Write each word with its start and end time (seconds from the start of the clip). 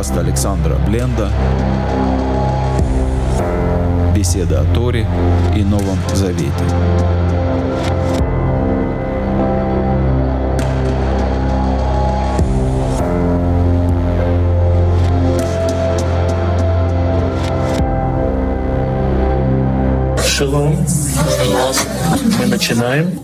подкаст 0.00 0.16
Александра 0.16 0.76
Бленда 0.88 1.30
«Беседа 4.14 4.62
о 4.62 4.74
Торе 4.74 5.06
и 5.54 5.62
Новом 5.62 5.98
Завете». 6.14 6.50
Шалом. 20.26 20.78
Мы 22.38 22.46
начинаем. 22.46 23.20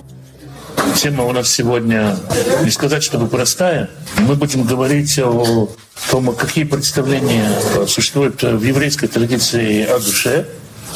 Тема 0.96 1.24
у 1.24 1.32
нас 1.32 1.48
сегодня, 1.48 2.16
не 2.62 2.70
сказать, 2.70 3.02
чтобы 3.02 3.28
простая. 3.28 3.88
Мы 4.18 4.34
будем 4.34 4.64
говорить 4.64 5.18
о 5.20 5.70
том, 6.10 6.34
какие 6.34 6.64
представления 6.64 7.48
существуют 7.86 8.42
в 8.42 8.62
еврейской 8.62 9.06
традиции 9.06 9.84
о 9.84 9.98
душе, 9.98 10.46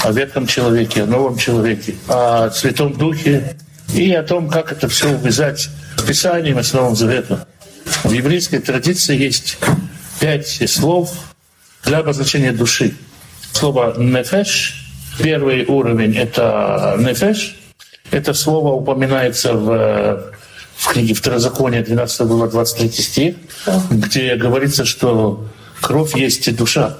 о 0.02 0.12
ветхом 0.12 0.46
человеке, 0.46 1.02
о 1.02 1.06
новом 1.06 1.36
человеке, 1.36 1.95
о 2.09 2.50
Святом 2.50 2.92
Духе 2.92 3.56
и 3.95 4.12
о 4.12 4.23
том, 4.23 4.48
как 4.48 4.73
это 4.73 4.88
все 4.88 5.10
увязать 5.10 5.68
с 5.96 6.02
Писанием 6.02 6.59
и 6.59 6.62
с 6.62 6.73
Новым 6.73 6.96
Заветом. 6.96 7.40
В 8.04 8.12
еврейской 8.12 8.59
традиции 8.59 9.16
есть 9.16 9.59
пять 10.20 10.62
слов 10.70 11.12
для 11.84 11.98
обозначения 11.98 12.52
души. 12.52 12.95
Слово 13.52 13.95
«нефеш»— 13.98 14.87
первый 15.18 15.64
уровень— 15.66 16.16
это 16.18 16.96
«нефеш», 16.98 17.56
это 18.10 18.34
слово 18.34 18.74
упоминается 18.74 19.54
в, 19.54 20.34
в 20.80 20.88
книге 20.88 21.12
Второзакония, 21.12 21.84
12 21.84 22.22
глава, 22.22 22.48
23 22.48 22.90
стих, 22.90 23.34
где 23.90 24.34
говорится, 24.36 24.86
что 24.86 25.46
кровь 25.82 26.16
есть 26.16 26.48
и 26.48 26.52
душа. 26.52 26.96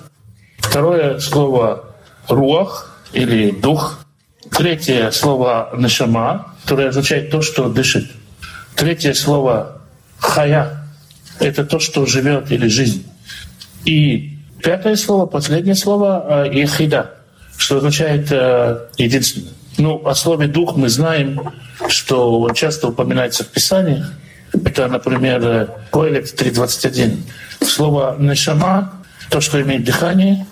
Второе 0.59 1.19
слово 1.19 1.87
«руах» 2.29 3.01
или 3.15 3.51
«дух». 3.51 4.05
Третье 4.51 5.11
слово 5.13 5.71
«нешама», 5.79 6.55
которое 6.63 6.89
означает 6.91 7.31
то, 7.31 7.41
что 7.41 7.71
дышит. 7.71 8.11
Третье 8.75 9.15
слово 9.15 9.81
«хая»— 10.19 10.85
это 11.41 11.65
то, 11.65 11.79
что 11.79 12.05
живет 12.05 12.53
или 12.53 12.69
жизнь. 12.69 13.07
И 13.87 14.37
пятое 14.63 14.97
слово, 14.97 15.25
последнее 15.25 15.75
слово 15.75 16.47
«ехида», 16.53 17.15
что 17.57 17.79
означает 17.79 18.31
«единственное». 18.99 19.55
Ну, 19.79 20.07
о 20.07 20.15
слове 20.15 20.49
«дух» 20.49 20.77
мы 20.77 20.91
знаем, 20.91 21.41
что 21.91 22.49
часто 22.55 22.89
упоминается 22.89 23.45
в 23.45 23.49
Писании. 23.49 24.05
Это, 24.53 24.89
например, 24.89 25.71
Коэлет 25.93 26.41
3.21. 26.41 27.19
Слово 27.63 28.17
«нешама», 28.19 28.93
то, 29.29 29.41
что 29.41 29.61
имеет 29.61 29.85
дыхание, 29.85 30.47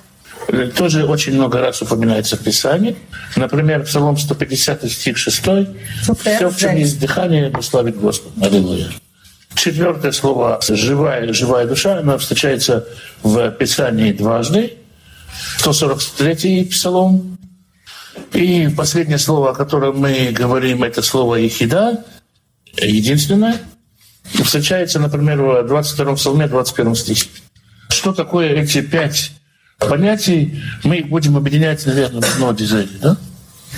тоже 0.77 1.05
очень 1.05 1.35
много 1.35 1.61
раз 1.61 1.83
упоминается 1.83 2.37
в 2.37 2.41
Писании. 2.41 2.97
Например, 3.37 3.83
Псалом 3.85 4.17
150 4.17 4.91
стих 4.91 5.19
6. 5.19 5.43
«Все, 5.43 6.49
в 6.49 6.57
чем 6.57 6.77
есть 6.77 7.01
дыхание, 7.01 7.53
славит 7.61 8.01
Господа». 8.01 8.47
Аллилуйя. 8.47 8.89
Четвертое 9.55 10.13
слово 10.13 10.61
«живая», 10.69 11.33
«живая 11.33 11.67
душа», 11.67 11.99
оно 11.99 12.19
встречается 12.19 12.87
в 13.23 13.51
Писании 13.51 14.13
дважды. 14.13 14.75
143 15.59 16.65
Псалом, 16.67 17.39
и 18.33 18.69
последнее 18.77 19.19
слово, 19.19 19.51
о 19.51 19.55
котором 19.55 19.99
мы 19.99 20.31
говорим, 20.33 20.83
это 20.83 21.03
слово 21.03 21.37
«ехида», 21.37 22.05
единственное. 22.77 23.57
Встречается, 24.25 25.01
например, 25.01 25.41
в 25.41 25.67
22 25.67 26.15
псалме, 26.15 26.47
21 26.47 26.95
стихе. 26.95 27.29
Что 27.89 28.13
такое 28.13 28.51
эти 28.51 28.83
пять 28.83 29.33
понятий? 29.79 30.63
Мы 30.85 30.99
их 30.99 31.09
будем 31.09 31.37
объединять, 31.37 31.87
наверное, 31.87 32.21
в 32.21 32.35
одно 32.35 32.53
дизайне, 32.53 32.99
да? 33.01 33.17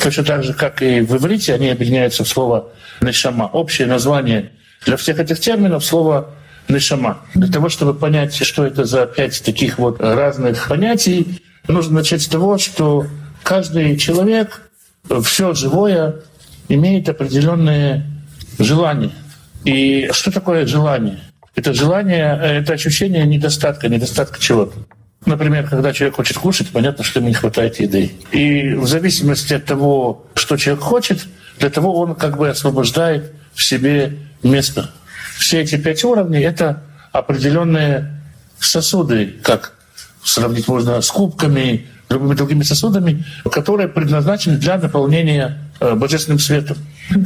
Точно 0.03 0.25
так 0.25 0.45
же, 0.45 0.55
как 0.55 0.83
и 0.83 1.01
в 1.01 1.17
иврите, 1.17 1.55
они 1.55 1.69
объединяются 1.69 2.25
в 2.25 2.29
слово 2.29 2.73
«нешама». 3.01 3.45
Общее 3.45 3.87
название 3.87 4.53
для 4.85 4.97
всех 4.97 5.19
этих 5.19 5.41
терминов— 5.41 5.85
слово 5.87 6.31
«нешама». 6.69 7.19
Для 7.35 7.49
того, 7.49 7.69
чтобы 7.69 7.95
понять, 7.95 8.35
что 8.35 8.65
это 8.65 8.85
за 8.85 9.07
пять 9.07 9.43
таких 9.45 9.79
вот 9.79 10.01
разных 10.01 10.69
понятий, 10.69 11.43
нужно 11.69 11.97
начать 11.97 12.23
с 12.23 12.29
того, 12.29 12.59
что 12.59 13.07
каждый 13.43 13.97
человек, 13.97 14.71
все 15.23 15.55
живое, 15.55 16.17
имеет 16.69 17.09
определенные 17.09 18.07
желания. 18.59 19.13
И 19.65 20.09
что 20.13 20.31
такое 20.31 20.67
желание? 20.67 21.21
Это 21.55 21.75
желание, 21.75 22.39
это 22.41 22.75
ощущение 22.75 23.27
недостатка, 23.27 23.89
недостатка 23.89 24.41
чего-то. 24.41 24.79
Например, 25.27 25.69
когда 25.69 25.93
человек 25.93 26.17
хочет 26.17 26.39
кушать, 26.39 26.71
понятно, 26.71 27.05
что 27.05 27.21
ему 27.21 27.29
не 27.29 27.35
хватает 27.35 27.79
еды. 27.79 28.13
И 28.33 28.75
в 28.75 28.87
зависимости 28.87 29.53
от 29.53 29.67
того, 29.67 30.27
что 30.35 30.57
человек 30.57 30.83
хочет, 30.83 31.27
для 31.59 31.69
того 31.69 31.99
он 32.01 32.15
как 32.15 32.39
бы 32.39 32.49
освобождает 32.49 33.33
в 33.53 33.63
себе 33.63 34.17
место. 34.43 34.91
Все 35.37 35.61
эти 35.61 35.77
пять 35.77 36.05
уровней— 36.05 36.41
это 36.41 36.83
определенные 37.13 38.23
сосуды, 38.59 39.35
как 39.43 39.73
сравнить 40.25 40.69
можно 40.69 41.01
с 41.03 41.11
кубками, 41.11 41.87
любыми 42.11 42.35
другими 42.35 42.63
сосудами, 42.63 43.25
которые 43.51 43.89
предназначены 43.89 44.57
для 44.57 44.79
наполнения 44.79 45.59
э, 45.81 45.95
божественным 45.95 46.39
светом. 46.39 46.77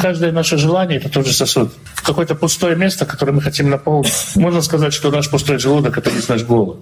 Каждое 0.00 0.31
наше 0.31 0.59
желание— 0.59 0.99
это 1.00 1.09
тот 1.09 1.27
же 1.27 1.33
сосуд. 1.33 1.72
Какое-то 1.97 2.34
пустое 2.34 2.77
место, 2.77 3.06
которое 3.06 3.33
мы 3.33 3.41
хотим 3.41 3.71
наполнить. 3.71 4.12
Можно 4.34 4.61
сказать, 4.62 4.93
что 4.93 5.11
наш 5.11 5.31
пустой 5.31 5.59
желудок— 5.59 5.97
это 5.99 6.11
есть 6.11 6.28
наш 6.28 6.43
голод. 6.43 6.78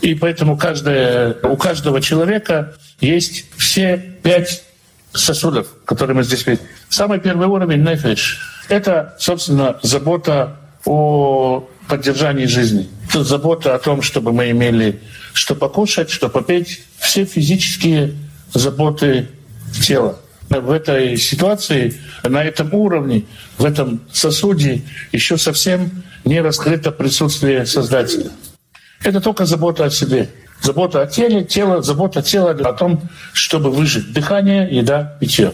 И 0.00 0.14
поэтому 0.14 0.56
каждое, 0.56 1.36
у 1.42 1.56
каждого 1.56 2.00
человека 2.00 2.74
есть 3.00 3.46
все 3.56 4.16
пять 4.22 4.64
сосудов, 5.12 5.68
которые 5.84 6.16
мы 6.16 6.24
здесь 6.24 6.46
видим. 6.46 6.62
Самый 6.88 7.20
первый 7.20 7.46
уровень— 7.46 7.82
нефиш. 7.84 8.40
Это, 8.68 9.14
собственно, 9.18 9.76
забота 9.82 10.56
о 10.84 11.68
поддержании 11.88 12.46
жизни. 12.46 12.88
Это 13.08 13.24
забота 13.24 13.74
о 13.74 13.78
том, 13.78 14.02
чтобы 14.02 14.32
мы 14.32 14.50
имели 14.50 15.00
что 15.34 15.54
покушать, 15.54 16.10
что 16.10 16.28
попить, 16.28 16.82
все 16.98 17.24
физические 17.24 18.14
заботы 18.54 19.28
тела. 19.82 20.18
В 20.48 20.70
этой 20.70 21.16
ситуации, 21.16 22.00
на 22.22 22.42
этом 22.44 22.72
уровне, 22.72 23.24
в 23.58 23.64
этом 23.64 24.02
сосуде 24.12 24.82
еще 25.10 25.36
совсем 25.36 26.04
не 26.24 26.40
раскрыто 26.40 26.92
присутствие 26.92 27.66
Создателя. 27.66 28.30
Это 29.02 29.20
только 29.20 29.44
забота 29.44 29.86
о 29.86 29.90
себе. 29.90 30.30
Забота 30.62 31.02
о 31.02 31.06
теле, 31.06 31.44
тело, 31.44 31.82
забота 31.82 32.22
тела 32.22 32.50
о 32.50 32.72
том, 32.72 33.02
чтобы 33.32 33.70
выжить. 33.70 34.12
Дыхание, 34.12 34.68
еда, 34.70 35.16
питье. 35.20 35.52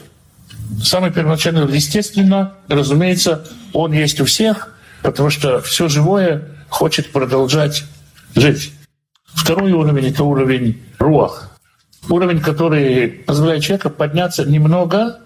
Самый 0.85 1.11
первоначальный, 1.11 1.67
естественно, 1.75 2.55
разумеется, 2.69 3.49
он 3.73 3.93
есть 3.93 4.21
у 4.21 4.25
всех, 4.25 4.75
потому 5.03 5.31
что 5.31 5.61
все 5.61 5.89
живое 5.89 6.43
хочет 6.69 7.11
продолжать 7.13 7.85
жить. 8.35 8.73
Второй 9.25 9.73
уровень— 9.73 10.07
это 10.09 10.25
уровень 10.25 10.83
руах. 10.99 11.51
Уровень, 12.09 12.41
который 12.41 13.09
позволяет 13.09 13.63
человеку 13.63 13.91
подняться 13.91 14.45
немного 14.45 15.21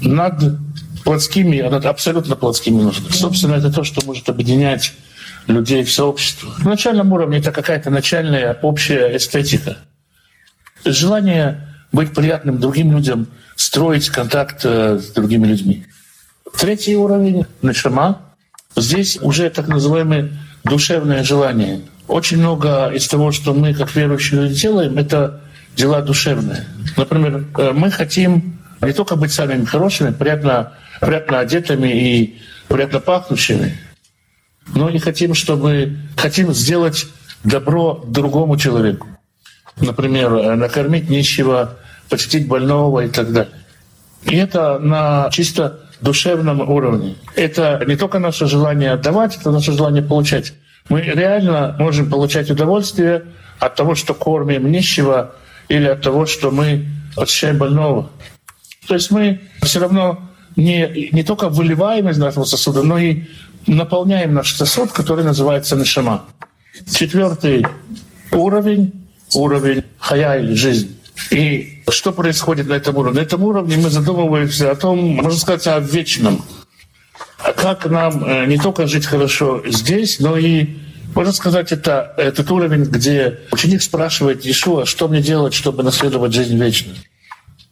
над 0.00 0.58
плотскими, 1.04 1.60
над 1.60 1.84
абсолютно 1.84 2.36
плотскими 2.36 2.80
нуждами. 2.80 3.12
Собственно, 3.12 3.54
это 3.54 3.72
то, 3.72 3.84
что 3.84 4.04
может 4.04 4.28
объединять 4.28 4.92
людей 5.46 5.84
в 5.84 5.92
сообщество. 5.92 6.52
На 6.58 6.70
начальном 6.70 7.12
уровне 7.12 7.38
это 7.38 7.52
какая-то 7.52 7.90
начальная 7.90 8.54
общая 8.62 9.16
эстетика. 9.16 9.78
Желание 10.84 11.68
быть 11.92 12.14
приятным 12.14 12.58
другим 12.58 12.92
людям, 12.92 13.26
строить 13.56 14.08
контакт 14.08 14.64
э, 14.64 14.98
с 14.98 15.10
другими 15.10 15.46
людьми. 15.46 15.86
Третий 16.58 16.96
уровень— 16.96 17.46
начама. 17.62 18.31
Здесь 18.76 19.18
уже 19.20 19.50
так 19.50 19.68
называемое 19.68 20.30
душевное 20.64 21.22
желание— 21.22 21.80
очень 22.12 22.38
много 22.38 22.88
из 22.88 23.08
того, 23.08 23.32
что 23.32 23.54
мы 23.54 23.74
как 23.74 23.94
верующие 23.94 24.48
делаем, 24.48 24.98
это 24.98 25.40
дела 25.74 26.02
душевные. 26.02 26.66
Например, 26.96 27.44
э, 27.56 27.72
мы 27.72 27.90
хотим 27.90 28.58
не 28.80 28.92
только 28.92 29.16
быть 29.16 29.32
самыми 29.32 29.64
хорошими, 29.64 30.10
приятно, 30.10 30.74
приятно 31.00 31.40
одетыми 31.40 31.88
и 31.88 32.38
приятно 32.68 33.00
пахнущими, 33.00 33.78
но 34.74 34.88
и 34.88 34.98
хотим, 34.98 35.34
чтобы 35.34 35.96
хотим 36.16 36.52
сделать 36.52 37.06
добро 37.44 38.04
другому 38.06 38.56
человеку. 38.58 39.08
Например, 39.80 40.34
э, 40.34 40.54
накормить 40.56 41.08
нищего, 41.08 41.78
почтить 42.10 42.46
больного 42.46 43.06
и 43.06 43.08
так 43.08 43.32
далее. 43.32 43.52
И 44.24 44.36
это 44.36 44.78
на 44.78 45.30
чисто 45.30 45.80
душевном 46.02 46.60
уровне. 46.68 47.16
Это 47.34 47.82
не 47.86 47.96
только 47.96 48.18
наше 48.18 48.46
желание 48.46 48.92
отдавать, 48.92 49.36
это 49.36 49.50
наше 49.50 49.72
желание 49.72 50.02
получать. 50.02 50.52
Мы 50.88 51.00
реально 51.00 51.76
можем 51.78 52.10
получать 52.10 52.50
удовольствие 52.50 53.24
от 53.58 53.76
того, 53.76 53.94
что 53.94 54.14
кормим 54.14 54.70
нищего, 54.70 55.32
или 55.68 55.86
от 55.86 56.02
того, 56.02 56.26
что 56.26 56.50
мы 56.50 56.86
очищаем 57.16 57.58
больного. 57.58 58.10
То 58.86 58.94
есть 58.94 59.10
мы 59.10 59.40
все 59.62 59.80
равно 59.80 60.20
не, 60.56 61.08
не 61.12 61.22
только 61.22 61.48
выливаем 61.48 62.08
из 62.08 62.18
нашего 62.18 62.44
сосуда, 62.44 62.82
но 62.82 62.98
и 62.98 63.24
наполняем 63.66 64.34
наш 64.34 64.54
сосуд, 64.54 64.92
который 64.92 65.24
называется 65.24 65.76
нашама. 65.76 66.24
Четвертый 66.92 67.66
уровень, 68.32 68.92
уровень 69.34 69.84
хая 69.98 70.40
или 70.40 70.54
жизнь. 70.54 70.96
И 71.30 71.82
что 71.88 72.12
происходит 72.12 72.66
на 72.66 72.74
этом 72.74 72.96
уровне? 72.96 73.20
На 73.20 73.24
этом 73.24 73.42
уровне 73.42 73.76
мы 73.76 73.90
задумываемся 73.90 74.70
о 74.70 74.74
том, 74.74 74.98
можно 74.98 75.38
сказать, 75.38 75.66
о 75.66 75.78
вечном. 75.78 76.44
А 77.38 77.52
как 77.52 77.86
нам 77.86 78.24
э, 78.24 78.46
не 78.46 78.58
только 78.58 78.86
жить 78.86 79.06
хорошо 79.06 79.62
здесь, 79.66 80.20
но 80.20 80.36
и, 80.36 80.68
можно 81.14 81.32
сказать, 81.32 81.72
это 81.72 82.14
этот 82.16 82.50
уровень, 82.50 82.84
где 82.84 83.40
ученик 83.50 83.82
спрашивает 83.82 84.44
Иешуа, 84.44 84.86
что 84.86 85.08
мне 85.08 85.20
делать, 85.20 85.54
чтобы 85.54 85.82
наследовать 85.82 86.32
жизнь 86.32 86.56
вечную. 86.56 86.96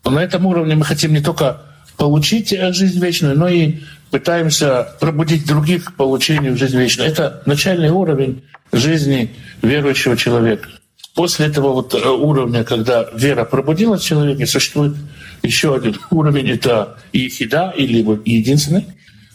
На 0.04 0.20
этом 0.20 0.46
уровне 0.46 0.74
мы 0.74 0.84
хотим 0.84 1.12
не 1.12 1.20
только 1.20 1.62
получить 1.96 2.52
э, 2.52 2.72
жизнь 2.72 3.00
вечную, 3.00 3.38
но 3.38 3.48
и 3.48 3.80
пытаемся 4.10 4.94
пробудить 4.98 5.46
других 5.46 5.84
к 5.84 5.94
получению 5.94 6.56
жизни 6.56 6.78
вечной. 6.78 7.06
Это 7.06 7.42
начальный 7.46 7.90
уровень 7.90 8.42
жизни 8.72 9.30
верующего 9.62 10.16
человека. 10.16 10.68
После 11.14 11.46
этого 11.46 11.72
вот 11.72 11.94
э, 11.94 12.08
уровня, 12.08 12.64
когда 12.64 13.08
вера 13.14 13.44
пробудилась 13.44 14.02
в 14.02 14.06
человеке, 14.06 14.46
существует 14.46 14.94
еще 15.42 15.74
один 15.74 15.98
уровень, 16.10 16.50
это 16.50 16.98
ехида, 17.12 17.74
или 17.76 17.98
единственный. 18.24 18.86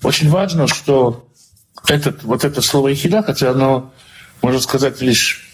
Очень 0.02 0.30
важно, 0.30 0.68
что 0.68 1.28
этот, 1.88 2.24
вот 2.24 2.44
это 2.44 2.62
слово 2.62 2.90
ехида, 2.90 3.24
хотя 3.24 3.52
оно, 3.52 3.94
можно 4.42 4.60
сказать, 4.60 5.02
лишь 5.02 5.46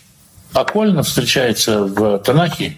окольно 0.53 1.03
встречается 1.03 1.83
в 1.83 2.19
Танахе, 2.19 2.77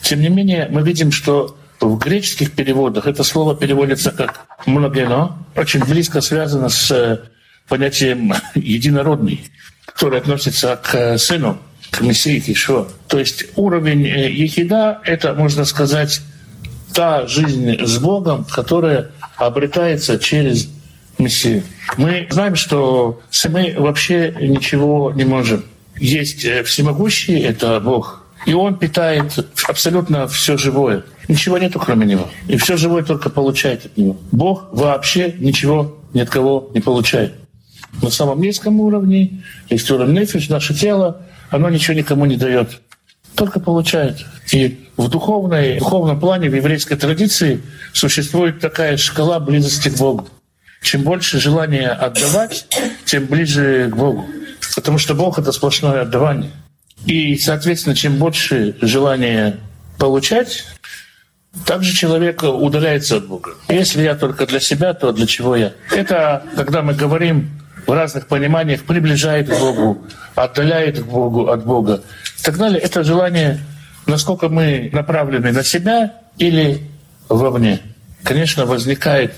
тем 0.00 0.20
не 0.20 0.28
менее 0.28 0.68
мы 0.70 0.82
видим, 0.82 1.12
что 1.12 1.56
в 1.80 1.98
греческих 1.98 2.52
переводах 2.52 3.06
это 3.06 3.24
слово 3.24 3.56
переводится 3.56 4.10
как 4.10 4.46
«многено», 4.66 5.38
очень 5.56 5.84
близко 5.84 6.20
связано 6.20 6.68
с 6.68 6.90
э, 6.90 7.18
понятием 7.68 8.34
«единородный», 8.54 9.50
который 9.86 10.20
относится 10.20 10.76
к 10.76 10.94
э, 10.94 11.18
сыну, 11.18 11.58
Мессии 12.00 12.42
Ишуа. 12.46 12.86
То 13.08 13.18
есть 13.18 13.46
уровень 13.56 14.06
э, 14.06 14.30
Ехида— 14.30 15.00
это, 15.04 15.34
можно 15.34 15.64
сказать, 15.64 16.20
та 16.94 17.26
жизнь 17.26 17.84
с 17.84 17.98
Богом, 17.98 18.44
которая 18.44 19.10
обретается 19.36 20.18
через 20.18 20.68
Мессию. 21.18 21.62
Мы 21.96 22.26
знаем, 22.30 22.56
что 22.56 23.20
мы 23.48 23.74
вообще 23.76 24.34
ничего 24.40 25.12
не 25.12 25.24
можем. 25.24 25.64
Есть 25.98 26.46
всемогущий— 26.64 27.38
это 27.40 27.78
Бог, 27.80 28.24
и 28.46 28.54
Он 28.54 28.76
питает 28.76 29.46
абсолютно 29.68 30.26
все 30.28 30.56
живое. 30.56 31.04
Ничего 31.28 31.58
нету, 31.58 31.78
кроме 31.78 32.06
него. 32.06 32.28
И 32.48 32.56
все 32.56 32.76
живое 32.76 33.02
только 33.02 33.30
получает 33.30 33.86
от 33.86 33.96
него. 33.96 34.16
Бог 34.32 34.68
вообще 34.72 35.34
ничего 35.38 35.98
ни 36.12 36.20
от 36.20 36.30
кого 36.30 36.70
не 36.74 36.80
получает. 36.80 37.34
На 38.02 38.10
самом 38.10 38.40
низком 38.40 38.80
уровне, 38.80 39.42
есть 39.68 39.90
уровень 39.90 40.14
нефиш, 40.14 40.48
наше 40.48 40.74
тело, 40.74 41.22
оно 41.50 41.68
ничего 41.68 41.96
никому 41.96 42.26
не 42.26 42.36
дает. 42.36 42.80
Только 43.34 43.60
получает. 43.60 44.18
И 44.52 44.88
в 44.96 45.08
духовной, 45.08 45.76
в 45.76 45.78
духовном 45.80 46.18
плане, 46.18 46.48
в 46.48 46.54
еврейской 46.54 46.96
традиции 46.96 47.60
существует 47.92 48.60
такая 48.60 48.96
шкала 48.96 49.40
близости 49.40 49.88
к 49.88 49.96
Богу. 49.96 50.28
Чем 50.82 51.02
больше 51.02 51.38
желания 51.38 51.88
отдавать, 51.88 52.66
тем 53.04 53.26
ближе 53.26 53.88
к 53.90 53.96
Богу. 53.96 54.26
Потому 54.74 54.98
что 54.98 55.14
Бог— 55.14 55.38
это 55.38 55.52
сплошное 55.52 56.02
отдавание. 56.02 56.50
И, 57.06 57.36
соответственно, 57.36 57.94
чем 57.94 58.16
больше 58.16 58.76
желания 58.80 59.56
получать, 59.98 60.64
также 61.66 61.94
человек 61.94 62.42
удаляется 62.42 63.16
от 63.16 63.26
Бога. 63.26 63.54
Если 63.68 64.02
я 64.02 64.14
только 64.14 64.46
для 64.46 64.60
себя, 64.60 64.94
то 64.94 65.12
для 65.12 65.26
чего 65.26 65.56
я? 65.56 65.72
Это, 65.90 66.44
когда 66.56 66.82
мы 66.82 66.94
говорим 66.94 67.59
в 67.90 67.92
разных 67.92 68.28
пониманиях, 68.28 68.84
приближает 68.84 69.48
к 69.48 69.58
Богу, 69.58 69.98
отдаляет 70.36 71.00
к 71.00 71.06
Богу 71.06 71.48
от 71.48 71.64
Бога 71.64 72.04
и 72.38 72.42
так 72.44 72.56
далее. 72.56 72.78
Это 72.78 73.02
желание, 73.02 73.58
насколько 74.06 74.48
мы 74.48 74.90
направлены 74.92 75.50
на 75.50 75.64
себя 75.64 76.14
или 76.38 76.82
вовне. 77.28 77.80
Конечно, 78.22 78.64
возникает, 78.64 79.34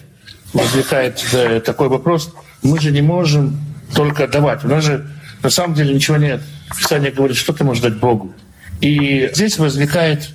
возникает 0.53 1.25
такой 1.65 1.89
вопрос, 1.89 2.35
мы 2.63 2.79
же 2.79 2.91
не 2.91 3.01
можем 3.01 3.59
только 3.95 4.29
давать. 4.29 4.63
У 4.65 4.69
нас 4.69 4.85
же 4.85 5.07
на 5.43 5.49
самом 5.49 5.75
деле 5.75 5.95
ничего 5.95 6.19
нет. 6.19 6.43
Писание 6.77 7.11
говорит, 7.11 7.39
что 7.39 7.55
ты 7.55 7.65
можешь 7.65 7.83
дать 7.83 7.97
Богу. 7.97 8.35
И 8.83 9.31
здесь 9.33 9.57
возникает 9.57 10.29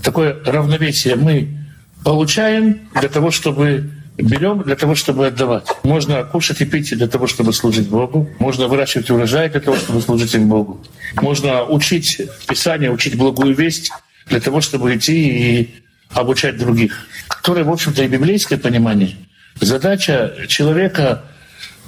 такое 0.00 0.36
равновесие. 0.44 1.16
Мы 1.16 1.58
получаем 2.04 2.88
для 3.00 3.08
того, 3.08 3.32
чтобы 3.32 3.90
берем 4.16 4.62
для 4.62 4.76
того, 4.76 4.94
чтобы 4.94 5.26
отдавать. 5.26 5.66
Можно 5.82 6.24
кушать 6.24 6.60
и 6.60 6.64
пить 6.64 6.96
для 6.96 7.08
того, 7.08 7.26
чтобы 7.26 7.52
служить 7.52 7.88
Богу. 7.88 8.28
Можно 8.38 8.68
выращивать 8.68 9.10
урожай 9.10 9.48
для 9.48 9.60
того, 9.60 9.76
чтобы 9.76 10.00
служить 10.00 10.34
им 10.34 10.48
Богу. 10.48 10.84
Можно 11.16 11.64
учить 11.64 12.20
Писание, 12.48 12.90
учить 12.90 13.16
благую 13.16 13.54
весть 13.54 13.90
для 14.26 14.40
того, 14.40 14.60
чтобы 14.60 14.94
идти 14.96 15.28
и 15.28 15.74
обучать 16.12 16.56
других. 16.58 17.06
Которое, 17.28 17.64
в 17.64 17.70
общем-то, 17.70 18.02
и 18.02 18.08
библейское 18.08 18.58
понимание. 18.58 19.16
Задача 19.60 20.34
человека 20.48 21.22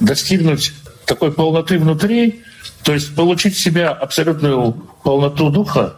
достигнуть 0.01 0.73
такой 1.05 1.33
полноты 1.33 1.79
внутри, 1.79 2.43
то 2.83 2.93
есть 2.93 3.15
получить 3.15 3.55
в 3.55 3.61
себя 3.61 3.91
абсолютную 3.91 4.73
полноту 5.05 5.51
духа, 5.51 5.97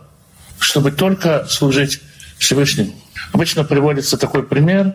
чтобы 0.58 0.92
только 0.92 1.46
служить 1.48 2.00
Всевышнему. 2.38 2.92
Обычно 3.32 3.64
приводится 3.64 4.16
такой 4.16 4.42
пример 4.42 4.94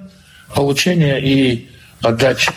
получения 0.55 1.19
и 1.19 1.69
отдачи. 2.01 2.51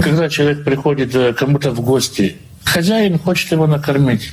Когда 0.00 0.28
человек 0.28 0.64
приходит 0.64 1.14
э, 1.14 1.32
кому-то 1.32 1.70
в 1.70 1.80
гости, 1.80 2.36
хозяин 2.64 3.18
хочет 3.18 3.52
его 3.52 3.66
накормить. 3.66 4.32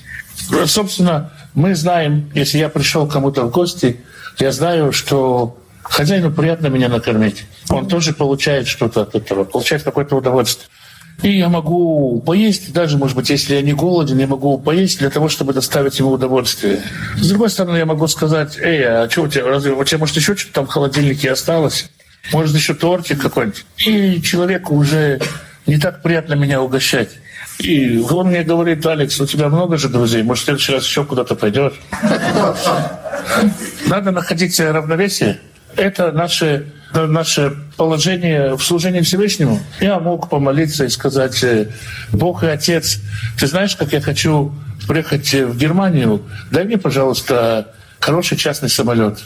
Собственно, 0.66 1.32
мы 1.54 1.76
знаем, 1.76 2.30
если 2.36 2.58
я 2.58 2.70
пришел 2.70 3.08
кому-то 3.08 3.44
в 3.44 3.52
гости, 3.52 4.02
я 4.40 4.52
знаю, 4.52 4.92
что 4.92 5.58
хозяину 5.84 6.32
приятно 6.32 6.68
меня 6.68 6.90
накормить. 6.90 7.46
Он 7.70 7.88
тоже 7.88 8.14
получает 8.14 8.68
что-то 8.68 9.04
от 9.04 9.16
этого, 9.16 9.44
получает 9.44 9.84
какое-то 9.84 10.16
удовольствие. 10.16 10.68
И 11.22 11.38
я 11.38 11.48
могу 11.48 12.22
поесть, 12.26 12.74
даже, 12.74 12.98
может 12.98 13.16
быть, 13.16 13.30
если 13.30 13.56
я 13.56 13.62
не 13.62 13.74
голоден, 13.74 14.20
я 14.20 14.28
могу 14.28 14.58
поесть 14.58 15.00
для 15.00 15.10
того, 15.10 15.30
чтобы 15.30 15.54
доставить 15.54 15.98
ему 15.98 16.12
удовольствие. 16.12 16.82
С 17.16 17.30
другой 17.30 17.50
стороны, 17.50 17.78
я 17.78 17.86
могу 17.86 18.08
сказать, 18.08 18.58
эй, 18.60 18.84
а 18.86 19.10
что 19.10 19.24
у 19.24 19.28
тебя, 19.30 19.46
разве 19.46 19.72
у 19.72 19.84
тебя, 19.84 20.00
может, 20.00 20.18
еще 20.18 20.36
что-то 20.36 20.54
там 20.54 20.68
в 20.68 20.70
холодильнике 20.70 21.32
осталось? 21.32 21.90
Может, 22.32 22.56
еще 22.56 22.74
тортик 22.74 23.22
какой-нибудь? 23.22 23.66
И 23.78 24.22
человеку 24.22 24.76
уже 24.76 25.20
не 25.66 25.78
так 25.78 26.02
приятно 26.02 26.34
меня 26.34 26.62
угощать. 26.62 27.10
И 27.60 28.00
он 28.10 28.28
мне 28.28 28.44
говорит, 28.44 28.86
Алекс, 28.86 29.20
у 29.22 29.26
тебя 29.26 29.48
много 29.48 29.78
же 29.78 29.90
друзей, 29.90 30.24
может, 30.24 30.44
в 30.44 30.46
следующий 30.46 30.74
раз 30.74 30.86
еще 30.86 31.06
куда-то 31.06 31.36
пойдешь? 31.36 31.80
Надо 33.88 34.12
находить 34.12 34.60
равновесие. 34.60 35.40
Это 35.76 36.12
наше 36.12 36.68
наше 36.94 37.56
положение 37.76 38.56
в 38.56 38.64
служении 38.64 39.02
Всевышнему, 39.02 39.60
я 39.80 40.00
мог 40.00 40.30
помолиться 40.30 40.86
и 40.86 40.90
сказать, 40.90 41.44
э, 41.44 41.68
Бог 42.12 42.44
и 42.44 42.48
Отец, 42.48 43.00
ты 43.38 43.48
знаешь, 43.48 43.76
как 43.76 43.92
я 43.92 44.02
хочу 44.02 44.54
приехать 44.88 45.34
в 45.34 45.58
Германию, 45.58 46.22
дай 46.52 46.64
мне, 46.64 46.78
пожалуйста, 46.78 47.74
хороший 48.00 48.38
частный 48.38 48.70
самолет. 48.70 49.20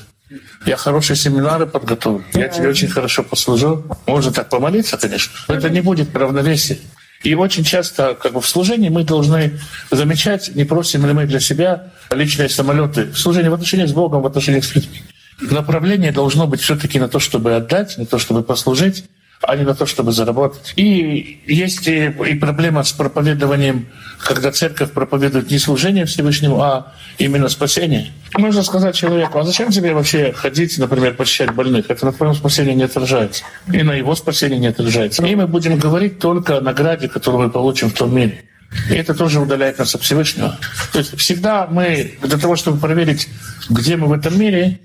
Я 0.65 0.77
хорошие 0.77 1.17
семинары 1.17 1.65
подготовлю. 1.65 2.23
Я 2.33 2.47
тебе 2.47 2.69
очень 2.69 2.87
хорошо 2.87 3.23
послужу. 3.23 3.85
Можно 4.05 4.31
так 4.31 4.49
помолиться, 4.49 4.97
конечно. 4.97 5.33
Но 5.47 5.55
это 5.55 5.69
не 5.69 5.81
будет 5.81 6.15
равновесия. 6.15 6.77
И 7.23 7.35
очень 7.35 7.63
часто 7.63 8.15
как 8.15 8.33
бы, 8.33 8.41
в 8.41 8.47
служении 8.47 8.89
мы 8.89 9.03
должны 9.03 9.59
замечать, 9.91 10.55
не 10.55 10.63
просим 10.63 11.05
ли 11.05 11.13
мы 11.13 11.25
для 11.25 11.39
себя 11.39 11.91
личные 12.11 12.47
самолеты. 12.47 13.05
В 13.05 13.17
служении 13.17 13.49
в 13.49 13.53
отношениях 13.53 13.89
с 13.89 13.93
Богом, 13.93 14.21
в 14.21 14.25
отношениях 14.25 14.63
с 14.63 14.73
людьми 14.75 15.01
направление 15.41 16.11
должно 16.11 16.47
быть 16.47 16.61
все-таки 16.61 16.99
на 16.99 17.07
то, 17.07 17.19
чтобы 17.19 17.55
отдать, 17.55 17.97
на 17.97 18.05
то, 18.05 18.19
чтобы 18.19 18.43
послужить, 18.43 19.05
а 19.41 19.55
не 19.55 19.63
на 19.63 19.73
то, 19.73 19.85
чтобы 19.85 20.11
заработать. 20.11 20.73
И 20.75 21.41
есть 21.47 21.87
и, 21.87 22.13
и 22.27 22.35
проблема 22.35 22.83
с 22.83 22.91
проповедованием, 22.91 23.87
когда 24.19 24.51
церковь 24.51 24.91
проповедует 24.91 25.49
не 25.49 25.59
служение 25.59 26.05
Всевышнему, 26.05 26.61
а 26.61 26.93
именно 27.17 27.47
спасение. 27.47 28.11
Можно 28.37 28.63
сказать 28.63 28.95
человеку, 28.95 29.39
а 29.39 29.43
зачем 29.43 29.71
тебе 29.71 29.93
вообще 29.93 30.33
ходить, 30.33 30.77
например, 30.77 31.15
посещать 31.15 31.53
больных? 31.53 31.89
Это 31.89 32.05
на 32.05 32.13
твоем 32.13 32.35
спасении 32.35 32.73
не 32.73 32.83
отражается. 32.83 33.43
И 33.71 33.81
на 33.81 33.93
его 33.93 34.13
спасении 34.15 34.57
не 34.57 34.67
отражается. 34.67 35.25
И 35.25 35.35
мы 35.35 35.47
будем 35.47 35.77
говорить 35.79 36.19
только 36.19 36.57
о 36.57 36.61
награде, 36.61 37.07
которую 37.07 37.45
мы 37.45 37.49
получим 37.49 37.89
в 37.89 37.93
том 37.93 38.13
мире. 38.13 38.43
И 38.89 38.93
это 38.93 39.13
тоже 39.13 39.39
удаляет 39.39 39.79
нас 39.79 39.95
от 39.95 40.01
Всевышнего. 40.01 40.57
То 40.91 40.99
есть 40.99 41.17
всегда 41.17 41.65
мы, 41.65 42.17
для 42.21 42.37
того, 42.37 42.55
чтобы 42.55 42.79
проверить, 42.79 43.29
где 43.69 43.95
мы 43.95 44.07
в 44.07 44.11
этом 44.13 44.37
мире, 44.39 44.79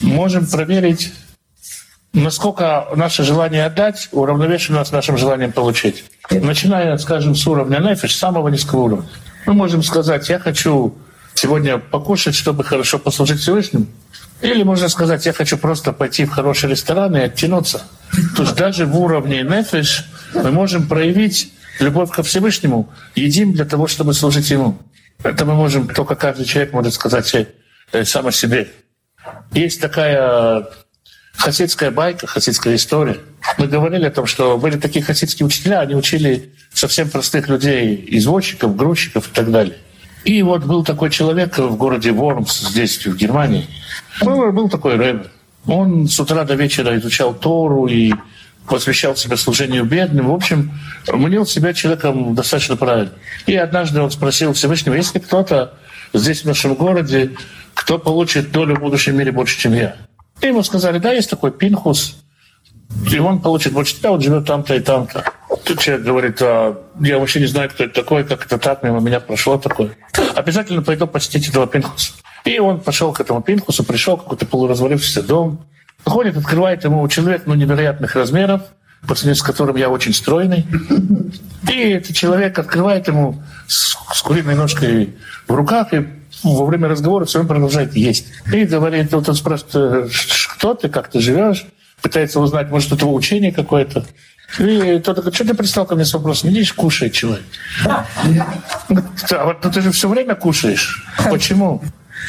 можем 0.00 0.46
проверить, 0.46 1.12
насколько 2.12 2.88
наше 2.94 3.24
желание 3.24 3.64
отдать 3.64 4.08
уравновешено 4.12 4.84
с 4.84 4.92
нашим 4.92 5.16
желанием 5.16 5.52
получить. 5.52 6.04
Начиная, 6.30 6.96
скажем, 6.98 7.34
с 7.34 7.46
уровня 7.46 7.78
нефиш, 7.78 8.16
самого 8.16 8.48
низкого 8.48 8.80
уровня. 8.80 9.08
Мы 9.46 9.54
можем 9.54 9.82
сказать, 9.82 10.28
я 10.28 10.38
хочу 10.38 10.94
сегодня 11.34 11.78
покушать, 11.78 12.34
чтобы 12.34 12.64
хорошо 12.64 12.98
послужить 12.98 13.40
Всевышнему. 13.40 13.86
Или 14.40 14.62
можно 14.62 14.88
сказать, 14.88 15.24
я 15.26 15.32
хочу 15.32 15.56
просто 15.56 15.92
пойти 15.92 16.24
в 16.24 16.30
хороший 16.30 16.70
ресторан 16.70 17.16
и 17.16 17.20
оттянуться. 17.20 17.82
То 18.36 18.42
есть 18.42 18.56
даже 18.56 18.86
в 18.86 18.98
уровне 18.98 19.42
нефиш 19.42 20.04
мы 20.34 20.50
можем 20.50 20.88
проявить 20.88 21.52
любовь 21.80 22.10
ко 22.10 22.22
Всевышнему, 22.22 22.90
едим 23.14 23.52
для 23.52 23.64
того, 23.64 23.86
чтобы 23.86 24.14
служить 24.14 24.50
Ему. 24.50 24.78
Это 25.22 25.44
мы 25.44 25.54
можем, 25.54 25.88
только 25.88 26.16
каждый 26.16 26.44
человек 26.44 26.72
может 26.72 26.92
сказать 26.94 27.48
сам 28.04 28.26
о 28.26 28.32
себе. 28.32 28.68
Есть 29.52 29.80
такая 29.80 30.66
хасидская 31.36 31.90
байка, 31.90 32.26
хасидская 32.26 32.76
история. 32.76 33.18
Мы 33.58 33.66
говорили 33.66 34.06
о 34.06 34.10
том, 34.10 34.26
что 34.26 34.56
были 34.58 34.78
такие 34.78 35.04
хасидские 35.04 35.46
учителя, 35.46 35.80
они 35.80 35.94
учили 35.94 36.52
совсем 36.72 37.10
простых 37.10 37.48
людей, 37.48 38.04
извозчиков, 38.08 38.76
грузчиков 38.76 39.28
и 39.28 39.34
так 39.34 39.50
далее. 39.50 39.76
И 40.24 40.42
вот 40.42 40.64
был 40.64 40.84
такой 40.84 41.10
человек 41.10 41.58
в 41.58 41.76
городе 41.76 42.12
Вормс, 42.12 42.60
здесь, 42.60 43.04
в 43.04 43.16
Германии. 43.16 43.66
Был, 44.22 44.52
был 44.52 44.68
такой 44.68 44.96
рэб. 44.96 45.26
Он 45.66 46.08
с 46.08 46.18
утра 46.20 46.44
до 46.44 46.54
вечера 46.54 46.96
изучал 46.96 47.34
Тору 47.34 47.86
и 47.86 48.12
посвящал 48.68 49.16
себя 49.16 49.36
служению 49.36 49.84
бедным. 49.84 50.28
В 50.28 50.34
общем, 50.34 50.72
мнил 51.08 51.44
себя 51.46 51.74
человеком 51.74 52.34
достаточно 52.34 52.76
правильным. 52.76 53.14
И 53.46 53.56
однажды 53.56 54.00
он 54.00 54.10
спросил 54.10 54.52
Всевышнего, 54.52 54.94
если 54.94 55.18
кто-то 55.18 55.74
здесь, 56.14 56.42
в 56.42 56.46
нашем 56.46 56.74
городе, 56.74 57.32
кто 57.74 57.98
получит 57.98 58.52
долю 58.52 58.76
в 58.76 58.80
будущем 58.80 59.16
мире 59.16 59.32
больше, 59.32 59.58
чем 59.58 59.72
я. 59.72 59.96
И 60.42 60.46
ему 60.46 60.62
сказали, 60.62 60.98
да, 60.98 61.12
есть 61.12 61.30
такой 61.30 61.50
Пинхус, 61.50 62.16
и 63.10 63.18
он 63.18 63.40
получит 63.40 63.72
больше 63.72 63.96
тебя, 63.96 64.12
он 64.12 64.20
живет 64.20 64.44
там-то 64.44 64.74
и 64.74 64.80
там-то. 64.80 65.24
Тут 65.64 65.80
человек 65.80 66.04
говорит, 66.04 66.38
а, 66.42 66.76
я 67.00 67.18
вообще 67.18 67.40
не 67.40 67.46
знаю, 67.46 67.70
кто 67.70 67.84
это 67.84 67.94
такой, 67.94 68.24
как 68.24 68.44
это 68.44 68.58
так, 68.58 68.82
мимо 68.82 69.00
меня 69.00 69.20
прошло 69.20 69.56
такое. 69.56 69.96
Обязательно 70.34 70.82
пойду 70.82 71.06
посетить 71.06 71.48
этого 71.48 71.66
Пинхуса. 71.66 72.12
И 72.44 72.58
он 72.58 72.80
пошел 72.80 73.12
к 73.12 73.20
этому 73.20 73.40
Пинхусу, 73.40 73.84
пришел 73.84 74.16
какой-то 74.16 74.44
полуразвалившийся 74.46 75.22
дом, 75.22 75.64
Ходит, 76.04 76.36
открывает 76.36 76.84
ему 76.84 77.06
человек 77.08 77.42
ну, 77.46 77.54
невероятных 77.54 78.16
размеров, 78.16 78.62
по 79.06 79.14
сравнению 79.14 79.36
с 79.36 79.42
которым 79.42 79.76
я 79.76 79.88
очень 79.88 80.12
стройный. 80.12 80.66
И 81.68 81.78
этот 81.90 82.14
человек 82.16 82.58
открывает 82.58 83.06
ему 83.06 83.40
с, 83.68 83.96
с 84.12 84.22
куриной 84.22 84.56
ножкой 84.56 85.14
в 85.46 85.54
руках 85.54 85.94
и 85.94 86.08
во 86.42 86.64
время 86.66 86.88
разговора 86.88 87.24
все 87.24 87.38
равно 87.38 87.54
продолжает 87.54 87.94
есть. 87.94 88.26
И 88.52 88.64
говорит, 88.64 89.12
вот 89.12 89.28
он 89.28 89.34
спрашивает, 89.34 90.12
кто 90.56 90.74
ты, 90.74 90.88
как 90.88 91.08
ты 91.08 91.20
живешь, 91.20 91.66
пытается 92.00 92.40
узнать, 92.40 92.70
может, 92.70 92.92
это 92.92 93.06
учение 93.06 93.52
какое-то. 93.52 94.04
И 94.58 94.98
тот 94.98 95.16
говорит, 95.16 95.34
что 95.34 95.46
ты 95.46 95.54
пристал 95.54 95.86
ко 95.86 95.94
мне 95.94 96.04
с 96.04 96.12
вопросом? 96.12 96.50
Идишь, 96.50 96.72
кушай, 96.72 97.10
человек. 97.10 97.44
А 97.86 98.04
вот 99.44 99.64
ну, 99.64 99.70
ты 99.70 99.80
же 99.80 99.92
все 99.92 100.08
время 100.08 100.34
кушаешь. 100.34 101.04
Почему? 101.30 101.82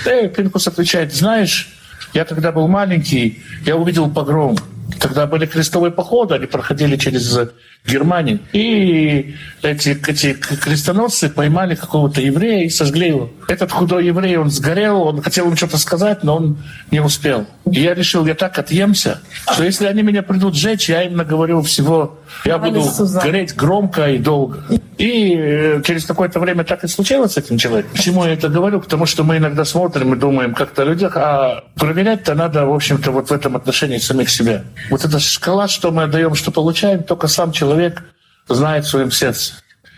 И 0.06 0.28
Пинкус 0.28 0.68
отвечает, 0.68 1.14
знаешь, 1.14 1.70
я 2.14 2.26
когда 2.26 2.52
был 2.52 2.68
маленький, 2.68 3.44
я 3.66 3.76
увидел 3.76 4.10
погром. 4.10 4.58
Когда 5.00 5.28
были 5.28 5.46
крестовые 5.46 5.92
походы, 5.92 6.36
они 6.36 6.46
проходили 6.46 6.96
через 6.98 7.38
Германию. 7.86 8.40
И 8.54 9.36
эти, 9.62 9.90
эти 10.08 10.34
крестоносцы 10.34 11.30
поймали 11.30 11.76
какого-то 11.76 12.22
еврея 12.22 12.66
и 12.66 12.70
сожгли 12.70 13.10
его. 13.10 13.30
Этот 13.48 13.72
худой 13.72 14.06
еврей, 14.06 14.38
он 14.38 14.50
сгорел, 14.50 15.02
он 15.02 15.22
хотел 15.22 15.48
им 15.50 15.58
что-то 15.58 15.78
сказать, 15.78 16.24
но 16.24 16.38
он 16.38 16.58
не 16.92 17.02
успел. 17.02 17.46
И 17.70 17.82
я 17.82 17.94
решил, 17.94 18.26
я 18.26 18.36
так 18.36 18.58
отъемся, 18.58 19.20
что 19.52 19.64
если 19.64 19.86
они 19.88 20.02
меня 20.02 20.24
придут 20.24 20.56
сжечь, 20.56 20.90
я 20.90 21.04
им 21.04 21.18
наговорю 21.18 21.62
всего, 21.62 22.20
я 22.46 22.58
буду 22.58 22.84
гореть 23.22 23.56
громко 23.56 24.12
и 24.12 24.18
долго. 24.18 24.64
И 24.98 25.36
э, 25.36 25.82
через 25.84 26.06
какое-то 26.06 26.40
время 26.40 26.64
так 26.64 26.84
и 26.84 26.88
случилось 26.88 27.34
с 27.34 27.38
этим 27.38 27.58
человеком. 27.58 27.92
Почему 27.94 28.26
я 28.26 28.34
это 28.34 28.50
говорю? 28.50 28.80
Потому 28.80 29.06
что 29.06 29.24
мы 29.24 29.38
иногда 29.38 29.66
смотрим 29.66 30.14
и 30.14 30.18
думаем 30.18 30.54
как-то 30.54 30.84
о 30.84 30.86
людях, 30.86 31.18
а 31.18 31.64
проверять-то 31.76 32.36
надо, 32.36 32.66
в 32.66 32.74
общем-то, 32.74 33.12
вот 33.12 33.30
в 33.30 33.34
этом 33.34 33.56
отношении 33.56 33.98
самих 33.98 34.30
себя. 34.30 34.64
Вот 34.90 35.04
эта 35.04 35.20
шкала, 35.20 35.68
что 35.68 35.92
мы 35.92 36.04
отдаем, 36.04 36.36
что 36.36 36.52
получаем, 36.52 37.04
только 37.04 37.28
сам 37.28 37.52
человек 37.52 38.04
знает 38.48 38.86
в 38.86 38.90
своем 38.90 39.12
сердце. 39.12 39.54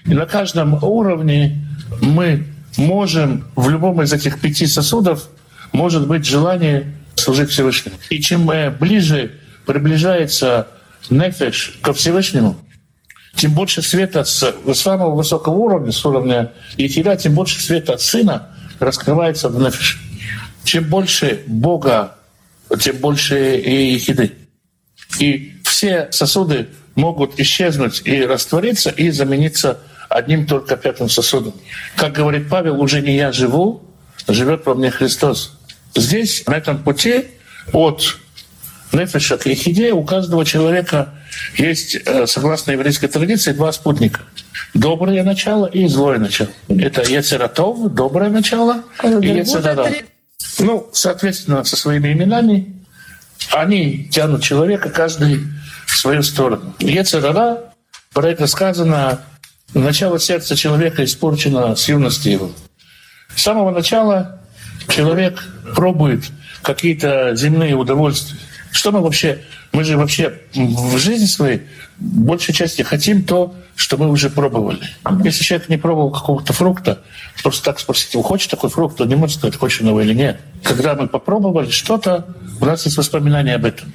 И 0.06 0.14
на 0.14 0.25
каждом 0.25 0.82
уровне 0.84 1.66
мы 2.02 2.46
можем 2.78 3.46
в 3.56 3.70
любом 3.70 4.02
из 4.02 4.14
этих 4.14 4.40
пяти 4.40 4.68
сосудов 4.68 5.28
может 5.72 6.08
быть 6.08 6.25
желание 6.25 6.94
служить 7.16 7.50
Всевышнему. 7.50 7.98
И 8.10 8.22
чем 8.22 8.50
ближе 8.80 9.32
приближается 9.66 10.68
нефеш 11.10 11.78
ко 11.82 11.94
Всевышнему, 11.94 12.56
тем 13.36 13.54
больше 13.54 13.82
света 13.82 14.24
с 14.24 14.56
самого 14.74 15.15
высокого 15.15 15.56
уровня, 15.56 15.92
с 15.92 16.06
уровня 16.06 16.54
Ехида, 16.77 17.18
тем 17.18 17.34
больше 17.34 17.62
света 17.62 17.94
от 17.94 18.01
Сына 18.01 18.50
раскрывается 18.80 19.50
в 19.50 19.60
нефеш. 19.60 20.00
Чем 20.63 20.86
больше 20.86 21.44
Бога, 21.48 22.15
тем 22.80 22.98
больше 22.98 23.58
и 23.58 23.94
Ехиды. 23.94 24.34
И 25.20 25.54
все 25.63 26.08
сосуды 26.12 26.70
могут 26.96 27.39
исчезнуть 27.39 28.01
и 28.06 28.25
раствориться, 28.25 28.89
и 28.89 29.12
замениться 29.12 29.80
одним 30.10 30.48
только 30.48 30.77
пятым 30.77 31.10
сосудом. 31.10 31.54
Как 31.96 32.13
говорит 32.13 32.50
Павел, 32.50 32.82
уже 32.82 33.01
не 33.01 33.15
я 33.15 33.32
живу, 33.32 33.84
живет 34.27 34.65
во 34.65 34.75
мне 34.75 34.92
Христос. 34.92 35.58
Здесь, 35.94 36.46
на 36.48 36.56
этом 36.56 36.84
пути 36.84 37.25
от 37.74 38.18
Нефеша 38.92 39.38
к 39.38 39.46
Ехиде 39.46 39.92
у 39.92 40.04
каждого 40.04 40.46
человека 40.46 41.13
есть, 41.58 41.96
э, 42.06 42.27
согласно 42.27 42.72
еврейской 42.72 43.08
традиции, 43.08 43.51
два 43.51 43.72
спутника. 43.72 44.22
Доброе 44.74 45.24
начало 45.24 45.65
и 45.65 45.88
злое 45.88 46.20
начало. 46.20 46.50
Это 46.68 47.01
Ецератов, 47.01 47.94
доброе 47.94 48.30
начало, 48.30 48.84
и 49.04 49.27
Ецерара. 49.27 49.89
Ну, 50.60 50.89
соответственно, 50.94 51.63
со 51.63 51.75
своими 51.75 52.13
именами 52.13 52.74
они 53.51 54.06
тянут 54.12 54.44
человека, 54.44 54.89
каждый 54.89 55.42
в 55.86 55.98
свою 55.98 56.24
сторону. 56.24 56.74
Ецерара, 56.80 57.74
про 58.13 58.30
это 58.30 58.48
сказано, 58.48 59.22
начало 59.74 60.20
сердца 60.20 60.56
человека 60.56 61.04
испорчено 61.04 61.75
с 61.75 61.88
юности 61.88 62.30
его. 62.30 62.51
С 63.36 63.44
самого 63.44 63.72
начала 63.72 64.42
человек 64.88 65.44
пробует 65.75 66.24
какие-то 66.62 67.36
земные 67.36 67.75
удовольствия. 67.75 68.39
Что 68.75 68.91
мы 68.91 69.00
вообще, 69.00 69.39
мы 69.72 69.86
же 69.86 69.96
вообще 69.96 70.38
в 70.53 70.98
жизни 70.98 71.27
своей 71.27 71.62
большей 71.98 72.53
части 72.53 72.82
хотим 72.82 73.24
то, 73.24 73.55
что 73.77 73.96
мы 73.96 74.10
уже 74.10 74.29
пробовали. 74.29 74.82
Если 75.24 75.46
человек 75.46 75.70
не 75.70 75.77
пробовал 75.77 76.12
какого-то 76.12 76.51
фрукта, 76.51 77.01
просто 77.41 77.63
так 77.63 77.79
спросить 77.79 78.13
его, 78.13 78.22
хочешь 78.22 78.48
такой 78.48 78.70
фрукт, 78.70 79.00
он 79.00 79.08
не 79.08 79.15
может 79.15 79.38
сказать, 79.38 79.55
хочешь 79.55 79.79
его 79.79 80.01
или 80.01 80.13
нет. 80.13 80.41
Когда 80.62 80.94
мы 80.94 81.08
попробовали 81.08 81.70
что-то, 81.70 82.27
у 82.60 82.65
нас 82.65 82.84
есть 82.84 82.98
воспоминания 82.98 83.55
об 83.55 83.63
этом. 83.63 83.94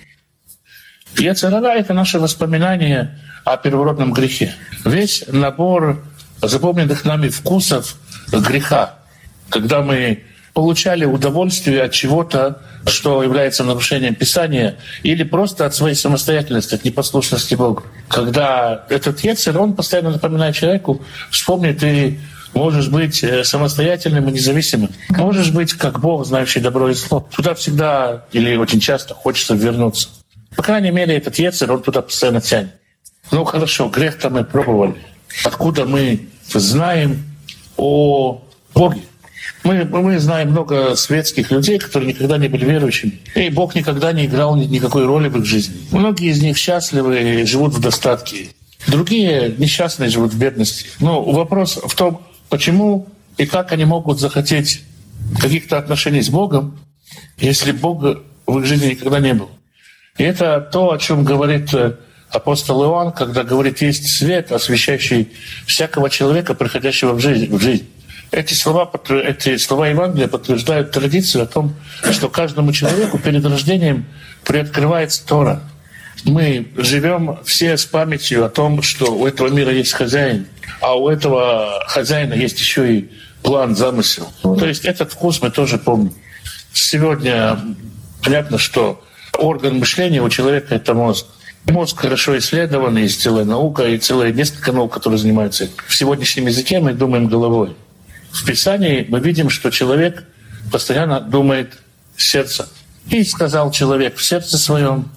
Яцерара— 1.18 1.74
это 1.76 1.92
наше 1.92 2.18
воспоминание 2.18 3.20
о 3.44 3.58
первородном 3.58 4.14
грехе. 4.14 4.54
Весь 4.86 5.24
набор 5.28 6.02
запомненных 6.40 7.04
нами 7.04 7.28
вкусов 7.28 7.96
греха, 8.32 8.94
когда 9.50 9.82
мы 9.82 10.24
получали 10.54 11.04
удовольствие 11.04 11.82
от 11.82 11.92
чего-то, 11.92 12.62
что 12.86 13.22
является 13.22 13.64
нарушением 13.64 14.14
Писания, 14.14 14.76
или 15.02 15.22
просто 15.22 15.66
от 15.66 15.74
своей 15.74 15.94
самостоятельности, 15.94 16.74
от 16.74 16.84
непослушности 16.84 17.54
Богу. 17.54 17.82
Когда 18.08 18.84
этот 18.88 19.20
Ецер, 19.20 19.58
он 19.58 19.74
постоянно 19.74 20.10
напоминает 20.10 20.54
человеку, 20.54 21.02
вспомни, 21.30 21.72
ты 21.72 22.18
можешь 22.54 22.88
быть 22.88 23.22
э, 23.22 23.44
самостоятельным 23.44 24.28
и 24.28 24.32
независимым. 24.32 24.90
Можешь 25.10 25.50
быть 25.50 25.74
как 25.74 26.00
Бог, 26.00 26.26
знающий 26.26 26.60
добро 26.60 26.88
и 26.88 26.94
зло. 26.94 27.28
Туда 27.34 27.54
всегда 27.54 28.24
или 28.32 28.56
очень 28.56 28.80
часто 28.80 29.14
хочется 29.14 29.54
вернуться. 29.54 30.08
По 30.56 30.62
крайней 30.62 30.90
мере, 30.90 31.16
этот 31.16 31.38
Ецер, 31.38 31.70
он 31.72 31.82
туда 31.82 32.02
постоянно 32.02 32.40
тянет. 32.40 32.74
Ну 33.30 33.44
хорошо, 33.44 33.88
грех-то 33.88 34.30
мы 34.30 34.44
пробовали. 34.44 34.96
Откуда 35.44 35.84
мы 35.84 36.28
знаем 36.52 37.24
о 37.76 38.42
Боге? 38.74 39.02
Мы, 39.62 39.84
мы 39.84 40.18
знаем 40.18 40.50
много 40.50 40.96
светских 40.96 41.50
людей, 41.50 41.78
которые 41.78 42.12
никогда 42.12 42.38
не 42.38 42.48
были 42.48 42.64
верующими. 42.64 43.20
И 43.34 43.50
Бог 43.50 43.74
никогда 43.74 44.12
не 44.12 44.26
играл 44.26 44.56
никакой 44.56 45.04
роли 45.04 45.28
в 45.28 45.38
их 45.38 45.44
жизни. 45.44 45.76
Многие 45.92 46.30
из 46.30 46.42
них 46.42 46.56
счастливы 46.56 47.42
и 47.42 47.44
живут 47.44 47.74
в 47.74 47.80
достатке. 47.80 48.48
Другие 48.86 49.54
несчастные 49.58 50.08
живут 50.08 50.32
в 50.32 50.38
бедности. 50.38 50.86
Но 50.98 51.22
вопрос 51.22 51.78
в 51.82 51.94
том, 51.94 52.22
почему 52.48 53.06
и 53.36 53.46
как 53.46 53.72
они 53.72 53.84
могут 53.84 54.18
захотеть 54.18 54.82
каких-то 55.40 55.78
отношений 55.78 56.22
с 56.22 56.30
Богом, 56.30 56.78
если 57.38 57.72
Бога 57.72 58.22
в 58.46 58.58
их 58.58 58.66
жизни 58.66 58.90
никогда 58.90 59.20
не 59.20 59.34
было. 59.34 59.50
И 60.18 60.22
это 60.22 60.60
то, 60.60 60.92
о 60.92 60.98
чем 60.98 61.24
говорит 61.24 61.72
э, 61.72 61.96
апостол 62.30 62.82
Иоанн, 62.84 63.12
когда 63.12 63.44
говорит, 63.44 63.80
есть 63.80 64.08
свет, 64.08 64.52
освещающий 64.52 65.28
всякого 65.66 66.10
человека, 66.10 66.54
приходящего 66.54 67.12
в 67.12 67.20
жизнь. 67.20 67.54
В 67.54 67.60
жизнь. 67.60 67.86
Эти 68.30 68.54
слова, 68.54 68.90
эти 69.08 69.56
слова 69.56 69.88
Евангелия 69.88 70.28
подтверждают 70.28 70.92
традицию 70.92 71.44
о 71.44 71.46
том, 71.46 71.74
что 72.12 72.28
каждому 72.28 72.72
человеку 72.72 73.18
перед 73.18 73.44
рождением 73.44 74.06
приоткрывается 74.44 75.26
Тора. 75.26 75.62
Мы 76.24 76.68
живем 76.76 77.38
все 77.44 77.76
с 77.76 77.84
памятью 77.84 78.44
о 78.44 78.48
том, 78.48 78.82
что 78.82 79.12
у 79.12 79.26
этого 79.26 79.48
мира 79.48 79.72
есть 79.72 79.92
хозяин, 79.92 80.46
а 80.80 80.94
у 80.94 81.08
этого 81.08 81.82
хозяина 81.88 82.34
есть 82.34 82.58
еще 82.60 82.94
и 82.94 83.10
план, 83.42 83.74
замысел. 83.74 84.30
То 84.42 84.66
есть 84.66 84.84
этот 84.84 85.12
вкус 85.12 85.42
мы 85.42 85.50
тоже 85.50 85.78
помним. 85.78 86.14
Сегодня 86.72 87.58
понятно, 88.22 88.58
что 88.58 89.02
орган 89.38 89.78
мышления 89.78 90.22
у 90.22 90.28
человека— 90.28 90.74
это 90.76 90.94
мозг. 90.94 91.26
Мозг 91.64 91.98
хорошо 91.98 92.38
исследован, 92.38 92.96
есть 92.96 93.20
целая 93.20 93.44
наука 93.44 93.88
и 93.88 93.98
целая 93.98 94.32
несколько 94.32 94.72
наук, 94.72 94.92
которые 94.92 95.18
занимаются. 95.18 95.68
В 95.88 95.96
сегодняшнем 95.96 96.46
языке 96.46 96.78
мы 96.78 96.92
думаем 96.92 97.26
головой. 97.26 97.74
В 98.32 98.44
Писании 98.44 99.06
мы 99.08 99.20
видим, 99.20 99.50
что 99.50 99.70
человек 99.70 100.24
постоянно 100.70 101.20
думает 101.20 101.72
сердцем. 102.16 102.66
И 103.08 103.24
сказал 103.24 103.70
человек 103.72 104.16
в 104.16 104.22
сердце 104.22 104.58
своем, 104.58 105.10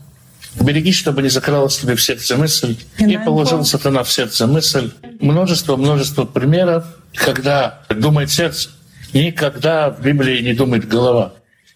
береги, 0.60 0.92
чтобы 0.92 1.22
не 1.22 1.30
закралась 1.30 1.78
тебе 1.78 1.96
в 1.96 2.02
сердце 2.02 2.36
мысль. 2.38 2.78
И 2.98 3.18
положил 3.18 3.64
сатана 3.66 4.04
в 4.04 4.12
сердце 4.12 4.48
мысль. 4.48 4.92
Множество-множество 5.20 6.26
примеров, 6.26 6.86
когда 7.14 7.82
думает 7.90 8.32
сердце. 8.32 8.70
Никогда 9.14 9.90
в 9.90 10.02
Библии 10.02 10.42
не 10.42 10.54
думает 10.54 10.88
голова. 10.88 11.34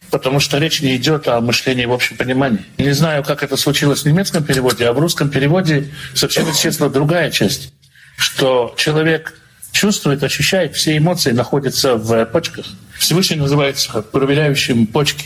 Потому 0.10 0.40
что 0.40 0.58
речь 0.58 0.82
не 0.82 0.96
идет 0.96 1.28
о 1.28 1.42
мышлении 1.42 1.86
в 1.86 1.92
общем 1.92 2.16
понимании. 2.18 2.64
Не 2.78 2.94
знаю, 2.94 3.24
как 3.24 3.44
это 3.44 3.58
случилось 3.58 4.04
в 4.04 4.06
немецком 4.06 4.44
переводе, 4.44 4.88
а 4.88 4.94
в 4.94 5.00
русском 5.00 5.30
переводе 5.30 5.92
совсем 6.14 6.48
естественно 6.48 6.90
другая 6.90 7.30
часть. 7.30 7.74
Что 8.16 8.74
человек 8.78 9.36
чувствует, 9.78 10.24
ощущает, 10.24 10.76
все 10.76 10.98
эмоции 10.98 11.32
находятся 11.32 11.98
в 11.98 12.26
почках. 12.26 12.66
Всевышний 12.98 13.36
называется 13.36 14.02
проверяющим 14.02 14.88
почки. 14.88 15.24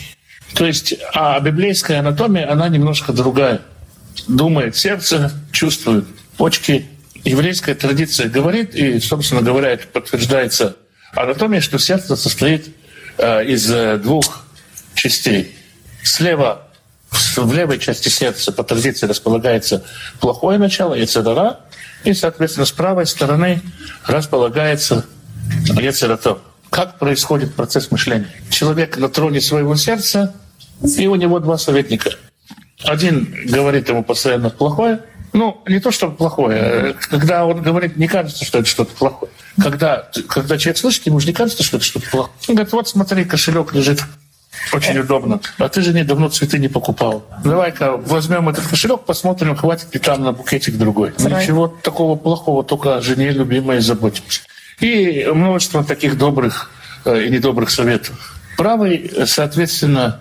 То 0.54 0.66
есть, 0.66 0.94
а 1.14 1.40
библейская 1.40 2.00
анатомия, 2.00 2.52
она 2.52 2.68
немножко 2.68 3.14
другая. 3.14 3.62
Думает 4.28 4.76
сердце, 4.76 5.32
чувствует 5.52 6.04
почки. 6.36 6.86
Еврейская 7.24 7.74
традиция 7.74 8.28
говорит, 8.28 8.74
и, 8.74 9.00
собственно 9.00 9.40
говоря, 9.40 9.70
это 9.70 9.86
подтверждается 9.86 10.76
анатомией, 11.14 11.62
что 11.62 11.78
сердце 11.78 12.14
состоит 12.14 12.68
э, 13.16 13.46
из 13.46 13.70
э, 13.70 13.96
двух 13.96 14.44
частей. 14.94 15.56
Слева, 16.02 16.68
в 17.36 17.54
левой 17.54 17.78
части 17.78 18.10
сердца 18.10 18.52
по 18.52 18.64
традиции 18.64 19.06
располагается 19.06 19.82
плохое 20.20 20.58
начало, 20.58 20.92
яцерара, 20.92 21.60
и, 22.04 22.14
соответственно, 22.14 22.66
с 22.66 22.72
правой 22.72 23.06
стороны 23.06 23.60
располагается 24.06 25.06
яцератор. 25.66 26.38
Как 26.70 26.98
происходит 26.98 27.54
процесс 27.54 27.90
мышления? 27.90 28.28
Человек 28.50 28.96
на 28.96 29.08
троне 29.08 29.40
своего 29.40 29.76
сердца, 29.76 30.34
и 30.82 31.06
у 31.06 31.14
него 31.14 31.38
два 31.38 31.58
советника. 31.58 32.10
Один 32.84 33.34
говорит 33.46 33.88
ему 33.88 34.02
постоянно 34.02 34.50
плохое, 34.50 35.00
ну, 35.32 35.62
не 35.66 35.80
то, 35.80 35.90
чтобы 35.90 36.16
плохое. 36.16 36.94
Когда 37.08 37.46
он 37.46 37.62
говорит, 37.62 37.96
не 37.96 38.06
кажется, 38.06 38.44
что 38.44 38.58
это 38.58 38.68
что-то 38.68 38.94
плохое. 38.94 39.32
Когда, 39.60 40.10
когда 40.28 40.58
человек 40.58 40.78
слышит, 40.78 41.06
ему 41.06 41.20
же 41.20 41.26
не 41.26 41.32
кажется, 41.32 41.62
что 41.62 41.78
это 41.78 41.86
что-то 41.86 42.10
плохое. 42.10 42.32
Он 42.48 42.54
говорит, 42.54 42.72
вот 42.72 42.88
смотри, 42.88 43.24
кошелек 43.24 43.72
лежит 43.72 44.02
очень 44.72 44.98
удобно. 44.98 45.40
А 45.58 45.68
ты 45.68 45.82
же 45.82 45.92
не 45.92 46.04
давно 46.04 46.28
цветы 46.28 46.58
не 46.58 46.68
покупал. 46.68 47.24
Давай-ка 47.44 47.96
возьмем 47.96 48.48
этот 48.48 48.66
кошелек, 48.66 49.00
посмотрим, 49.00 49.56
хватит 49.56 49.92
ли 49.94 50.00
там 50.00 50.22
на 50.22 50.32
букетик 50.32 50.76
другой. 50.76 51.12
Ничего 51.18 51.68
такого 51.68 52.16
плохого, 52.16 52.64
только 52.64 52.96
о 52.96 53.00
жене 53.00 53.30
любимой 53.30 53.80
заботимся. 53.80 54.42
И 54.80 55.26
множество 55.32 55.84
таких 55.84 56.18
добрых 56.18 56.70
э, 57.04 57.24
и 57.24 57.30
недобрых 57.30 57.70
советов. 57.70 58.36
Правый, 58.56 59.10
соответственно, 59.26 60.20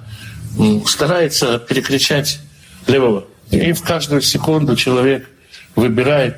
старается 0.86 1.60
перекричать 1.60 2.40
левого. 2.88 3.26
И 3.50 3.74
в 3.74 3.82
каждую 3.82 4.22
секунду 4.22 4.76
человек 4.76 5.28
выбирает. 5.76 6.38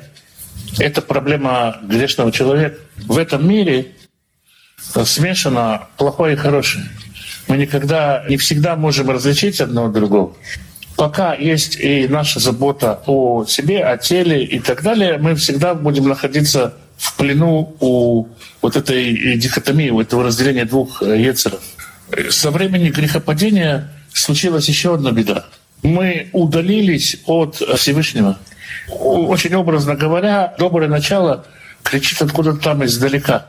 Это 0.78 1.00
проблема 1.02 1.78
грешного 1.82 2.32
человека. 2.32 2.78
В 3.06 3.18
этом 3.18 3.46
мире 3.46 3.92
смешано 4.76 5.88
плохое 5.96 6.34
и 6.34 6.36
хорошее 6.36 6.84
мы 7.48 7.56
никогда, 7.56 8.24
не 8.28 8.36
всегда 8.36 8.76
можем 8.76 9.10
различить 9.10 9.60
одно 9.60 9.86
от 9.86 9.92
другого. 9.92 10.34
Пока 10.96 11.34
есть 11.34 11.76
и 11.80 12.06
наша 12.08 12.40
забота 12.40 13.02
о 13.06 13.44
себе, 13.46 13.84
о 13.84 13.96
теле 13.98 14.44
и 14.44 14.60
так 14.60 14.82
далее, 14.82 15.18
мы 15.18 15.34
всегда 15.34 15.74
будем 15.74 16.08
находиться 16.08 16.74
в 16.96 17.16
плену 17.16 17.76
у 17.80 18.28
вот 18.62 18.76
этой 18.76 19.36
дихотомии, 19.36 19.90
у 19.90 20.00
этого 20.00 20.24
разделения 20.24 20.64
двух 20.64 21.02
э, 21.02 21.20
ецеров. 21.20 21.60
Со 22.30 22.50
времени 22.50 22.90
грехопадения 22.90 23.90
случилась 24.12 24.68
еще 24.68 24.94
одна 24.94 25.10
беда. 25.10 25.46
Мы 25.82 26.28
удалились 26.32 27.16
от 27.26 27.56
Всевышнего. 27.56 28.38
Очень 28.88 29.54
образно 29.54 29.96
говоря, 29.96 30.54
доброе 30.58 30.88
начало 30.88 31.44
кричит 31.84 32.22
откуда-то 32.22 32.58
там 32.58 32.84
издалека. 32.84 33.46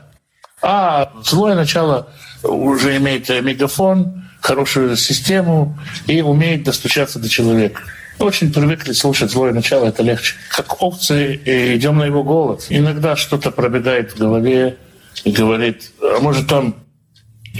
А 0.62 1.12
злое 1.22 1.54
начало 1.54 2.08
уже 2.42 2.96
имеет 2.96 3.28
мегафон, 3.28 4.24
хорошую 4.40 4.96
систему 4.96 5.78
и 6.06 6.22
умеет 6.22 6.64
достучаться 6.64 7.18
до 7.18 7.28
человека. 7.28 7.82
Очень 8.18 8.50
привыкли 8.50 8.92
слушать 8.92 9.30
злое 9.30 9.52
начало, 9.52 9.86
это 9.86 10.02
легче. 10.02 10.34
Как 10.50 10.82
овцы 10.82 11.38
идем 11.44 11.98
на 11.98 12.04
его 12.04 12.24
голос. 12.24 12.66
Иногда 12.70 13.16
что-то 13.16 13.50
пробегает 13.50 14.12
в 14.12 14.18
голове 14.18 14.78
и 15.24 15.30
говорит, 15.30 15.92
а 16.00 16.20
может 16.20 16.48
там 16.48 16.76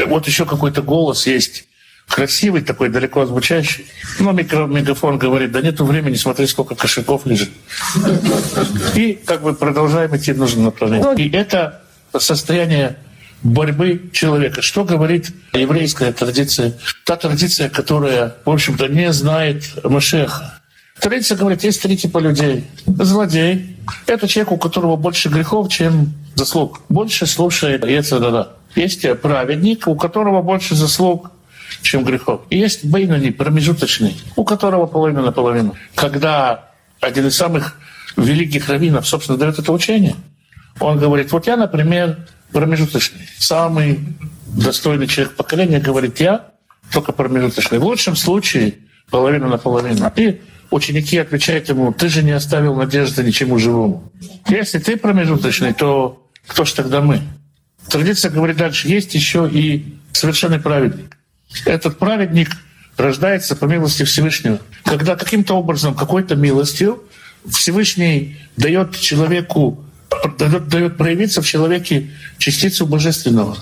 вот 0.06 0.26
еще 0.26 0.46
какой-то 0.46 0.80
голос 0.80 1.26
есть, 1.26 1.66
красивый 2.08 2.62
такой, 2.62 2.88
далеко 2.88 3.26
звучащий. 3.26 3.84
Но 4.18 4.32
микро, 4.32 4.66
мегафон 4.66 5.18
говорит, 5.18 5.52
да 5.52 5.60
нету 5.60 5.84
времени, 5.84 6.14
смотри, 6.14 6.46
сколько 6.46 6.74
кошельков 6.74 7.26
лежит. 7.26 7.50
И 8.94 9.20
как 9.26 9.42
бы 9.42 9.52
продолжаем 9.52 10.16
идти 10.16 10.32
в 10.32 10.38
нужном 10.38 10.64
направлении. 10.64 11.22
И 11.22 11.30
это 11.30 11.82
состояние 12.18 12.96
борьбы 13.42 14.10
человека. 14.12 14.62
Что 14.62 14.84
говорит 14.84 15.32
еврейская 15.52 16.12
традиция? 16.12 16.74
Та 17.04 17.16
традиция, 17.16 17.68
которая, 17.68 18.34
в 18.44 18.50
общем-то, 18.50 18.88
не 18.88 19.12
знает 19.12 19.64
Машеха. 19.84 20.60
Традиция 21.00 21.36
говорит, 21.36 21.62
есть 21.62 21.82
три 21.82 21.96
типа 21.96 22.18
людей. 22.18 22.64
Злодей— 22.86 23.76
это 24.06 24.26
человек, 24.26 24.52
у 24.52 24.56
которого 24.56 24.96
больше 24.96 25.28
грехов, 25.28 25.68
чем 25.68 26.14
заслуг. 26.34 26.80
Больше 26.88 27.26
слушает 27.26 27.84
Ецадада. 27.84 28.52
Есть 28.74 29.06
праведник, 29.20 29.86
у 29.88 29.94
которого 29.94 30.42
больше 30.42 30.74
заслуг, 30.74 31.30
чем 31.82 32.04
грехов. 32.04 32.42
И 32.50 32.58
есть 32.58 32.84
Бейнани, 32.84 33.30
промежуточный, 33.30 34.16
у 34.36 34.44
которого 34.44 34.86
половина 34.86 35.22
на 35.22 35.32
половину. 35.32 35.74
Когда 35.94 36.70
один 37.00 37.26
из 37.26 37.36
самых 37.36 37.78
великих 38.16 38.68
раввинов, 38.68 39.06
собственно, 39.06 39.38
дает 39.38 39.58
это 39.58 39.72
учение, 39.72 40.16
он 40.80 40.98
говорит, 40.98 41.32
вот 41.32 41.46
я, 41.46 41.56
например, 41.56 42.26
промежуточный. 42.52 43.28
Самый 43.38 44.00
достойный 44.46 45.06
человек 45.06 45.34
поколения 45.34 45.80
говорит 45.80 46.20
я, 46.20 46.50
только 46.92 47.12
промежуточный. 47.12 47.78
В 47.78 47.84
лучшем 47.84 48.16
случае 48.16 48.74
половина 49.10 49.48
на 49.48 49.58
половину. 49.58 50.10
И 50.16 50.40
ученики 50.70 51.18
отвечают 51.18 51.68
ему, 51.68 51.92
ты 51.92 52.08
же 52.08 52.22
не 52.22 52.32
оставил 52.32 52.74
надежды 52.74 53.22
ничему 53.22 53.58
живому. 53.58 54.12
Если 54.48 54.78
ты 54.78 54.96
промежуточный, 54.96 55.72
то 55.72 56.26
кто 56.46 56.64
ж 56.64 56.72
тогда 56.72 57.00
мы? 57.00 57.20
Традиция 57.88 58.30
говорит 58.30 58.56
дальше, 58.56 58.88
есть 58.88 59.14
еще 59.14 59.48
и 59.50 59.96
совершенный 60.12 60.58
праведник. 60.58 61.16
Этот 61.64 61.98
праведник 61.98 62.50
рождается 62.96 63.54
по 63.56 63.66
милости 63.66 64.02
Всевышнего. 64.04 64.58
Когда 64.84 65.16
каким-то 65.16 65.54
образом, 65.54 65.94
какой-то 65.94 66.34
милостью 66.34 67.02
Всевышний 67.48 68.36
дает 68.56 68.96
человеку 68.98 69.84
дает, 70.38 70.96
проявиться 70.96 71.42
в 71.42 71.46
человеке 71.46 72.10
частицу 72.38 72.86
божественного. 72.86 73.56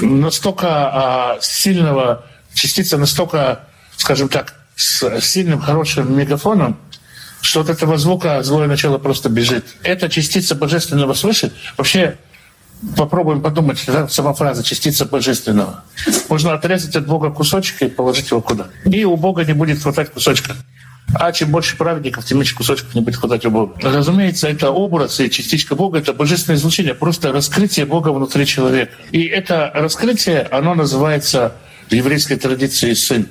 Настолько 0.00 0.66
а, 0.68 1.38
сильного, 1.40 2.24
частица 2.54 2.98
настолько, 2.98 3.68
скажем 3.96 4.28
так, 4.28 4.54
с 4.74 5.20
сильным, 5.20 5.60
хорошим 5.60 6.16
мегафоном, 6.16 6.78
что 7.40 7.60
от 7.60 7.70
этого 7.70 7.96
звука 7.98 8.42
злое 8.42 8.66
начало 8.66 8.98
просто 8.98 9.28
бежит. 9.28 9.64
Эта 9.82 10.08
частица 10.08 10.54
божественного 10.54 11.14
свыше, 11.14 11.52
вообще 11.76 12.18
попробуем 12.96 13.40
подумать, 13.40 13.82
да, 13.86 14.08
сама 14.08 14.34
фраза 14.34 14.62
«частица 14.62 15.06
божественного». 15.06 15.84
Можно 16.28 16.52
отрезать 16.52 16.94
от 16.96 17.06
Бога 17.06 17.30
кусочек 17.30 17.82
и 17.82 17.88
положить 17.88 18.30
его 18.30 18.42
куда. 18.42 18.68
И 18.84 19.04
у 19.04 19.16
Бога 19.16 19.44
не 19.44 19.54
будет 19.54 19.82
хватать 19.82 20.12
кусочка. 20.12 20.54
А 21.14 21.32
чем 21.32 21.50
больше 21.50 21.76
праведников, 21.76 22.24
тем 22.24 22.38
меньше 22.38 22.54
кусочков 22.54 22.94
не 22.94 23.00
будет 23.00 23.16
хватать 23.16 23.46
у 23.46 23.50
Бога. 23.50 23.74
Разумеется, 23.80 24.48
это 24.48 24.70
образ 24.70 25.20
и 25.20 25.30
частичка 25.30 25.74
Бога, 25.74 25.98
это 25.98 26.12
божественное 26.12 26.58
излучение, 26.58 26.94
просто 26.94 27.32
раскрытие 27.32 27.86
Бога 27.86 28.08
внутри 28.08 28.44
человека. 28.44 28.92
И 29.12 29.24
это 29.24 29.70
раскрытие, 29.72 30.42
оно 30.42 30.74
называется 30.74 31.54
в 31.88 31.92
еврейской 31.92 32.36
традиции 32.36 32.92
сын. 32.94 33.28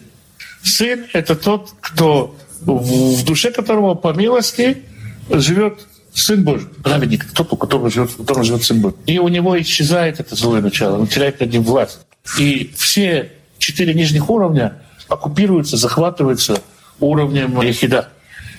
Сын— 0.64 1.06
это 1.14 1.36
тот, 1.36 1.74
кто 1.82 2.36
в 2.62 3.24
душе 3.26 3.52
которого 3.52 3.96
по 3.96 4.14
милости 4.14 4.84
живет 5.30 5.86
Сын 6.14 6.44
Божий, 6.44 6.68
праведник, 6.82 7.26
тот, 7.34 7.52
у 7.52 7.58
которого 7.58 7.90
живет, 7.90 8.12
у 8.18 8.24
которого 8.24 8.44
живет 8.46 8.64
Сын 8.64 8.80
Божий. 8.80 8.98
И 9.06 9.20
у 9.20 9.28
него 9.28 9.60
исчезает 9.62 10.20
это 10.20 10.34
злое 10.36 10.62
начало, 10.62 10.98
он 10.98 11.08
теряет 11.08 11.42
над 11.42 11.52
ним 11.52 11.64
власть. 11.64 12.00
И 12.40 12.74
все 12.76 13.32
четыре 13.58 13.94
нижних 13.94 14.30
уровня 14.30 14.82
оккупируются, 15.10 15.78
захватываются 15.78 16.62
уровнем 17.00 17.62
ехида. 17.62 18.10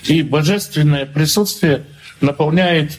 И 0.03 0.21
божественное 0.21 1.05
присутствие 1.05 1.85
наполняет 2.21 2.97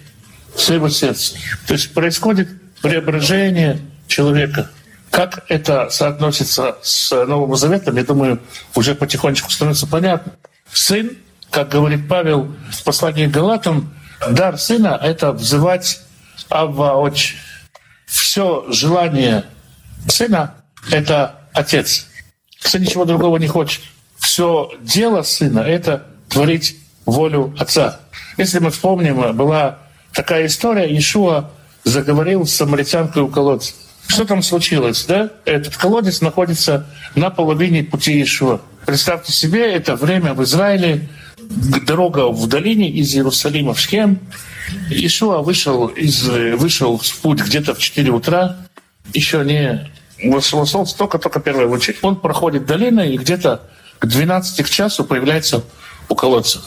своего 0.57 0.89
сердца. 0.89 1.37
То 1.67 1.75
есть 1.75 1.95
происходит 1.95 2.49
преображение 2.83 3.79
человека. 4.07 4.71
Как 5.11 5.45
это 5.49 5.89
соотносится 5.91 6.77
с 6.83 7.11
Новым 7.25 7.57
Заветом, 7.57 7.97
я 7.97 8.05
думаю, 8.05 8.41
уже 8.75 8.95
потихонечку 8.95 9.51
становится 9.51 9.87
понятно. 9.87 10.33
Сын, 10.73 11.17
как 11.51 11.71
говорит 11.71 12.09
Павел 12.09 12.55
в 12.71 12.83
послании 12.85 13.27
к 13.27 13.31
Галатам, 13.31 13.95
дар 14.31 14.59
сына— 14.59 14.99
это 15.03 15.33
взывать 15.33 16.01
Авва 16.51 16.97
Отче. 16.97 17.37
все 18.07 18.67
желание 18.71 19.45
сына— 20.09 20.55
это 20.91 21.41
отец. 21.53 22.07
Сын 22.61 22.83
ничего 22.83 23.05
другого 23.05 23.39
не 23.39 23.49
хочет. 23.49 23.83
Все 24.19 24.71
дело 24.81 25.23
сына— 25.23 25.61
это 25.67 26.07
творить 26.29 26.77
волю 27.07 27.55
отца. 27.59 28.01
Если 28.37 28.59
мы 28.59 28.71
вспомним, 28.71 29.37
была 29.37 29.79
такая 30.13 30.47
история, 30.47 30.89
Иешуа 30.89 31.51
заговорил 31.85 32.47
с 32.47 32.53
самаритянкой 32.53 33.23
у 33.23 33.29
колодца. 33.29 33.75
Что 34.07 34.25
там 34.25 34.43
случилось, 34.43 35.05
да? 35.07 35.31
Этот 35.45 35.77
колодец 35.77 36.21
находится 36.21 36.87
на 37.15 37.31
половине 37.31 37.85
пути 37.85 38.13
Иешуа. 38.13 38.61
Представьте 38.87 39.33
себе, 39.33 39.73
это 39.73 39.97
время 39.97 40.35
в 40.35 40.43
Израиле, 40.45 41.09
дорога 41.87 42.29
в 42.29 42.47
долине 42.47 42.91
из 42.91 43.15
Иерусалима 43.15 43.75
в 43.75 43.81
Шхем. 43.81 44.19
Ишуа 44.91 45.39
вышел, 45.43 45.87
из, 45.87 46.23
вышел 46.25 46.99
в 46.99 47.19
путь 47.19 47.41
где-то 47.41 47.75
в 47.75 47.79
4 47.79 48.11
утра, 48.11 48.57
еще 49.13 49.45
не 49.45 49.91
вошло 50.25 50.65
солнце, 50.67 50.97
только-только 50.97 51.41
первая 51.41 51.67
лучи. 51.67 51.97
Он 52.03 52.17
проходит 52.17 52.67
долиной 52.67 53.15
и 53.15 53.19
где-то 53.19 53.63
к 53.99 54.07
12 54.07 54.65
к 54.65 54.71
часу 54.71 55.05
появляется 55.05 55.63
у 56.09 56.15
колодца. 56.15 56.61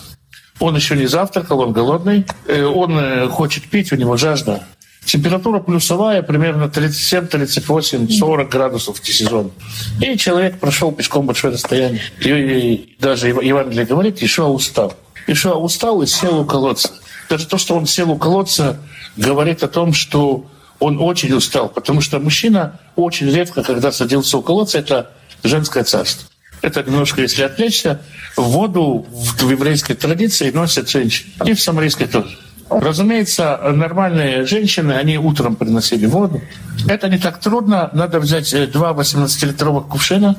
Он 0.60 0.76
еще 0.76 0.96
не 0.96 1.08
завтракал, 1.08 1.62
он 1.62 1.74
голодный, 1.74 2.26
э, 2.48 2.64
он 2.64 2.98
э, 2.98 3.28
хочет 3.30 3.64
пить, 3.70 3.92
у 3.92 3.96
него 3.96 4.16
жажда. 4.18 4.64
Температура 5.04 5.60
плюсовая, 5.60 6.22
примерно 6.22 6.70
37, 6.70 7.28
38, 7.28 8.10
40 8.10 8.50
градусов 8.50 9.00
в 9.00 9.14
сезон. 9.14 9.52
И 10.00 10.16
человек 10.18 10.60
прошел 10.60 10.92
пешком 10.92 11.26
большое 11.26 11.54
расстояние. 11.54 12.04
И 12.20 12.96
даже 13.00 13.30
Евангелие 13.30 13.86
говорит, 13.86 14.22
Ишуа 14.22 14.46
устал. 14.46 14.94
Ишуа 15.26 15.56
устал 15.56 16.04
и 16.04 16.06
сел 16.06 16.42
у 16.42 16.46
колодца. 16.46 16.92
Даже 17.30 17.48
то, 17.48 17.58
что 17.58 17.76
он 17.76 17.88
сел 17.88 18.12
у 18.12 18.18
колодца, 18.18 18.78
говорит 19.18 19.64
о 19.64 19.68
том, 19.68 19.94
что 19.94 20.46
он 20.80 21.00
очень 21.00 21.34
устал, 21.34 21.70
потому 21.70 22.02
что 22.02 22.20
мужчина 22.20 22.80
очень 22.96 23.30
редко, 23.30 23.64
когда 23.64 23.92
садился 23.92 24.38
у 24.38 24.42
колодца, 24.42 24.80
это 24.80 25.12
женское 25.44 25.84
царство. 25.84 26.28
Это 26.62 26.84
немножко, 26.84 27.22
если 27.22 27.44
отвлечься, 27.44 28.02
воду 28.38 29.06
в 29.10 29.50
еврейской 29.50 29.96
традиции 29.96 30.52
носят 30.52 30.90
женщины. 30.90 31.32
И 31.46 31.54
в 31.54 31.62
самарийской 31.62 32.08
тоже. 32.08 32.38
Разумеется, 32.70 33.60
нормальные 33.74 34.46
женщины, 34.46 34.94
они 34.94 35.18
утром 35.18 35.56
приносили 35.56 36.06
воду. 36.06 36.42
Это 36.88 37.10
не 37.10 37.18
так 37.18 37.40
трудно. 37.40 37.90
Надо 37.94 38.20
взять 38.20 38.54
э, 38.54 38.66
два 38.66 38.92
18-литровых 38.92 39.90
кувшина, 39.90 40.38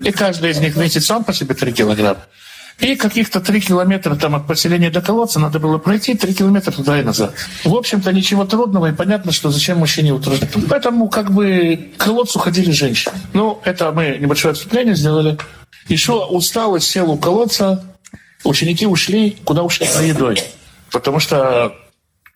и 0.00 0.10
каждый 0.10 0.50
из 0.50 0.58
них 0.58 0.76
весит 0.76 1.04
сам 1.04 1.22
по 1.22 1.32
себе 1.32 1.54
3 1.54 1.72
килограмма. 1.72 2.20
И 2.80 2.94
каких-то 2.94 3.40
три 3.40 3.60
километра 3.60 4.14
там 4.14 4.36
от 4.36 4.46
поселения 4.46 4.90
до 4.90 5.00
колодца 5.00 5.40
надо 5.40 5.58
было 5.58 5.78
пройти, 5.78 6.14
три 6.14 6.32
километра 6.32 6.70
туда 6.70 7.00
и 7.00 7.02
назад. 7.02 7.34
В 7.64 7.74
общем-то, 7.74 8.12
ничего 8.12 8.44
трудного, 8.44 8.86
и 8.86 8.92
понятно, 8.92 9.32
что 9.32 9.50
зачем 9.50 9.78
мужчине 9.78 10.12
утруждать. 10.12 10.50
Поэтому 10.68 11.08
как 11.08 11.32
бы 11.32 11.90
к 11.96 12.04
колодцу 12.04 12.38
ходили 12.38 12.70
женщины. 12.70 13.14
Ну, 13.32 13.60
это 13.64 13.90
мы 13.90 14.18
небольшое 14.20 14.52
отступление 14.52 14.94
сделали. 14.94 15.38
Ишуа 15.88 16.26
устал 16.26 16.76
и 16.76 16.80
сел 16.80 17.10
у 17.10 17.16
колодца. 17.16 17.84
Ученики 18.44 18.86
ушли. 18.86 19.36
Куда 19.44 19.64
ушли? 19.64 19.86
За 19.86 20.02
едой 20.02 20.38
потому 20.90 21.20
что 21.20 21.74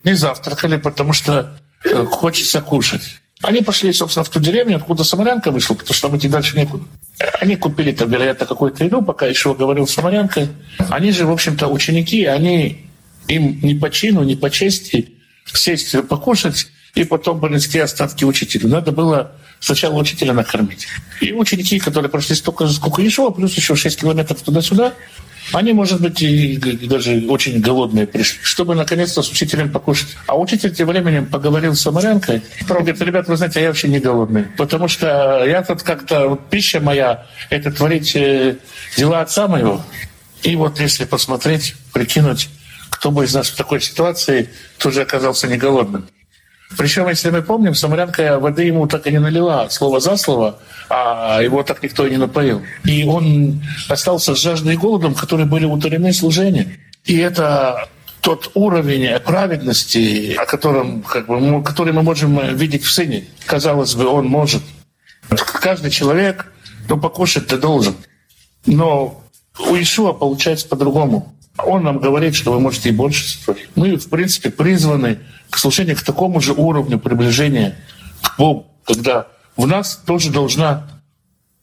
не 0.03 0.13
завтракали, 0.13 0.77
потому 0.77 1.13
что 1.13 1.57
э, 1.83 2.05
хочется 2.05 2.61
кушать. 2.61 3.21
Они 3.43 3.61
пошли, 3.61 3.91
собственно, 3.91 4.23
в 4.23 4.29
ту 4.29 4.39
деревню, 4.39 4.77
откуда 4.77 5.03
самарянка 5.03 5.51
вышла, 5.51 5.75
потому 5.75 5.93
что 5.93 6.07
там 6.07 6.17
идти 6.17 6.29
дальше 6.29 6.57
некуда. 6.57 6.85
Они 7.41 7.57
купили 7.57 7.91
там, 7.91 8.09
вероятно, 8.09 8.45
какую-то 8.45 8.85
еду, 8.85 9.01
пока 9.01 9.25
еще 9.27 9.53
говорил 9.53 9.85
с 9.85 9.93
самарянкой. 9.93 10.47
Они 10.89 11.11
же, 11.11 11.25
в 11.25 11.31
общем-то, 11.31 11.67
ученики, 11.67 12.23
они 12.23 12.85
им 13.27 13.59
не 13.61 13.75
по 13.75 13.89
чину, 13.89 14.23
не 14.23 14.37
по 14.37 14.49
чести 14.49 15.09
сесть 15.53 16.07
покушать 16.07 16.67
и 16.95 17.03
потом 17.03 17.41
понести 17.41 17.79
остатки 17.79 18.23
учителю. 18.23 18.69
Надо 18.69 18.93
было 18.93 19.33
сначала 19.59 19.95
учителя 19.95 20.33
накормить. 20.33 20.87
И 21.19 21.33
ученики, 21.33 21.79
которые 21.79 22.09
прошли 22.09 22.35
столько 22.35 22.65
же, 22.65 22.73
сколько 22.73 23.05
Ишуа, 23.05 23.31
плюс 23.31 23.53
еще 23.55 23.75
6 23.75 23.99
километров 23.99 24.41
туда-сюда, 24.41 24.93
они, 25.53 25.73
может 25.73 26.01
быть, 26.01 26.21
и 26.21 26.57
даже 26.57 27.25
очень 27.29 27.61
голодные 27.61 28.07
пришли, 28.07 28.39
чтобы 28.41 28.75
наконец-то 28.75 29.21
с 29.21 29.29
учителем 29.31 29.71
покушать. 29.71 30.09
А 30.27 30.37
учитель 30.37 30.73
тем 30.73 30.87
временем 30.87 31.25
поговорил 31.27 31.75
с 31.75 31.81
самарянкой. 31.81 32.41
Говорит, 32.67 33.01
ребят, 33.01 33.27
вы 33.27 33.37
знаете, 33.37 33.61
я 33.61 33.67
вообще 33.67 33.87
не 33.87 33.99
голодный. 33.99 34.45
Потому 34.57 34.87
что 34.87 35.43
я 35.45 35.61
тут 35.61 35.83
как-то, 35.83 36.27
вот 36.29 36.49
пища 36.49 36.79
моя, 36.79 37.25
это 37.49 37.71
творить 37.71 38.15
э, 38.15 38.57
дела 38.97 39.21
отца 39.21 39.47
моего. 39.47 39.81
И 40.41 40.55
вот 40.55 40.79
если 40.79 41.05
посмотреть, 41.05 41.75
прикинуть, 41.93 42.49
кто 42.89 43.11
бы 43.11 43.25
из 43.25 43.33
нас 43.33 43.49
в 43.49 43.55
такой 43.55 43.81
ситуации 43.81 44.49
тоже 44.77 45.01
оказался 45.01 45.47
не 45.47 45.57
голодным. 45.57 46.07
Причем, 46.77 47.07
если 47.07 47.29
мы 47.29 47.41
помним, 47.41 47.75
самарянка 47.75 48.39
воды 48.39 48.63
ему 48.63 48.87
так 48.87 49.05
и 49.07 49.11
не 49.11 49.19
налила, 49.19 49.69
слово 49.69 49.99
за 49.99 50.17
слово, 50.17 50.59
а 50.89 51.41
его 51.41 51.63
так 51.63 51.83
никто 51.83 52.05
и 52.07 52.11
не 52.11 52.17
напоил. 52.17 52.63
И 52.83 53.03
он 53.03 53.61
остался 53.89 54.35
с 54.35 54.39
жаждой 54.39 54.73
и 54.73 54.77
голодом, 54.77 55.13
которые 55.13 55.45
были 55.45 55.65
уторены 55.65 56.13
служением. 56.13 56.73
И 57.05 57.17
это 57.17 57.87
тот 58.21 58.51
уровень 58.53 59.19
праведности, 59.19 60.33
о 60.35 60.45
котором, 60.45 61.03
как 61.03 61.27
бы, 61.27 61.61
который 61.63 61.93
мы 61.93 62.03
можем 62.03 62.55
видеть 62.55 62.83
в 62.83 62.91
сыне. 62.91 63.25
Казалось 63.45 63.95
бы, 63.95 64.07
он 64.07 64.27
может. 64.27 64.63
Каждый 65.29 65.91
человек, 65.91 66.51
ну, 66.89 66.97
покушать 66.97 67.47
ты 67.47 67.57
должен. 67.57 67.95
Но 68.65 69.21
у 69.59 69.75
Ишуа 69.75 70.13
получается 70.13 70.67
по-другому. 70.67 71.32
Он 71.57 71.83
нам 71.83 71.99
говорит, 71.99 72.35
что 72.35 72.51
вы 72.51 72.59
можете 72.59 72.89
и 72.89 72.91
больше 72.91 73.27
сотворить. 73.27 73.69
Мы, 73.75 73.95
в 73.97 74.09
принципе, 74.09 74.49
призваны 74.49 75.19
к 75.49 75.57
служению 75.57 75.95
к 75.95 76.01
такому 76.01 76.41
же 76.41 76.53
уровню 76.53 76.97
приближения 76.97 77.77
к 78.21 78.37
Богу, 78.37 78.67
когда 78.85 79.27
в 79.55 79.67
нас 79.67 80.01
тоже 80.05 80.31
должна 80.31 80.87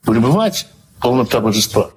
пребывать 0.03 0.69
полнота 1.01 1.41
божества. 1.41 1.91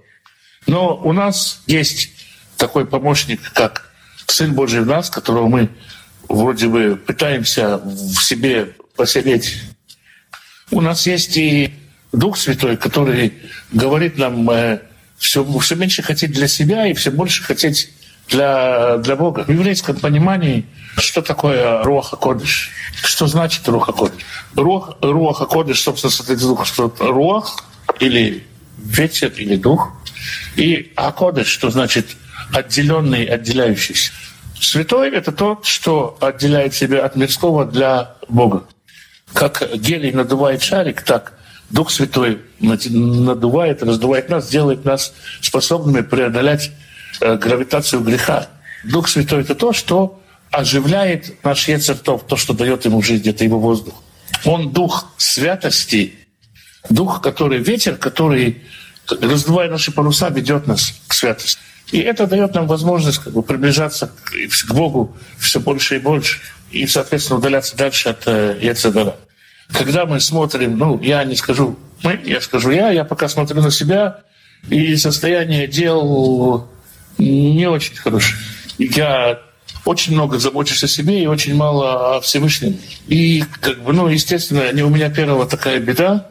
Но 0.65 0.95
у 0.95 1.13
нас 1.13 1.61
есть 1.67 2.09
такой 2.57 2.85
помощник, 2.85 3.51
как 3.53 3.91
Сын 4.25 4.53
Божий 4.53 4.81
в 4.81 4.87
нас, 4.87 5.09
которого 5.09 5.47
мы 5.47 5.69
вроде 6.29 6.67
бы 6.67 6.95
пытаемся 6.95 7.77
в 7.77 8.15
себе 8.15 8.73
поселить. 8.95 9.61
У 10.71 10.81
нас 10.81 11.05
есть 11.05 11.37
и 11.37 11.73
Дух 12.11 12.37
Святой, 12.37 12.77
который 12.77 13.33
говорит 13.71 14.17
нам 14.17 14.49
э, 14.49 14.79
все, 15.23 15.59
все 15.59 15.75
меньше 15.75 16.03
хотеть 16.03 16.31
для 16.31 16.47
себя 16.47 16.85
и 16.85 16.93
все 16.93 17.09
больше 17.09 17.43
хотеть 17.43 17.89
для, 18.27 18.97
для 18.97 19.15
Бога. 19.15 19.45
В 19.45 19.49
еврейском 19.49 19.95
понимании, 19.95 20.65
что 20.97 21.21
такое 21.21 21.81
Руаха 21.83 22.17
Кодыш? 22.17 22.71
Что 23.01 23.27
значит 23.27 23.67
Руаха 23.67 23.93
Кодыш? 23.93 24.21
Руах, 24.55 24.97
Руаха 25.01 25.45
Кодыш, 25.45 25.81
собственно, 25.81 26.11
состоит 26.11 26.39
из 26.39 26.45
двух, 26.45 26.65
что 26.65 26.93
Руах 26.99 27.63
или 27.99 28.43
ветер 28.77 29.31
или 29.37 29.55
дух, 29.55 29.93
и 30.57 30.91
Акодыш, 30.95 31.47
что 31.47 31.69
значит 31.69 32.17
отделенный, 32.53 33.23
отделяющийся. 33.23 34.11
Святой— 34.59 35.09
это 35.13 35.31
тот, 35.31 35.65
что 35.65 36.17
отделяет 36.19 36.73
себя 36.73 37.05
от 37.05 37.15
мирского 37.15 37.65
для 37.65 38.15
Бога. 38.27 38.65
Как 39.33 39.73
гелий 39.75 40.11
надувает 40.11 40.61
шарик, 40.61 41.01
так 41.01 41.33
Дух 41.73 41.89
Святой 41.89 42.39
надувает, 42.59 43.81
раздувает 43.81 44.29
нас, 44.29 44.47
делает 44.47 44.85
нас 44.85 45.11
способными 45.41 46.01
преодолеть 46.01 46.71
э, 47.19 47.35
гравитацию 47.35 48.03
греха. 48.03 48.47
Дух 48.83 49.09
Святой— 49.09 49.41
это 49.41 49.55
то, 49.55 49.73
что 49.73 50.21
оживляет 50.51 51.43
наш 51.43 51.67
Ецертов, 51.67 52.27
то, 52.27 52.35
что 52.35 52.53
дает 52.53 52.85
ему 52.85 53.01
жизнь, 53.01 53.27
это 53.27 53.43
его 53.43 53.59
воздух. 53.59 53.95
Он 54.45 54.71
дух 54.71 55.07
святости, 55.17 56.13
дух, 56.91 57.21
который 57.21 57.57
ветер, 57.57 57.95
который, 57.95 58.61
раздувая 59.09 59.67
наши 59.67 59.91
паруса, 59.91 60.29
ведет 60.29 60.67
нас 60.67 60.93
к 61.07 61.13
святости. 61.15 61.59
И 61.91 61.97
это 61.97 62.27
дает 62.27 62.53
нам 62.53 62.67
возможность 62.67 63.17
как 63.17 63.33
бы, 63.33 63.41
приближаться 63.41 64.11
к, 64.23 64.67
к 64.67 64.73
Богу 64.75 65.17
все 65.39 65.59
больше 65.59 65.95
и 65.95 65.99
больше, 65.99 66.39
и, 66.69 66.85
соответственно, 66.85 67.39
удаляться 67.39 67.75
дальше 67.75 68.09
от 68.09 68.27
э, 68.27 68.59
Ецедара. 68.61 69.15
Когда 69.71 70.05
мы 70.05 70.19
смотрим, 70.19 70.77
ну, 70.77 70.99
я 71.01 71.23
не 71.23 71.35
скажу 71.35 71.77
мы, 72.03 72.19
я 72.25 72.41
скажу 72.41 72.71
я, 72.71 72.91
я 72.91 73.05
пока 73.05 73.27
смотрю 73.29 73.61
на 73.61 73.71
себя, 73.71 74.19
и 74.69 74.95
состояние 74.97 75.67
дел 75.67 76.67
не 77.17 77.67
очень 77.67 77.95
хорошее. 77.95 78.39
Я 78.77 79.39
очень 79.85 80.13
много 80.13 80.37
забочусь 80.39 80.83
о 80.83 80.87
себе 80.87 81.23
и 81.23 81.27
очень 81.27 81.55
мало 81.55 82.17
о 82.17 82.21
Всевышнем. 82.21 82.77
И, 83.07 83.43
как 83.61 83.81
бы, 83.83 83.93
ну, 83.93 84.07
естественно, 84.07 84.71
не 84.71 84.83
у 84.83 84.89
меня 84.89 85.09
первая 85.09 85.45
такая 85.45 85.79
беда. 85.79 86.27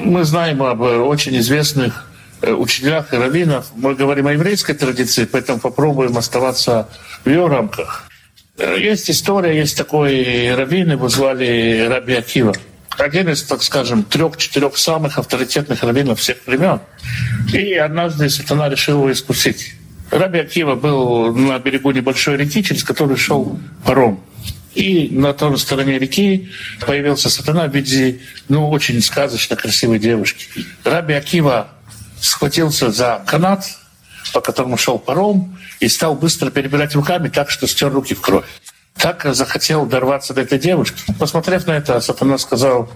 Мы 0.00 0.24
знаем 0.24 0.62
об 0.62 0.80
очень 0.80 1.36
известных 1.38 2.08
э, 2.40 2.52
учителях 2.52 3.12
и 3.12 3.16
раввинов. 3.16 3.66
Мы 3.74 3.94
говорим 3.94 4.26
о 4.26 4.32
еврейской 4.32 4.74
традиции, 4.74 5.24
поэтому 5.24 5.58
попробуем 5.58 6.16
оставаться 6.16 6.88
в 7.24 7.28
ее 7.28 7.46
рамках. 7.46 8.05
Есть 8.58 9.10
история, 9.10 9.56
есть 9.56 9.76
такой 9.76 10.54
раввин, 10.54 10.92
его 10.92 11.08
звали 11.08 11.86
Раби 11.88 12.14
Акива. 12.14 12.54
Один 12.96 13.28
из, 13.28 13.42
так 13.42 13.62
скажем, 13.62 14.02
трех-четырех 14.02 14.78
самых 14.78 15.18
авторитетных 15.18 15.82
раввинов 15.82 16.20
всех 16.20 16.38
времен. 16.46 16.80
И 17.52 17.74
однажды 17.74 18.30
сатана 18.30 18.70
решил 18.70 18.98
его 18.98 19.12
искусить. 19.12 19.74
Раби 20.10 20.38
Акива 20.38 20.74
был 20.74 21.34
на 21.34 21.58
берегу 21.58 21.90
небольшой 21.90 22.38
реки, 22.38 22.62
через 22.62 22.82
которую 22.82 23.18
шел 23.18 23.58
паром. 23.84 24.22
И 24.74 25.08
на 25.10 25.34
той 25.34 25.58
стороне 25.58 25.98
реки 25.98 26.50
появился 26.86 27.28
сатана 27.28 27.66
в 27.66 27.74
виде, 27.74 28.20
ну, 28.48 28.70
очень 28.70 29.02
сказочно 29.02 29.56
красивой 29.56 29.98
девушки. 29.98 30.46
Раби 30.84 31.14
Акива 31.14 31.68
схватился 32.20 32.90
за 32.90 33.22
канат, 33.26 33.66
по 34.36 34.42
которому 34.42 34.76
шел 34.76 34.98
паром, 34.98 35.58
и 35.80 35.88
стал 35.88 36.14
быстро 36.14 36.50
перебирать 36.50 36.94
руками 36.94 37.30
так, 37.30 37.48
что 37.48 37.66
стер 37.66 37.90
руки 37.90 38.14
в 38.14 38.20
кровь. 38.20 38.44
Так 38.94 39.26
захотел 39.34 39.86
дорваться 39.86 40.34
до 40.34 40.42
этой 40.42 40.58
девушки. 40.58 41.02
Посмотрев 41.18 41.66
на 41.66 41.70
это, 41.70 41.98
сатана 42.02 42.36
сказал, 42.36 42.90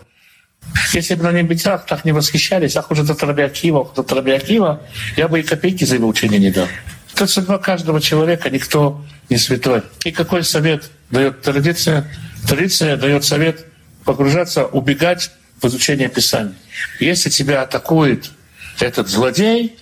если 0.92 1.14
бы 1.14 1.22
на 1.22 1.32
небесах 1.32 1.86
так 1.86 2.04
не 2.04 2.12
восхищались, 2.12 2.76
ах, 2.76 2.90
уже 2.90 3.04
этот 3.04 3.22
Раби 3.22 3.42
Акива, 3.42 3.88
этот 3.90 4.12
Раби 4.12 4.32
Акива, 4.32 4.82
я 5.16 5.28
бы 5.28 5.40
и 5.40 5.42
копейки 5.42 5.84
за 5.84 5.94
его 5.94 6.08
учение 6.08 6.38
не 6.38 6.50
дал. 6.50 6.68
Это 7.14 7.26
судьба 7.26 7.56
каждого 7.56 8.02
человека, 8.02 8.50
никто 8.50 9.02
не 9.30 9.38
святой. 9.38 9.80
И 10.04 10.10
какой 10.10 10.44
совет 10.44 10.90
дает 11.08 11.40
традиция? 11.40 12.06
Традиция 12.46 12.98
дает 12.98 13.24
совет 13.24 13.64
погружаться, 14.04 14.66
убегать 14.66 15.30
в 15.62 15.66
изучение 15.66 16.10
Писания. 16.10 16.54
Если 16.98 17.30
тебя 17.30 17.62
атакует 17.62 18.30
этот 18.78 19.08
злодей, 19.08 19.78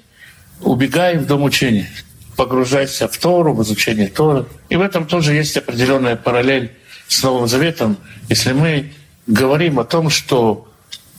убегай 0.60 1.18
в 1.18 1.26
дом 1.26 1.42
учения. 1.42 1.90
Погружайся 2.36 3.08
в 3.08 3.16
Тору, 3.18 3.54
в 3.54 3.62
изучение 3.62 4.08
Торы. 4.08 4.46
И 4.68 4.76
в 4.76 4.80
этом 4.80 5.06
тоже 5.06 5.34
есть 5.34 5.56
определенная 5.56 6.16
параллель 6.16 6.72
с 7.08 7.22
Новым 7.22 7.48
Заветом. 7.48 7.96
Если 8.28 8.52
мы 8.52 8.92
говорим 9.26 9.80
о 9.80 9.84
том, 9.84 10.10
что 10.10 10.68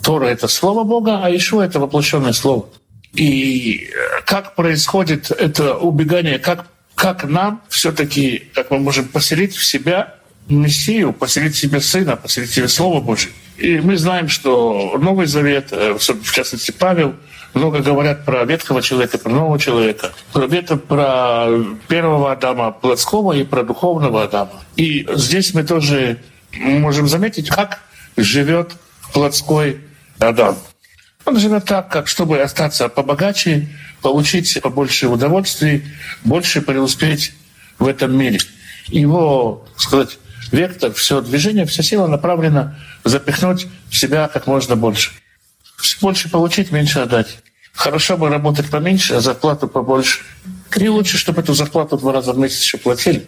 Тора— 0.02 0.26
это 0.28 0.48
Слово 0.48 0.84
Бога, 0.84 1.22
а 1.24 1.36
Ишуа— 1.36 1.64
это 1.66 1.80
воплощенное 1.80 2.34
Слово. 2.34 2.70
И 3.14 3.90
как 4.26 4.56
происходит 4.56 5.32
это 5.32 5.76
убегание, 5.78 6.40
как, 6.40 6.68
как 6.96 7.24
нам 7.24 7.62
все-таки, 7.70 8.44
как 8.54 8.72
мы 8.72 8.80
можем 8.80 9.08
поселить 9.08 9.56
в 9.56 9.66
себя 9.66 10.16
Мессию, 10.48 11.14
поселить 11.14 11.56
в 11.56 11.60
себе 11.60 11.80
Сына, 11.80 12.16
поселить 12.16 12.50
в 12.50 12.54
себе 12.54 12.68
Слово 12.68 13.02
Божье. 13.02 13.32
И 13.58 13.80
мы 13.80 13.98
знаем, 13.98 14.30
что 14.30 14.98
Новый 15.00 15.28
Завет, 15.28 15.68
э, 15.72 15.94
в 15.94 16.32
частности 16.32 16.72
Павел, 16.72 17.16
много 17.54 17.80
говорят 17.80 18.26
про 18.26 18.46
ветхого 18.46 18.82
человека, 18.82 19.18
про 19.18 19.32
нового 19.32 19.60
человека, 19.60 20.14
про, 20.34 20.48
про 20.78 21.48
первого 21.88 22.32
Адама 22.32 22.72
плотского 22.72 23.34
и 23.34 23.44
про 23.44 23.64
духовного 23.64 24.24
Адама. 24.24 24.64
И 24.76 25.08
здесь 25.16 25.54
мы 25.54 25.64
тоже 25.64 26.20
можем 26.54 27.08
заметить, 27.08 27.50
как 27.50 27.80
живет 28.18 28.74
плотской 29.14 29.82
Адам. 30.20 30.58
Он 31.26 31.38
живет 31.38 31.66
так, 31.66 31.90
как 31.90 32.08
чтобы 32.08 32.40
остаться 32.40 32.90
побогаче, 32.90 33.68
получить 34.02 34.60
побольше 34.62 35.08
удовольствий, 35.08 35.84
больше 36.24 36.62
преуспеть 36.62 37.34
в 37.78 37.88
этом 37.88 38.18
мире. 38.18 38.40
Его, 38.88 39.68
сказать, 39.78 40.18
вектор, 40.52 40.92
все 40.94 41.22
движение, 41.22 41.66
вся 41.66 41.84
сила 41.84 42.08
направлена 42.08 42.76
запихнуть 43.04 43.68
в 43.90 43.98
себя 43.98 44.28
как 44.28 44.48
можно 44.48 44.76
больше. 44.76 45.12
Больше 46.02 46.30
получить, 46.30 46.72
меньше 46.72 47.00
отдать. 47.00 47.40
Хорошо 47.74 48.18
бы 48.18 48.30
работать 48.30 48.70
поменьше, 48.70 49.16
а 49.16 49.22
зарплату 49.22 49.68
побольше. 49.68 50.22
И 50.76 50.88
лучше, 50.88 51.18
чтобы 51.18 51.42
эту 51.42 51.54
зарплату 51.54 51.98
два 51.98 52.14
раза 52.14 52.34
в 52.34 52.38
месяц 52.38 52.62
еще 52.62 52.78
платили. 52.78 53.28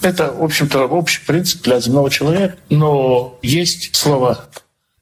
Это, 0.00 0.32
в 0.32 0.42
общем-то, 0.42 0.86
общий 0.86 1.20
принцип 1.24 1.62
для 1.62 1.80
земного 1.80 2.10
человека. 2.10 2.56
Но 2.70 3.38
есть 3.42 3.94
слова. 3.94 4.46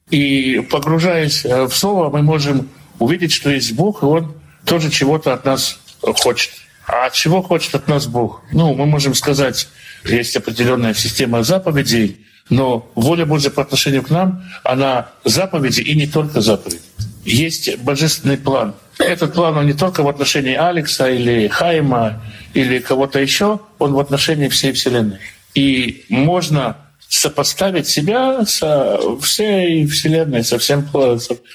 И 0.09 0.59
погружаясь 0.69 1.45
э, 1.45 1.65
в 1.65 1.73
слово, 1.73 2.09
мы 2.09 2.21
можем 2.21 2.69
увидеть, 2.99 3.31
что 3.31 3.49
есть 3.49 3.73
Бог, 3.73 4.03
и 4.03 4.05
Он 4.05 4.35
тоже 4.65 4.91
чего-то 4.91 5.33
от 5.33 5.45
нас 5.45 5.79
хочет. 6.01 6.51
А 6.85 7.09
чего 7.09 7.41
хочет 7.41 7.75
от 7.75 7.87
нас 7.87 8.07
Бог? 8.07 8.41
Ну, 8.51 8.73
мы 8.75 8.85
можем 8.85 9.13
сказать, 9.13 9.69
есть 10.03 10.35
определенная 10.35 10.93
система 10.93 11.43
заповедей, 11.43 12.25
но 12.51 12.91
воля 12.95 13.25
Божья 13.25 13.49
по 13.49 13.61
отношению 13.61 14.03
к 14.03 14.09
нам, 14.09 14.43
она 14.63 15.09
заповеди 15.23 15.81
и 15.81 15.95
не 15.95 16.05
только 16.05 16.41
заповеди. 16.41 16.81
Есть 17.23 17.77
божественный 17.79 18.37
план. 18.37 18.75
Этот 18.99 19.33
план 19.33 19.57
он 19.57 19.65
не 19.65 19.73
только 19.73 20.03
в 20.03 20.09
отношении 20.09 20.53
Алекса 20.53 21.09
или 21.09 21.47
Хайма 21.47 22.21
или 22.53 22.79
кого-то 22.79 23.19
еще, 23.19 23.61
он 23.79 23.93
в 23.93 23.99
отношении 23.99 24.49
всей 24.49 24.73
Вселенной. 24.73 25.19
И 25.55 26.05
можно 26.09 26.75
сопоставить 27.07 27.87
себя 27.87 28.45
со 28.45 28.99
всей 29.21 29.87
Вселенной, 29.87 30.43
со 30.43 30.59
всем, 30.59 30.87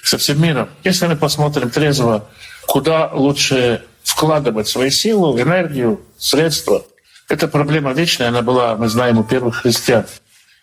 со 0.03 0.19
всем 0.19 0.43
миром. 0.43 0.69
Если 0.83 1.07
мы 1.07 1.17
посмотрим 1.17 1.69
трезво, 1.69 2.27
куда 2.67 3.11
лучше 3.13 3.83
вкладывать 4.03 4.69
свою 4.69 4.91
силу, 4.91 5.39
энергию, 5.39 6.01
средства, 6.17 6.85
это 7.29 7.49
проблема 7.49 7.93
вечная, 7.93 8.29
она 8.29 8.41
была, 8.41 8.77
мы 8.77 8.89
знаем, 8.89 9.19
у 9.19 9.25
первых 9.25 9.57
христиан. 9.57 10.07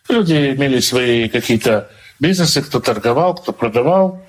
Люди 0.09 0.53
имели 0.53 0.79
свои 0.79 1.29
какие-то 1.29 1.89
бизнесы, 2.19 2.61
кто 2.61 2.79
торговал, 2.79 3.35
кто 3.35 3.51
продавал. 3.53 4.21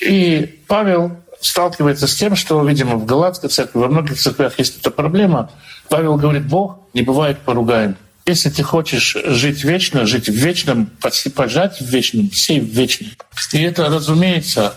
И 0.00 0.60
Павел 0.66 1.16
сталкивается 1.40 2.06
с 2.06 2.14
тем, 2.14 2.36
что, 2.36 2.62
видимо, 2.66 2.96
в 2.96 3.04
Галатской 3.04 3.50
церкви, 3.50 3.78
во 3.78 3.88
многих 3.88 4.18
церквях 4.18 4.58
есть 4.58 4.78
эта 4.78 4.90
проблема. 4.90 5.50
Павел 5.88 6.16
говорит, 6.16 6.46
Бог 6.46 6.78
не 6.94 7.02
бывает 7.02 7.38
поругаем. 7.40 7.96
Если 8.24 8.50
ты 8.50 8.62
хочешь 8.62 9.16
жить 9.24 9.64
вечно, 9.64 10.06
жить 10.06 10.28
в 10.28 10.34
вечном, 10.34 10.90
пожать 11.34 11.80
в 11.80 11.84
вечном, 11.84 12.30
сей 12.32 12.60
в 12.60 12.64
вечном. 12.64 13.10
И 13.52 13.62
это, 13.62 13.88
разумеется, 13.88 14.74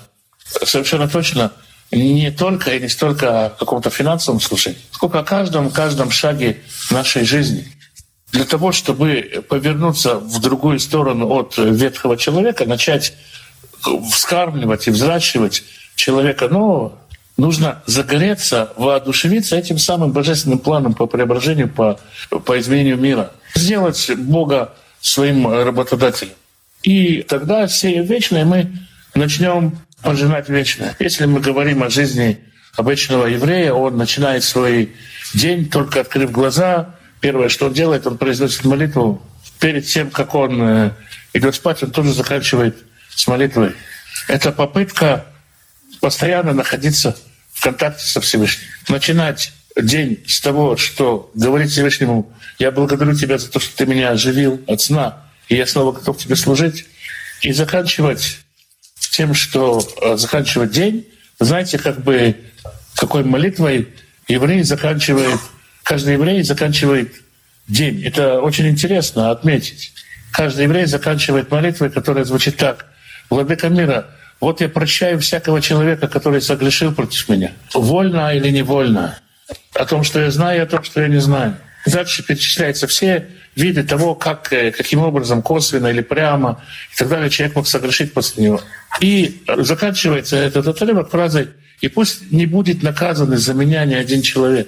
совершенно 0.64 1.08
точно 1.08 1.52
не 1.92 2.32
только 2.32 2.76
и 2.76 2.82
не 2.82 2.90
столько 2.90 3.46
о 3.46 3.50
каком-то 3.52 3.92
финансовом 3.92 4.42
служении, 4.42 4.80
сколько 4.92 5.20
о 5.20 5.24
каждом, 5.24 5.70
каждом 5.70 6.10
шаге 6.10 6.58
нашей 6.90 7.24
жизни. 7.24 7.68
Для 8.36 8.44
того, 8.44 8.74
чтобы 8.74 9.46
повернуться 9.48 10.20
в 10.20 10.42
другую 10.42 10.80
сторону 10.80 11.30
от 11.30 11.58
ветхого 11.58 12.18
человека, 12.18 12.66
начать 12.66 13.14
вскармливать 14.10 14.88
и 14.88 14.92
взращивать 14.92 15.64
человека 15.96 16.50
нового, 16.50 17.00
нужно 17.38 17.82
загореться, 17.86 18.74
воодушевиться 18.76 19.56
этим 19.56 19.78
самым 19.78 20.12
божественным 20.12 20.60
планом 20.60 20.96
по 20.96 21.06
преображению, 21.06 21.70
по, 21.70 21.98
по 22.44 22.60
изменению 22.60 22.98
мира. 22.98 23.32
Сделать 23.54 24.12
Бога 24.18 24.74
своим 25.00 25.48
работодателем. 25.48 26.34
И 26.84 27.22
тогда 27.22 27.68
все 27.68 28.04
вечное 28.04 28.44
мы 28.44 28.70
начнем 29.14 29.78
пожинать 30.02 30.50
вечное. 30.50 30.94
Если 31.00 31.26
мы 31.26 31.40
говорим 31.40 31.84
о 31.84 31.90
жизни 31.90 32.42
обычного 32.76 33.28
еврея, 33.28 33.72
он 33.72 33.96
начинает 33.96 34.44
свой 34.44 34.92
день, 35.34 35.70
только 35.70 36.02
открыв 36.02 36.32
глаза. 36.32 36.96
Первое, 37.26 37.50
что 37.50 37.66
он 37.66 37.74
делает, 37.74 38.06
он 38.06 38.20
произносит 38.20 38.66
молитву. 38.66 39.20
Перед 39.60 39.88
тем, 39.88 40.12
как 40.12 40.36
он 40.36 40.62
э, 40.62 40.92
идет 41.34 41.56
спать, 41.56 41.82
он 41.82 41.90
тоже 41.90 42.14
заканчивает 42.14 42.78
с 43.16 43.26
молитвой. 43.26 43.74
Это 44.28 44.52
попытка 44.52 45.26
постоянно 46.02 46.54
находиться 46.54 47.18
в 47.52 47.64
контакте 47.64 48.06
со 48.06 48.22
Всевышним. 48.22 48.68
Начинать 48.90 49.54
день 49.76 50.24
с 50.28 50.40
того, 50.40 50.78
что 50.78 51.32
говорить 51.34 51.72
Всевышнему, 51.72 52.32
я 52.60 52.70
благодарю 52.70 53.16
тебя 53.16 53.40
за 53.40 53.50
то, 53.50 53.60
что 53.60 53.76
ты 53.76 53.88
меня 53.88 54.12
оживил 54.12 54.62
от 54.68 54.82
сна, 54.82 55.24
и 55.50 55.56
я 55.56 55.66
снова 55.66 55.94
готов 55.94 56.20
тебе 56.20 56.36
служить, 56.36 56.86
и 57.42 57.52
заканчивать 57.54 58.38
тем, 59.00 59.34
что 59.34 59.82
э, 60.00 60.16
заканчивать 60.18 60.70
день, 60.70 61.08
знаете, 61.40 61.80
как 61.80 62.04
бы 62.04 62.36
какой 62.96 63.24
молитвой 63.24 63.88
еврей 64.28 64.62
заканчивает, 64.62 65.40
каждый 65.86 66.14
еврей 66.14 66.44
заканчивает 66.44 67.14
день. 67.68 68.04
Это 68.04 68.42
очень 68.42 68.68
интересно 68.68 69.32
отметить. 69.32 69.94
Каждый 70.34 70.64
еврей 70.64 70.86
заканчивает 70.86 71.50
молитвой, 71.50 71.90
которая 71.90 72.26
звучит 72.26 72.58
так. 72.58 72.88
Владыка 73.30 73.70
мира, 73.70 74.08
вот 74.42 74.60
я 74.62 74.68
прощаю 74.68 75.20
всякого 75.20 75.62
человека, 75.62 76.08
который 76.08 76.42
согрешил 76.42 76.92
против 76.94 77.30
меня. 77.30 77.52
Вольно 77.74 78.36
или 78.36 78.50
невольно. 78.50 79.18
О 79.74 79.86
том, 79.86 80.04
что 80.04 80.20
я 80.20 80.32
знаю, 80.32 80.60
и 80.60 80.64
о 80.64 80.66
том, 80.66 80.84
что 80.84 81.02
я 81.02 81.08
не 81.08 81.20
знаю. 81.20 81.56
Дальше 81.86 82.24
перечисляются 82.24 82.88
все 82.88 83.28
виды 83.56 83.84
того, 83.84 84.16
как, 84.16 84.52
э, 84.52 84.72
каким 84.72 85.00
образом, 85.02 85.44
косвенно 85.44 85.88
или 85.88 86.02
прямо, 86.02 86.62
и 86.92 86.98
так 86.98 87.08
далее, 87.08 87.30
человек 87.30 87.56
мог 87.56 87.68
согрешить 87.68 88.12
после 88.12 88.44
него. 88.44 88.62
И 89.00 89.44
заканчивается 89.58 90.36
этот 90.36 90.68
отрывок 90.68 91.12
фразой 91.12 91.50
«И 91.82 91.88
пусть 91.90 92.32
не 92.32 92.48
будет 92.48 92.82
наказан 92.82 93.34
из-за 93.34 93.54
меня 93.54 93.86
ни 93.86 93.94
один 93.94 94.24
человек». 94.24 94.68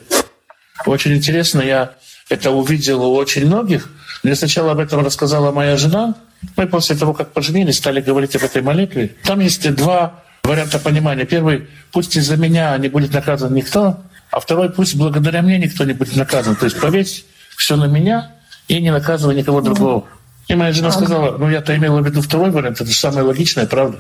Очень 0.85 1.15
интересно, 1.15 1.61
я 1.61 1.93
это 2.29 2.51
увидел 2.51 3.03
у 3.03 3.15
очень 3.15 3.45
многих. 3.45 3.89
Мне 4.23 4.35
сначала 4.35 4.71
об 4.71 4.79
этом 4.79 5.03
рассказала 5.03 5.51
моя 5.51 5.77
жена, 5.77 6.15
мы 6.55 6.67
после 6.67 6.95
того, 6.95 7.13
как 7.13 7.33
поженились, 7.33 7.77
стали 7.77 8.01
говорить 8.01 8.35
об 8.35 8.43
этой 8.43 8.61
молитве. 8.61 9.15
Там 9.23 9.39
есть 9.39 9.69
два 9.75 10.23
варианта 10.43 10.79
понимания. 10.79 11.25
Первый— 11.25 11.67
пусть 11.91 12.15
из-за 12.15 12.37
меня 12.37 12.77
не 12.77 12.89
будет 12.89 13.13
наказан 13.13 13.53
никто, 13.53 13.97
а 14.31 14.39
второй— 14.39 14.69
пусть 14.71 14.95
благодаря 14.95 15.41
мне 15.41 15.57
никто 15.57 15.83
не 15.83 15.93
будет 15.93 16.15
наказан. 16.15 16.55
То 16.55 16.65
есть 16.65 16.79
повесь 16.79 17.25
все 17.55 17.75
на 17.75 17.85
меня 17.85 18.31
и 18.67 18.81
не 18.81 18.91
наказывай 18.91 19.35
никого 19.35 19.61
другого. 19.61 20.05
И 20.47 20.55
моя 20.55 20.71
жена 20.71 20.91
сказала, 20.91 21.37
ну 21.37 21.49
я-то 21.49 21.75
имела 21.75 22.01
в 22.01 22.05
виду 22.05 22.21
второй 22.21 22.51
вариант, 22.51 22.79
это 22.79 22.89
же 22.89 22.97
самое 22.97 23.23
логичное, 23.23 23.65
правда? 23.65 23.99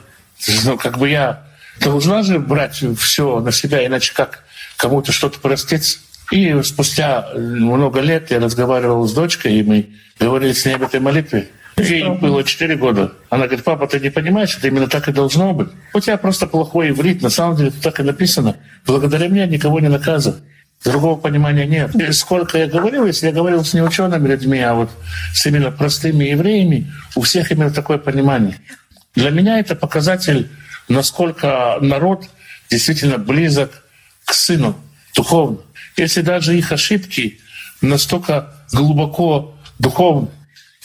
Ну, 0.63 0.77
как 0.77 0.97
бы 0.97 1.09
я 1.09 1.43
должна 1.81 2.23
же 2.23 2.39
брать 2.39 2.83
все 2.99 3.39
на 3.39 3.51
себя, 3.51 3.85
иначе 3.85 4.13
как 4.13 4.43
кому-то 4.77 5.11
что-то 5.11 5.39
проститься. 5.39 5.99
И 6.31 6.61
спустя 6.63 7.29
много 7.35 8.01
лет 8.01 8.31
я 8.31 8.39
разговаривал 8.39 9.07
с 9.07 9.13
дочкой, 9.13 9.55
и 9.55 9.63
мы 9.63 9.89
говорили 10.19 10.51
с 10.51 10.65
ней 10.65 10.75
об 10.75 10.83
этой 10.83 10.99
молитве. 10.99 11.47
Ей 11.77 12.09
было 12.09 12.43
4 12.43 12.75
года. 12.75 13.13
Она 13.29 13.45
говорит, 13.45 13.63
папа, 13.63 13.87
ты 13.87 13.99
не 13.99 14.09
понимаешь, 14.09 14.57
это 14.57 14.67
именно 14.67 14.87
так 14.87 15.07
и 15.07 15.11
должно 15.11 15.53
быть. 15.53 15.69
У 15.93 15.99
тебя 15.99 16.17
просто 16.17 16.47
плохой 16.47 16.89
иврит, 16.89 17.21
на 17.21 17.29
самом 17.29 17.55
деле 17.55 17.71
так 17.71 17.99
и 17.99 18.03
написано. 18.03 18.57
Благодаря 18.85 19.29
мне 19.29 19.45
никого 19.45 19.79
не 19.79 19.87
наказывай. 19.87 20.39
Другого 20.83 21.19
понимания 21.19 21.65
нет. 21.65 21.95
И 21.95 22.11
сколько 22.11 22.57
я 22.57 22.67
говорил, 22.67 23.05
если 23.05 23.27
я 23.27 23.31
говорил 23.31 23.63
с 23.63 23.73
неучеными 23.73 24.27
людьми, 24.27 24.59
а 24.59 24.73
вот 24.73 24.89
с 25.33 25.45
именно 25.45 25.71
простыми 25.71 26.25
евреями, 26.25 26.91
у 27.15 27.21
всех 27.21 27.51
именно 27.51 27.71
такое 27.71 27.97
понимание. 27.97 28.57
Для 29.15 29.31
меня 29.31 29.59
это 29.59 29.75
показатель, 29.75 30.49
насколько 30.89 31.77
народ 31.81 32.25
действительно 32.69 33.17
близок 33.17 33.83
к 34.25 34.33
сыну 34.33 34.75
духовно. 35.15 35.57
Если 35.97 36.21
даже 36.21 36.57
их 36.57 36.71
ошибки 36.71 37.39
настолько 37.81 38.53
глубоко 38.71 39.55
духовны. 39.79 40.29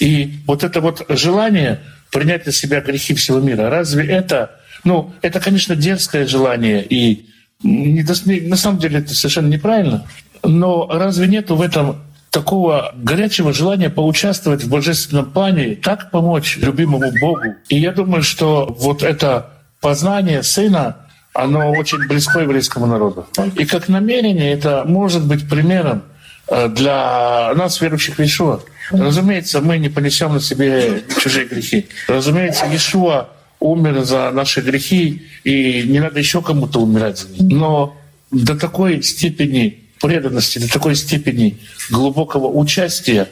И 0.00 0.38
вот 0.46 0.64
это 0.64 0.80
вот 0.80 1.04
желание 1.08 1.80
принять 2.10 2.46
на 2.46 2.52
себя 2.52 2.80
грехи 2.80 3.14
всего 3.14 3.40
мира, 3.40 3.70
разве 3.70 4.06
это, 4.06 4.50
ну, 4.84 5.12
это, 5.22 5.38
конечно, 5.40 5.76
дерзкое 5.76 6.26
желание, 6.26 6.84
и 6.84 7.26
не 7.62 8.02
на 8.02 8.56
самом 8.56 8.78
деле 8.78 8.98
это 8.98 9.14
совершенно 9.14 9.48
неправильно, 9.48 10.06
но 10.42 10.88
разве 10.90 11.28
нет 11.28 11.50
в 11.50 11.60
этом 11.60 12.02
такого 12.30 12.92
горячего 12.96 13.52
желания 13.52 13.90
поучаствовать 13.90 14.64
в 14.64 14.68
божественном 14.68 15.30
плане, 15.30 15.76
так 15.76 16.10
помочь 16.10 16.56
любимому 16.56 17.12
Богу? 17.20 17.54
И 17.68 17.78
я 17.78 17.92
думаю, 17.92 18.22
что 18.22 18.74
вот 18.78 19.02
это 19.02 19.50
познание 19.80 20.42
Сына, 20.42 20.96
оно 21.34 21.70
очень 21.72 22.06
близко 22.06 22.40
еврейскому 22.40 22.86
народу. 22.86 23.26
И 23.56 23.64
как 23.64 23.88
намерение 23.88 24.52
это 24.52 24.84
может 24.86 25.26
быть 25.26 25.48
примером 25.48 26.02
э, 26.48 26.68
для 26.68 27.52
нас, 27.54 27.80
верующих 27.80 28.16
в 28.16 28.18
Иешуа. 28.20 28.60
Разумеется, 28.90 29.60
мы 29.60 29.78
не 29.78 29.88
понесем 29.88 30.34
на 30.34 30.40
себе 30.40 31.02
чужие 31.22 31.46
грехи. 31.46 31.88
Разумеется, 32.08 32.66
Иешуа 32.66 33.28
умер 33.60 34.04
за 34.04 34.30
наши 34.30 34.60
грехи, 34.60 35.22
и 35.44 35.84
не 35.86 36.00
надо 36.00 36.18
еще 36.18 36.42
кому-то 36.42 36.80
умирать 36.80 37.18
за 37.18 37.28
них. 37.28 37.40
Но 37.40 37.96
до 38.30 38.56
такой 38.56 39.02
степени 39.02 39.84
преданности, 40.00 40.58
до 40.58 40.70
такой 40.70 40.96
степени 40.96 41.58
глубокого 41.90 42.48
участия 42.48 43.28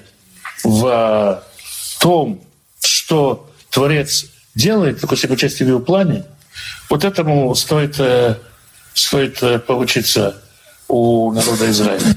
в 0.63 0.87
э, 0.87 2.01
том, 2.01 2.41
что 2.81 3.51
Творец 3.71 4.27
делает, 4.55 5.01
такой 5.01 5.17
себе 5.17 5.35
участие 5.35 5.67
в 5.67 5.71
его 5.71 5.81
плане, 5.81 6.25
вот 6.89 7.05
этому 7.05 7.55
стоит, 7.55 7.99
э, 7.99 8.37
стоит 8.95 9.43
э, 9.43 9.59
поучиться 9.59 10.37
у 10.89 11.33
народа 11.33 11.71
Израиля. 11.71 12.17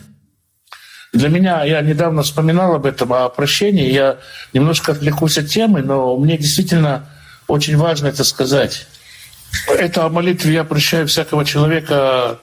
Для 1.13 1.29
меня, 1.29 1.63
я 1.63 1.81
недавно 1.81 2.23
вспоминал 2.23 2.73
об 2.73 2.87
этом, 2.87 3.13
о 3.13 3.29
прощении, 3.29 3.91
я 3.91 4.17
немножко 4.51 4.93
отвлекусь 4.93 5.37
от 5.37 5.47
темы, 5.47 5.83
но 5.83 6.17
мне 6.17 6.37
действительно 6.39 7.07
очень 7.47 7.77
важно 7.77 8.07
это 8.07 8.23
сказать. 8.23 8.87
Это 9.67 10.05
о 10.05 10.09
молитве 10.09 10.53
«Я 10.53 10.63
прощаю 10.63 11.07
всякого 11.07 11.45
человека, 11.45 12.39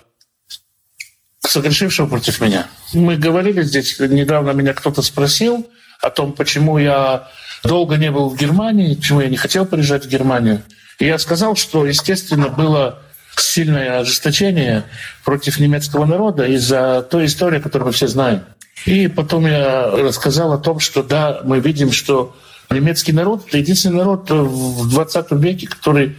согрешившего 1.40 2.06
против 2.06 2.40
меня». 2.40 2.68
Мы 2.92 3.16
говорили 3.16 3.62
здесь, 3.62 3.98
недавно 3.98 4.52
меня 4.52 4.72
кто-то 4.72 5.02
спросил 5.02 5.68
о 6.00 6.10
том, 6.10 6.32
почему 6.32 6.78
я 6.78 7.28
долго 7.64 7.96
не 7.96 8.12
был 8.12 8.28
в 8.28 8.36
Германии, 8.36 8.94
почему 8.94 9.20
я 9.20 9.28
не 9.28 9.36
хотел 9.36 9.66
приезжать 9.66 10.06
в 10.06 10.08
Германию. 10.08 10.62
И 11.00 11.06
я 11.06 11.18
сказал, 11.18 11.56
что, 11.56 11.86
естественно, 11.86 12.48
было 12.48 13.02
сильное 13.36 14.00
ожесточение 14.00 14.84
против 15.24 15.58
немецкого 15.58 16.04
народа 16.04 16.46
из-за 16.46 17.02
той 17.10 17.24
истории, 17.24 17.58
которую 17.58 17.86
мы 17.86 17.92
все 17.92 18.06
знаем. 18.06 18.44
И 18.84 19.08
потом 19.08 19.46
я 19.46 19.86
рассказал 19.90 20.52
о 20.52 20.58
том, 20.58 20.78
что 20.78 21.02
да, 21.02 21.40
мы 21.42 21.58
видим, 21.60 21.90
что 21.90 22.36
немецкий 22.70 23.12
народ— 23.12 23.46
это 23.48 23.58
единственный 23.58 23.96
народ 23.96 24.30
в 24.30 24.90
20 24.90 25.32
веке, 25.32 25.66
который 25.66 26.16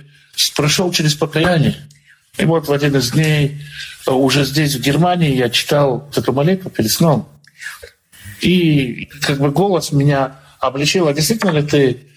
прошел 0.55 0.91
через 0.91 1.13
покаяние. 1.13 1.75
И 2.37 2.45
вот 2.45 2.67
в 2.67 2.73
один 2.73 2.95
из 2.95 3.11
дней 3.11 3.61
уже 4.07 4.45
здесь, 4.45 4.75
в 4.75 4.81
Германии, 4.81 5.35
я 5.35 5.49
читал 5.49 6.09
эту 6.15 6.33
молитву 6.33 6.71
перед 6.71 6.89
сном. 6.89 7.29
И 8.41 9.09
как 9.21 9.37
бы 9.37 9.51
голос 9.51 9.91
меня 9.91 10.37
обличил, 10.59 11.07
а 11.07 11.13
действительно 11.13 11.51
ли 11.51 11.61
ты 11.61 12.07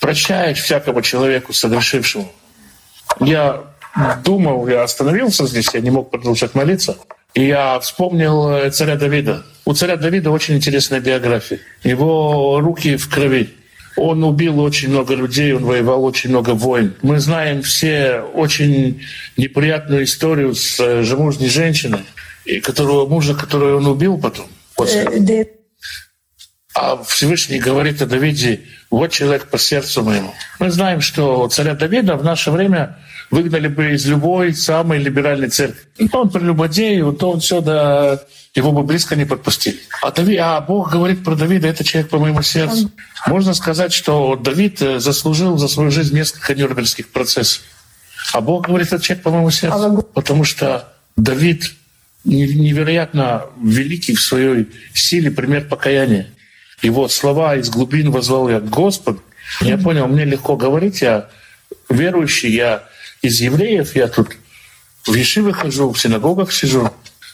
прощаешь 0.00 0.60
всякому 0.60 1.02
человеку, 1.02 1.52
согрешившему? 1.52 2.30
Я 3.20 3.64
думал, 4.24 4.66
я 4.68 4.82
остановился 4.82 5.46
здесь, 5.46 5.68
я 5.74 5.80
не 5.80 5.90
мог 5.90 6.10
продолжать 6.10 6.54
молиться. 6.54 6.96
И 7.34 7.46
я 7.46 7.78
вспомнил 7.80 8.50
э, 8.50 8.70
царя 8.70 8.96
Давида. 8.96 9.44
У 9.64 9.74
царя 9.74 9.96
Давида 9.96 10.30
очень 10.30 10.56
интересная 10.56 11.00
биография. 11.00 11.60
Его 11.82 12.60
руки 12.60 12.96
в 12.96 13.08
крови. 13.08 13.54
Он 13.96 14.22
убил 14.22 14.60
очень 14.60 14.90
много 14.90 15.14
людей, 15.14 15.52
он 15.52 15.64
воевал 15.64 16.04
очень 16.04 16.30
много 16.30 16.50
войн. 16.50 16.94
Мы 17.02 17.18
знаем 17.18 17.62
все 17.62 18.20
очень 18.20 19.02
неприятную 19.36 20.04
историю 20.04 20.54
с 20.54 20.78
э, 20.80 21.02
замужней 21.02 21.48
женщиной, 21.48 22.00
и 22.44 22.60
которого 22.60 23.06
мужа, 23.06 23.34
которого 23.34 23.76
он 23.76 23.86
убил 23.86 24.18
потом. 24.18 24.46
После. 24.74 25.06
Де 25.18 25.48
А 26.74 27.02
Всевышний 27.02 27.58
говорит 27.58 28.00
о 28.00 28.06
Давиде, 28.06 28.60
вот 28.90 29.10
человек 29.12 29.48
по 29.48 29.58
сердцу 29.58 30.02
моему. 30.02 30.32
Мы 30.58 30.70
знаем, 30.70 31.00
что 31.00 31.46
царя 31.48 31.74
Давида 31.74 32.16
в 32.16 32.24
наше 32.24 32.50
время 32.50 32.98
выгнали 33.30 33.68
бы 33.68 33.92
из 33.92 34.06
любой 34.06 34.54
самой 34.54 34.98
либеральной 34.98 35.48
церкви. 35.48 35.80
То 36.10 36.22
он 36.22 36.30
прелюбодей, 36.30 37.00
то 37.12 37.32
он 37.32 37.40
все, 37.40 37.60
да, 37.60 38.20
его 38.54 38.72
бы 38.72 38.82
близко 38.82 39.16
не 39.16 39.26
подпустили. 39.26 39.78
А, 40.02 40.10
Дави, 40.10 40.36
а 40.36 40.60
Бог 40.60 40.90
говорит 40.90 41.22
про 41.22 41.34
Давида, 41.34 41.68
это 41.68 41.84
человек 41.84 42.10
по 42.10 42.18
моему 42.18 42.42
сердцу. 42.42 42.90
Можно 43.26 43.52
сказать, 43.54 43.92
что 43.92 44.36
Давид 44.36 44.80
э, 44.80 44.98
заслужил 45.00 45.58
за 45.58 45.68
свою 45.68 45.90
жизнь 45.90 46.14
несколько 46.14 46.54
нюрнбергских 46.54 47.08
процессов. 47.08 47.62
А 48.32 48.40
Бог 48.40 48.66
говорит, 48.66 48.92
это 48.92 49.02
человек 49.02 49.22
по 49.22 49.30
моему 49.30 49.50
сердцу. 49.50 49.76
Потому 50.14 50.44
что 50.44 50.88
Давид 51.16 51.72
не- 52.24 52.46
невероятно 52.54 53.44
великий 53.62 54.14
в 54.14 54.22
своей 54.22 54.68
силе 54.94 55.30
пример 55.30 55.66
покаяния. 55.68 56.28
Его 56.82 57.08
слова 57.08 57.56
из 57.56 57.70
глубин 57.70 58.10
возвал 58.10 58.48
Господу. 58.60 59.22
Я 59.60 59.78
понял, 59.78 60.06
мне 60.06 60.24
легко 60.24 60.56
говорить, 60.56 61.02
я 61.02 61.28
верующий, 61.88 62.50
я 62.50 62.84
из 63.22 63.40
евреев, 63.40 63.96
я 63.96 64.08
тут 64.08 64.28
в 65.06 65.14
Ешивы 65.14 65.52
хожу, 65.52 65.90
в 65.92 66.00
синагогах 66.00 66.52
сижу. 66.52 66.90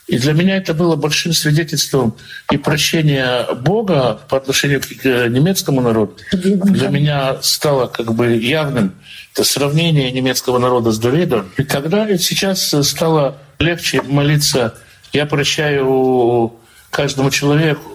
И 0.07 0.19
для 0.19 0.35
меня 0.35 0.57
это 0.59 0.75
было 0.75 0.97
большим 0.97 1.33
свидетельством 1.33 2.15
и 2.51 2.59
прощения 2.59 3.47
Бога 3.55 4.21
по 4.29 4.37
отношению 4.37 4.83
к 4.83 4.85
э, 5.03 5.29
немецкому 5.29 5.81
народу. 5.81 6.17
Для 6.31 6.89
меня 6.89 7.39
стало 7.43 7.87
как 7.87 8.13
бы 8.13 8.37
явным 8.37 8.95
это 9.33 9.45
сравнение 9.45 10.13
немецкого 10.13 10.59
народа 10.59 10.93
с 10.93 10.99
Давидом. 10.99 11.51
И 11.57 11.65
тогда 11.65 12.09
и 12.09 12.19
сейчас 12.19 12.75
стало 12.87 13.39
легче 13.59 14.03
молиться 14.03 14.75
«Я 15.13 15.27
прощаю 15.27 16.53
каждому 16.91 17.31
человеку». 17.31 17.94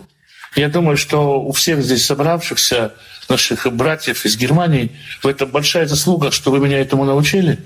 Я 0.59 0.67
думаю, 0.67 0.97
что 0.97 1.41
у 1.41 1.53
всех 1.53 1.81
здесь 1.81 2.05
собравшихся 2.05 2.93
наших 3.29 3.65
братьев 3.73 4.25
из 4.25 4.35
Германии 4.35 4.91
в 5.23 5.27
этом 5.27 5.49
большая 5.49 5.87
заслуга, 5.87 6.31
что 6.31 6.51
вы 6.51 6.59
меня 6.59 6.79
этому 6.79 7.05
научили. 7.05 7.59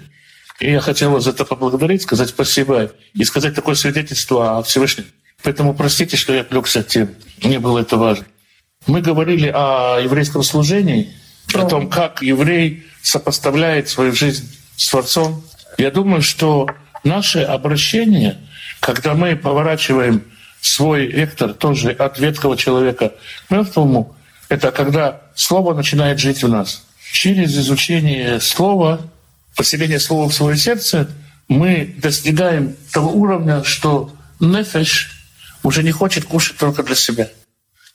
И 0.59 0.69
я 0.69 0.79
хотел 0.79 1.09
вас 1.09 1.23
за 1.23 1.31
это 1.31 1.43
поблагодарить, 1.43 2.03
сказать 2.03 2.29
спасибо 2.29 2.91
и 3.15 3.23
сказать 3.23 3.55
такое 3.55 3.73
свидетельство 3.73 4.59
о 4.59 4.63
Всевышнем. 4.63 5.05
Поэтому 5.41 5.73
простите, 5.73 6.17
что 6.17 6.33
я 6.35 6.41
отвлекся 6.41 6.81
от 6.81 6.87
темы. 6.87 7.15
Мне 7.41 7.57
было 7.57 7.79
это 7.79 7.97
важно. 7.97 8.27
Мы 8.85 9.01
говорили 9.01 9.51
о 9.51 9.97
еврейском 9.99 10.43
служении, 10.43 11.11
о 11.51 11.65
том, 11.65 11.89
как 11.89 12.21
еврей 12.21 12.83
сопоставляет 13.01 13.89
свою 13.89 14.13
жизнь 14.13 14.47
с 14.77 14.87
Творцом. 14.87 15.43
Я 15.79 15.89
думаю, 15.89 16.21
что 16.21 16.69
наше 17.03 17.39
обращение, 17.39 18.37
когда 18.81 19.15
мы 19.15 19.35
поворачиваем 19.35 20.23
свой 20.65 21.07
вектор 21.07 21.53
тоже 21.53 21.91
от 21.91 22.19
ветхого 22.19 22.55
человека 22.57 23.13
к 23.47 23.51
мертвому, 23.51 24.15
это 24.49 24.71
когда 24.71 25.21
Слово 25.35 25.73
начинает 25.73 26.19
жить 26.19 26.43
в 26.43 26.47
нас. 26.47 26.85
Через 27.11 27.57
изучение 27.57 28.39
Слова, 28.39 29.01
поселение 29.55 29.99
Слова 29.99 30.29
в 30.29 30.33
свое 30.33 30.55
сердце, 30.57 31.09
мы 31.47 31.93
достигаем 31.97 32.75
того 32.91 33.11
уровня, 33.11 33.63
что 33.63 34.13
нефеш 34.39 35.11
уже 35.63 35.83
не 35.83 35.91
хочет 35.91 36.25
кушать 36.25 36.57
только 36.57 36.83
для 36.83 36.95
себя. 36.95 37.27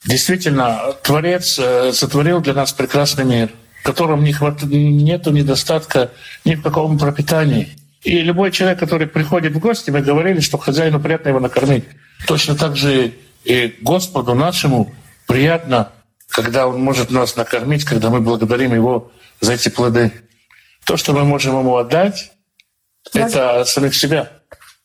Действительно, 0.05 0.95
Творец 1.03 1.59
э, 1.59 1.93
сотворил 1.93 2.41
для 2.41 2.55
нас 2.55 2.73
прекрасный 2.73 3.25
мир, 3.25 3.51
в 3.81 3.85
котором 3.85 4.23
не 4.23 4.33
хват... 4.33 4.63
нет 4.63 5.27
недостатка 5.27 6.11
ни 6.45 6.55
в 6.55 6.63
каком 6.63 6.99
пропитании. 6.99 7.69
И 8.03 8.21
любой 8.21 8.53
человек, 8.53 8.79
который 8.79 9.07
приходит 9.07 9.55
в 9.55 9.59
гости, 9.59 9.91
мы 9.91 10.03
говорили, 10.03 10.41
что 10.41 10.59
хозяину 10.59 11.01
приятно 11.01 11.31
его 11.31 11.41
накормить. 11.41 11.85
Точно 12.27 12.57
так 12.57 12.77
же 12.77 13.15
и 13.45 13.77
Господу 13.81 14.35
нашему 14.35 14.95
приятно, 15.27 15.93
когда 16.29 16.67
Он 16.67 16.81
может 16.81 17.11
нас 17.11 17.37
накормить, 17.37 17.85
когда 17.85 18.11
мы 18.11 18.21
благодарим 18.21 18.75
Его 18.75 19.11
за 19.41 19.55
эти 19.55 19.69
плоды. 19.69 20.13
То, 20.85 20.97
что 20.97 21.13
мы 21.13 21.25
можем 21.25 21.59
Ему 21.59 21.77
отдать, 21.77 22.33
это 23.15 23.65
самих 23.65 23.95
себя. 23.95 24.31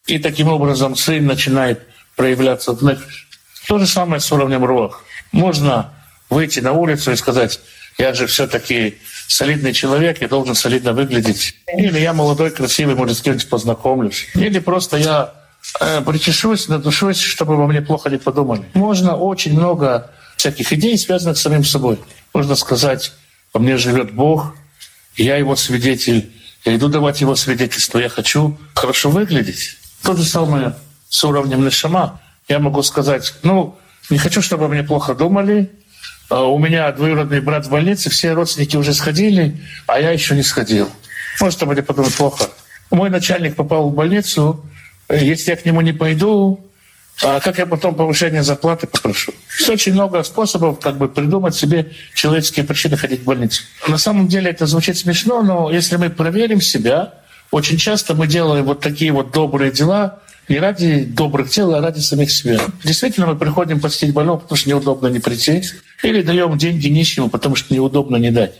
И 0.05 0.19
таким 0.19 0.49
образом 0.49 0.95
Сын 0.95 1.25
начинает 1.25 1.81
проявляться 2.15 2.73
в 2.73 2.83
нефиш. 2.83 3.29
То 3.67 3.79
же 3.79 3.87
самое 3.87 4.19
с 4.19 4.31
уровнем 4.31 4.63
руах. 4.63 5.03
Можно 5.31 5.93
выйти 6.29 6.59
на 6.59 6.73
улицу 6.73 7.11
и 7.11 7.15
сказать, 7.15 7.59
я 7.97 8.13
же 8.13 8.27
все-таки 8.27 8.97
солидный 9.27 9.73
человек, 9.73 10.21
я 10.21 10.27
должен 10.27 10.55
солидно 10.55 10.93
выглядеть. 10.93 11.55
Или 11.77 11.99
я 11.99 12.13
молодой, 12.13 12.51
красивый, 12.51 12.95
может, 12.95 13.17
с 13.17 13.21
кем-нибудь 13.21 13.49
познакомлюсь. 13.49 14.27
Или 14.35 14.59
просто 14.59 14.97
я 14.97 15.33
причешусь, 16.05 16.67
надушусь, 16.67 17.19
чтобы 17.19 17.57
во 17.57 17.67
мне 17.67 17.81
плохо 17.81 18.09
не 18.09 18.17
подумали. 18.17 18.63
Можно 18.73 19.15
очень 19.15 19.53
много 19.53 20.11
всяких 20.37 20.71
идей, 20.73 20.97
связанных 20.97 21.37
с 21.37 21.41
самим 21.41 21.63
собой. 21.63 21.99
Можно 22.33 22.55
сказать, 22.55 23.13
во 23.53 23.59
мне 23.59 23.77
живет 23.77 24.13
Бог, 24.13 24.55
я 25.15 25.37
его 25.37 25.55
свидетель, 25.55 26.31
я 26.65 26.75
иду 26.75 26.87
давать 26.87 27.21
его 27.21 27.35
свидетельство, 27.35 27.99
я 27.99 28.09
хочу 28.09 28.57
хорошо 28.73 29.09
выглядеть. 29.09 29.77
То 30.01 30.15
же 30.15 30.23
самое 30.23 30.75
с 31.09 31.23
уровнем 31.23 31.63
нашама. 31.63 32.19
Я 32.47 32.59
могу 32.59 32.83
сказать, 32.83 33.33
ну, 33.43 33.77
не 34.09 34.17
хочу, 34.17 34.41
чтобы 34.41 34.67
мне 34.67 34.83
плохо 34.83 35.15
думали, 35.15 35.71
а 36.29 36.43
у 36.43 36.57
меня 36.57 36.91
двоюродный 36.91 37.41
брат 37.41 37.67
в 37.67 37.69
больнице, 37.69 38.09
все 38.09 38.33
родственники 38.33 38.75
уже 38.75 38.93
сходили, 38.93 39.61
а 39.87 39.99
я 39.99 40.11
еще 40.11 40.35
не 40.35 40.43
сходил. 40.43 40.89
Может, 41.39 41.57
чтобы 41.57 41.73
мне 41.73 41.83
подумать 41.83 42.15
плохо. 42.15 42.49
Мой 42.91 43.09
начальник 43.09 43.55
попал 43.55 43.89
в 43.89 43.93
больницу, 43.93 44.65
если 45.15 45.51
я 45.51 45.57
к 45.57 45.65
нему 45.65 45.81
не 45.81 45.93
пойду, 45.93 46.59
а 47.21 47.39
как 47.39 47.57
я 47.59 47.65
потом 47.65 47.95
повышение 47.95 48.43
зарплаты 48.43 48.87
попрошу? 48.87 49.33
Есть 49.57 49.69
очень 49.69 49.93
много 49.93 50.23
способов 50.23 50.79
как 50.79 50.97
бы 50.97 51.07
придумать 51.07 51.55
себе 51.55 51.91
человеческие 52.15 52.65
причины 52.65 52.97
ходить 52.97 53.21
в 53.21 53.25
больницу. 53.25 53.63
На 53.87 53.97
самом 53.97 54.27
деле 54.27 54.49
это 54.49 54.65
звучит 54.65 54.97
смешно, 54.97 55.41
но 55.43 55.71
если 55.71 55.97
мы 55.97 56.09
проверим 56.09 56.59
себя, 56.59 57.13
очень 57.51 57.77
часто 57.77 58.15
мы 58.15 58.27
делаем 58.27 58.65
вот 58.65 58.81
такие 58.81 59.11
вот 59.11 59.31
добрые 59.31 59.71
дела 59.71 60.19
не 60.49 60.57
ради 60.57 61.03
добрых 61.05 61.49
дел, 61.49 61.73
а 61.73 61.81
ради 61.81 61.99
самих 61.99 62.31
себя. 62.31 62.59
Действительно, 62.83 63.27
мы 63.27 63.37
приходим 63.37 63.79
посетить 63.79 64.13
больного, 64.13 64.39
потому 64.39 64.57
что 64.57 64.69
неудобно 64.69 65.07
не 65.07 65.19
прийти, 65.19 65.63
или 66.01 66.21
даем 66.21 66.57
деньги 66.57 66.87
нищему, 66.87 67.29
потому 67.29 67.55
что 67.55 67.73
неудобно 67.73 68.17
не 68.17 68.31
дать. 68.31 68.55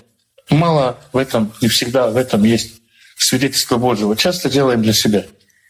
Мало 0.50 0.98
в 1.12 1.18
этом, 1.18 1.52
не 1.62 1.68
всегда 1.68 2.08
в 2.10 2.18
этом 2.18 2.44
есть 2.44 2.76
свидетельство 3.18 3.78
Божьего. 3.78 4.16
Часто 4.16 4.50
делаем 4.50 4.82
для 4.82 4.94
себя. 4.94 5.26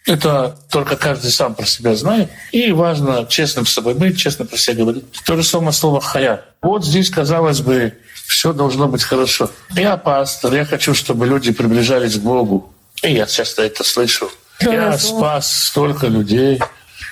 Это 0.06 0.58
только 0.70 0.97
каждый 0.97 1.32
сам 1.32 1.56
про 1.56 1.66
себя 1.66 1.95
знает. 1.95 2.30
И 2.51 2.72
важно 2.72 3.26
честным 3.30 3.66
с 3.66 3.74
собой 3.74 3.93
быть, 3.93 4.18
честно 4.18 4.45
про 4.45 4.58
себя 4.58 4.76
говорить. 4.76 5.06
То 5.26 5.38
же 5.38 5.43
самое 5.43 5.72
слово 5.72 6.01
«хая». 6.01 6.43
Вот 6.62 6.86
здесь, 6.86 7.10
казалось 7.10 7.62
бы, 7.62 7.93
все 8.28 8.51
должно 8.51 8.88
быть 8.88 9.04
хорошо. 9.04 9.49
Я 9.72 9.95
пастор, 9.95 10.54
я 10.54 10.66
хочу, 10.66 10.93
чтобы 10.93 11.26
люди 11.26 11.54
приближались 11.54 12.16
к 12.16 12.22
Богу. 12.22 12.74
И 13.01 13.14
я 13.14 13.26
часто 13.26 13.64
это 13.64 13.84
слышу. 13.84 14.30
Я 14.60 14.97
спас 14.97 15.68
столько 15.68 16.08
людей, 16.08 16.60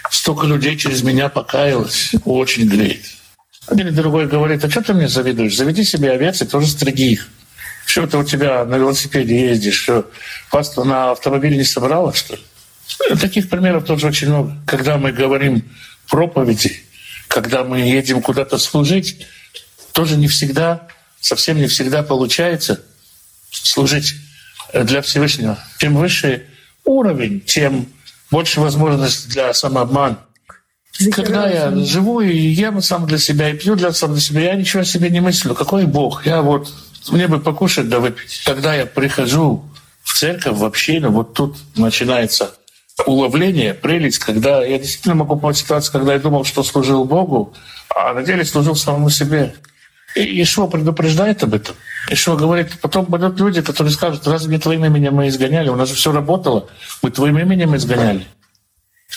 столько 0.10 0.46
людей 0.46 0.78
через 0.78 1.02
меня 1.04 1.30
покаялось. 1.30 2.12
Очень 2.26 2.68
греет. 2.68 3.06
Один 3.68 3.94
другой 3.96 4.28
говорит, 4.28 4.64
а 4.66 4.70
что 4.70 4.82
ты 4.82 4.94
мне 4.94 5.08
завидуешь? 5.08 5.56
Заведи 5.56 5.84
себе 5.84 6.12
овец 6.12 6.42
и 6.42 6.46
тоже 6.46 6.68
стриги 6.68 7.12
их. 7.12 7.28
Что 7.86 8.06
ты 8.08 8.18
у 8.18 8.24
тебя 8.24 8.66
на 8.66 8.76
велосипеде 8.76 9.50
ездишь? 9.50 9.82
Что, 9.82 10.10
пастор 10.50 10.86
на 10.86 11.12
автомобиле 11.12 11.58
не 11.58 11.64
собрала, 11.64 12.14
что 12.14 12.36
ли? 12.36 12.42
Таких 13.20 13.50
примеров 13.50 13.86
тоже 13.86 14.08
очень 14.08 14.28
много. 14.28 14.56
Когда 14.66 14.98
мы 14.98 15.12
говорим 15.12 15.64
проповеди, 16.08 16.84
когда 17.28 17.64
мы 17.64 17.80
едем 17.80 18.22
куда-то 18.22 18.58
служить, 18.58 19.26
тоже 19.92 20.18
не 20.18 20.28
всегда, 20.28 20.88
совсем 21.20 21.58
не 21.58 21.68
всегда 21.68 22.04
получается 22.04 22.82
служить 23.52 24.16
для 24.74 25.02
Всевышнего. 25.02 25.58
Чем 25.80 25.96
выше 25.96 26.46
уровень, 26.86 27.42
тем 27.42 27.88
больше 28.30 28.62
возможность 28.62 29.30
для 29.30 29.54
самообмана. 29.54 30.20
Когда 31.12 31.50
я 31.50 31.76
живу 31.86 32.22
и 32.22 32.36
ем 32.36 32.82
сам 32.82 33.08
для 33.08 33.18
себя, 33.18 33.50
и 33.50 33.58
пью 33.58 33.76
для 33.76 33.92
сам 33.94 34.14
для 34.14 34.22
себя, 34.22 34.42
я 34.42 34.56
ничего 34.56 34.82
о 34.82 34.86
себе 34.86 35.10
не 35.10 35.20
мыслю. 35.20 35.56
Какой 35.56 35.86
Бог? 35.86 36.26
Я 36.26 36.42
вот, 36.42 36.72
мне 37.10 37.28
бы 37.28 37.40
покушать 37.40 37.90
да 37.90 38.00
выпить. 38.00 38.42
Когда 38.46 38.76
я 38.76 38.86
прихожу 38.86 39.66
в 40.04 40.14
церковь, 40.14 40.58
в 40.58 40.66
общину, 40.66 41.12
вот 41.12 41.34
тут 41.34 41.58
начинается 41.76 42.54
уловление, 43.06 43.74
прелесть, 43.74 44.20
когда 44.20 44.64
я 44.64 44.78
действительно 44.78 45.16
могу 45.16 45.38
помнить 45.38 45.58
ситуацию, 45.58 45.94
когда 45.94 46.14
я 46.14 46.20
думал, 46.20 46.46
что 46.46 46.64
служил 46.64 47.06
Богу, 47.06 47.54
а 47.96 48.14
на 48.14 48.24
деле 48.24 48.46
служил 48.46 48.76
самому 48.76 49.10
себе. 49.10 49.54
И 50.16 50.42
Ишуа 50.42 50.68
предупреждает 50.68 51.42
об 51.44 51.54
этом. 51.54 51.76
Ишуа 52.10 52.36
говорит, 52.36 52.80
потом 52.82 53.06
будут 53.06 53.40
люди, 53.40 53.62
которые 53.62 53.94
скажут, 53.94 54.28
разве 54.28 54.56
не 54.56 54.62
твоим 54.62 54.86
именем 54.86 55.16
мы 55.16 55.28
изгоняли? 55.30 55.70
У 55.70 55.76
нас 55.76 55.90
же 55.90 55.96
все 55.96 56.12
работало. 56.12 56.68
Мы 57.02 57.12
твоим 57.12 57.38
именем 57.40 57.76
изгоняли. 57.76 58.28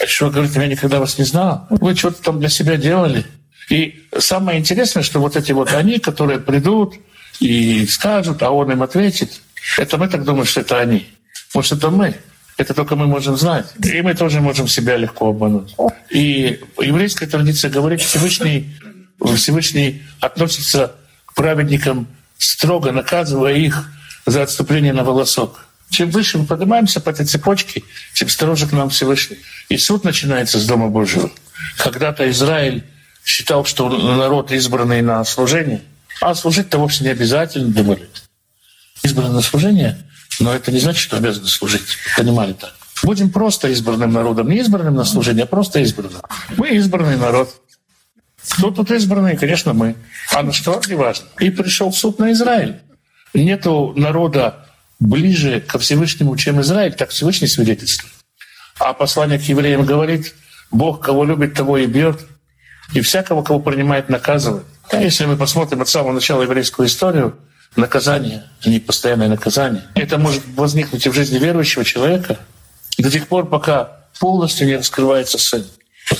А 0.00 0.04
Ишуа 0.04 0.30
говорит, 0.30 0.54
я 0.54 0.66
никогда 0.66 1.00
вас 1.00 1.18
не 1.18 1.24
знал. 1.24 1.66
Вы 1.70 1.96
что-то 1.96 2.22
там 2.22 2.38
для 2.38 2.48
себя 2.48 2.76
делали. 2.76 3.24
И 3.70 4.06
самое 4.18 4.58
интересное, 4.58 5.02
что 5.02 5.20
вот 5.20 5.36
эти 5.36 5.52
вот 5.52 5.72
они, 5.72 5.98
которые 5.98 6.38
придут 6.38 6.94
и 7.40 7.86
скажут, 7.86 8.42
а 8.42 8.50
он 8.50 8.70
им 8.70 8.82
ответит, 8.82 9.40
это 9.78 9.98
мы 9.98 10.08
так 10.08 10.24
думаем, 10.24 10.44
что 10.44 10.60
это 10.60 10.78
они. 10.78 11.08
Может, 11.54 11.72
это 11.78 11.90
мы. 11.90 12.14
Это 12.56 12.72
только 12.72 12.94
мы 12.94 13.06
можем 13.06 13.36
знать. 13.36 13.66
И 13.82 14.00
мы 14.02 14.14
тоже 14.14 14.40
можем 14.40 14.68
себя 14.68 14.96
легко 14.96 15.30
обмануть. 15.30 15.74
И 16.10 16.60
еврейская 16.80 17.26
традиция 17.26 17.70
говорит, 17.70 18.00
Всевышний, 18.00 18.76
Всевышний 19.36 20.02
относится 20.20 20.92
к 21.26 21.34
праведникам 21.34 22.06
строго, 22.38 22.92
наказывая 22.92 23.54
их 23.54 23.90
за 24.26 24.42
отступление 24.42 24.92
на 24.92 25.02
волосок. 25.02 25.66
Чем 25.90 26.10
выше 26.10 26.38
мы 26.38 26.46
поднимаемся 26.46 27.00
по 27.00 27.10
этой 27.10 27.26
цепочке, 27.26 27.82
тем 28.14 28.28
строже 28.28 28.66
к 28.66 28.72
нам 28.72 28.88
Всевышний. 28.90 29.38
И 29.68 29.76
суд 29.76 30.04
начинается 30.04 30.58
с 30.58 30.66
Дома 30.66 30.88
Божьего. 30.88 31.30
Когда-то 31.76 32.28
Израиль 32.30 32.84
считал, 33.24 33.64
что 33.64 33.88
народ 33.88 34.52
избранный 34.52 35.02
на 35.02 35.24
служение, 35.24 35.82
а 36.20 36.34
служить-то 36.34 36.78
вовсе 36.78 37.04
не 37.04 37.10
обязательно, 37.10 37.68
думали. 37.68 38.08
Избранный 39.02 39.34
на 39.34 39.42
служение— 39.42 39.98
но 40.40 40.54
это 40.54 40.72
не 40.72 40.80
значит, 40.80 41.00
что 41.00 41.16
обязаны 41.16 41.48
служить. 41.48 41.98
Понимали 42.16 42.52
так. 42.52 42.74
Будем 43.02 43.30
просто 43.30 43.68
избранным 43.68 44.12
народом. 44.12 44.48
Не 44.48 44.58
избранным 44.58 44.94
на 44.94 45.04
служение, 45.04 45.44
а 45.44 45.46
просто 45.46 45.80
избранным. 45.80 46.22
Мы 46.56 46.70
избранный 46.70 47.16
народ. 47.16 47.54
Кто 48.50 48.70
тут 48.70 48.90
избранный? 48.90 49.36
Конечно, 49.36 49.72
мы. 49.72 49.96
А 50.32 50.42
на 50.42 50.52
что? 50.52 50.80
Не 50.86 50.94
важно. 50.94 51.26
И 51.40 51.50
пришел 51.50 51.92
суд 51.92 52.18
на 52.18 52.32
Израиль. 52.32 52.80
Нету 53.32 53.92
народа 53.96 54.66
ближе 55.00 55.60
ко 55.60 55.78
Всевышнему, 55.78 56.36
чем 56.36 56.60
Израиль, 56.60 56.94
так 56.94 57.10
Всевышний 57.10 57.48
свидетельствует. 57.48 58.12
А 58.78 58.92
послание 58.92 59.38
к 59.38 59.42
евреям 59.42 59.84
говорит, 59.84 60.34
Бог 60.70 61.04
кого 61.04 61.24
любит, 61.24 61.54
того 61.54 61.78
и 61.78 61.86
бьет, 61.86 62.20
и 62.92 63.00
всякого, 63.00 63.42
кого 63.42 63.60
принимает, 63.60 64.08
наказывает. 64.08 64.64
Если 64.92 65.24
мы 65.26 65.36
посмотрим 65.36 65.80
от 65.80 65.88
самого 65.88 66.12
начала 66.12 66.42
еврейскую 66.42 66.86
историю, 66.86 67.36
наказание, 67.76 68.44
а 68.64 68.68
не 68.68 68.80
постоянное 68.80 69.28
наказание. 69.28 69.84
Это 69.94 70.18
может 70.18 70.42
возникнуть 70.54 71.06
и 71.06 71.08
в 71.08 71.14
жизни 71.14 71.38
верующего 71.38 71.84
человека 71.84 72.38
до 72.98 73.10
тех 73.10 73.26
пор, 73.26 73.46
пока 73.46 74.04
полностью 74.18 74.66
не 74.66 74.76
раскрывается 74.76 75.38
сын. 75.38 75.66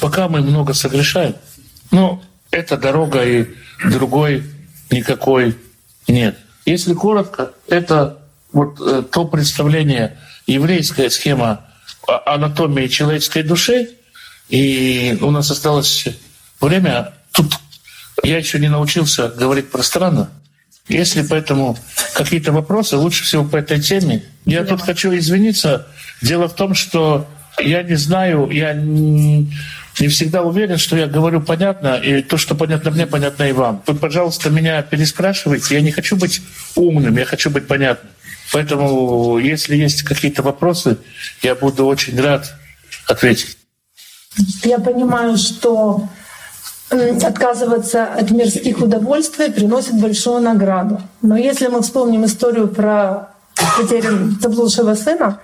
Пока 0.01 0.29
мы 0.29 0.41
много 0.41 0.75
согрешаем. 0.75 1.37
Но 1.91 2.23
эта 2.51 2.77
дорога 2.77 3.23
и 3.25 3.47
другой 3.85 4.45
никакой 4.91 5.57
нет. 6.09 6.37
Если 6.65 6.95
коротко, 6.95 7.53
это 7.69 8.19
вот 8.53 8.81
э, 8.81 9.03
то 9.11 9.27
представление, 9.27 10.17
еврейская 10.47 11.11
схема 11.11 11.67
анатомии 12.07 12.87
человеческой 12.87 13.43
души, 13.43 13.91
и 14.49 15.19
у 15.21 15.31
нас 15.31 15.51
осталось 15.51 16.07
время. 16.61 17.13
Тут 17.33 17.55
я 18.23 18.39
еще 18.39 18.59
не 18.59 18.69
научился 18.69 19.29
говорить 19.29 19.71
пространно, 19.71 20.31
если 20.89 21.23
поэтому 21.23 21.79
какие-то 22.15 22.53
вопросы, 22.53 22.97
лучше 22.97 23.25
всего 23.25 23.45
по 23.45 23.57
этой 23.57 23.81
теме. 23.81 24.23
Я 24.45 24.65
тут 24.65 24.83
хочу 24.83 25.17
извиниться. 25.17 25.87
Дело 26.23 26.49
в 26.49 26.55
том, 26.55 26.75
что 26.75 27.27
я 27.59 27.83
не 27.83 27.95
знаю, 27.95 28.51
я 28.51 28.75
не 28.75 29.49
всегда 30.09 30.43
уверен, 30.43 30.77
что 30.77 30.97
я 30.97 31.07
говорю 31.07 31.41
понятно, 31.41 31.97
и 31.97 32.21
то, 32.23 32.37
что 32.37 32.55
понятно 32.55 32.91
мне, 32.91 33.07
понятно 33.07 33.45
и 33.45 33.53
вам. 33.53 33.83
Вы, 33.87 33.95
пожалуйста, 33.95 34.51
меня 34.51 34.83
переспрашивайте. 34.83 35.75
Я 35.75 35.81
не 35.81 35.93
хочу 35.93 36.17
быть 36.17 36.43
умным, 36.75 37.17
я 37.17 37.25
хочу 37.25 37.51
быть 37.51 37.67
понятным. 37.67 38.11
Поэтому, 38.53 39.39
если 39.39 39.77
есть 39.77 40.03
какие-то 40.03 40.43
вопросы, 40.43 40.99
я 41.43 41.55
буду 41.55 41.87
очень 41.87 42.21
рад 42.21 42.55
ответить. 43.09 43.57
Я 44.63 44.79
понимаю, 44.79 45.37
что 45.37 46.09
отказываться 46.91 48.05
от 48.05 48.31
мирских 48.31 48.81
удовольствий 48.81 49.51
приносит 49.51 49.95
большую 50.01 50.41
награду. 50.41 51.01
Но 51.23 51.37
если 51.37 51.67
мы 51.69 51.83
вспомним 51.83 52.25
историю 52.25 52.69
про 52.69 53.31
потерю 53.79 54.31
заблудшего 54.41 54.95
сына, 54.95 55.41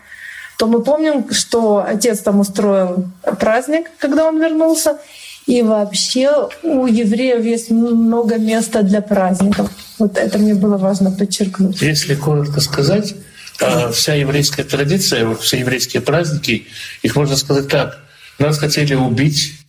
то 0.58 0.66
мы 0.66 0.82
помним, 0.82 1.32
что 1.32 1.84
отец 1.86 2.20
там 2.20 2.40
устроил 2.40 3.06
праздник, 3.38 3.86
когда 3.98 4.26
он 4.28 4.38
вернулся, 4.38 4.98
и 5.46 5.62
вообще 5.62 6.48
у 6.62 6.86
евреев 6.86 7.44
есть 7.44 7.70
много 7.70 8.36
места 8.36 8.82
для 8.82 9.00
праздников. 9.00 9.70
Вот 9.98 10.18
это 10.18 10.38
мне 10.38 10.54
было 10.54 10.76
важно 10.76 11.10
подчеркнуть. 11.10 11.80
Если 11.80 12.14
коротко 12.14 12.60
сказать, 12.60 13.14
а, 13.60 13.90
вся 13.90 14.14
еврейская 14.14 14.64
традиция, 14.64 15.34
все 15.34 15.58
еврейские 15.58 16.02
праздники, 16.02 16.66
их 17.02 17.16
можно 17.16 17.36
сказать 17.36 17.68
так. 17.68 17.98
Нас 18.38 18.58
хотели 18.58 18.94
убить, 18.94 19.59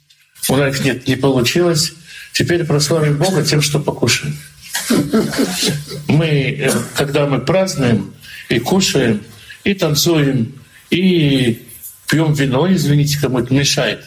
У 0.50 0.56
нас 0.56 0.80
нет, 0.82 1.08
не 1.08 1.16
получилось. 1.16 1.94
Теперь 2.34 2.64
прославим 2.64 3.18
Бога 3.18 3.44
тем, 3.44 3.62
что 3.62 3.80
покушаем. 3.80 4.38
Мы, 6.08 6.28
э, 6.28 6.72
когда 6.96 7.26
мы 7.28 7.40
празднуем 7.40 8.14
и 8.50 8.60
кушаем, 8.60 9.22
и 9.64 9.74
танцуем, 9.74 10.54
и 10.90 11.68
пьем 12.10 12.34
вино, 12.34 12.72
извините, 12.72 13.18
кому 13.20 13.40
это 13.40 13.54
мешает, 13.54 14.06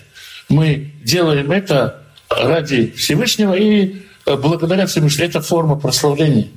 мы 0.49 0.91
делаем 1.03 1.53
это 1.53 2.03
ради 2.29 2.93
Всевышнего 2.97 3.55
и 3.55 4.03
э, 4.27 4.37
благодаря 4.37 4.87
Всевышнему. 4.87 5.29
Это 5.29 5.41
форма 5.41 5.77
прославления. 5.77 6.49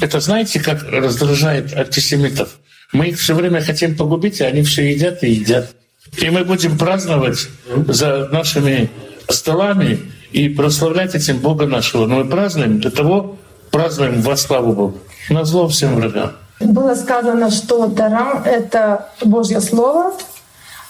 Это 0.00 0.20
знаете, 0.20 0.60
как 0.60 0.82
раздражает 0.84 1.76
антисемитов? 1.76 2.58
Мы 2.92 3.08
их 3.08 3.18
все 3.18 3.34
время 3.34 3.60
хотим 3.60 3.96
погубить, 3.96 4.40
а 4.40 4.46
они 4.46 4.62
все 4.62 4.92
едят 4.92 5.22
и 5.22 5.30
едят. 5.30 5.74
И 6.16 6.30
мы 6.30 6.44
будем 6.44 6.76
праздновать 6.78 7.48
за 7.88 8.28
нашими 8.32 8.90
столами 9.32 10.12
и 10.32 10.48
прославлять 10.48 11.14
этим 11.14 11.38
Бога 11.38 11.66
нашего. 11.66 12.06
Но 12.06 12.16
мы 12.16 12.24
празднуем 12.24 12.80
для 12.80 12.90
того, 12.90 13.36
празднуем 13.70 14.20
во 14.22 14.36
славу 14.36 14.72
Бога. 14.72 14.98
На 15.28 15.44
зло 15.44 15.68
всем 15.68 15.96
врагам. 15.96 16.32
Было 16.60 16.94
сказано, 16.94 17.50
что 17.50 17.88
Тара— 17.88 18.42
это 18.44 19.08
Божье 19.24 19.60
Слово, 19.60 20.12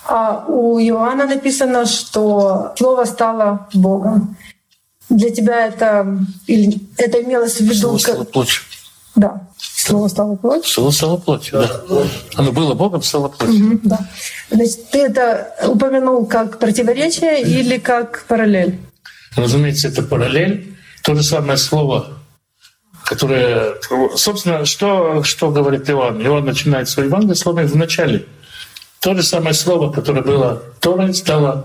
а 0.05 0.45
у 0.49 0.79
Иоанна 0.81 1.27
написано, 1.27 1.87
что 1.87 2.73
Слово 2.77 3.05
стало 3.05 3.69
Богом. 3.75 4.37
Для 5.09 5.31
тебя 5.31 5.67
это, 5.67 6.19
или 6.47 6.81
это 6.97 7.23
имелось 7.23 7.57
в 7.57 7.65
виду... 7.65 7.99
Слово 7.99 8.19
как- 8.19 8.31
плотью. 8.31 8.63
Да, 9.15 9.41
Слово 9.91 10.09
стало 10.09 10.37
плоть. 10.37 10.67
Слово 10.67 10.91
стало 10.91 11.17
плотью, 11.17 11.61
да. 11.61 11.81
Оно 12.37 12.53
было 12.53 12.75
Богом, 12.75 13.03
стало 13.03 13.29
плотью. 13.29 13.59
Мгм, 13.65 13.81
Да. 13.85 13.99
Значит, 14.51 14.91
ты 14.91 14.99
это 15.01 15.55
упомянул 15.67 16.27
как 16.27 16.59
противоречие 16.59 17.43
или 17.43 17.79
как 17.79 18.25
параллель? 18.29 18.79
Разумеется, 19.37 19.89
это 19.89 20.03
параллель. 20.03 20.77
То 21.03 21.15
же 21.15 21.23
самое 21.23 21.59
слово, 21.59 22.07
которое... 23.05 23.75
Собственно, 24.17 24.65
что, 24.65 25.23
что 25.25 25.51
говорит 25.51 25.89
Иоанн? 25.91 26.21
Иоанн 26.23 26.45
начинает 26.45 26.89
свой 26.89 27.07
Евангелие 27.07 27.35
словами 27.37 27.67
«в 27.67 27.77
начале». 27.77 28.27
То 29.01 29.15
же 29.15 29.23
самое 29.23 29.55
слово, 29.55 29.91
которое 29.91 30.23
было 30.23 30.63
Тора, 30.81 31.13
стало 31.15 31.65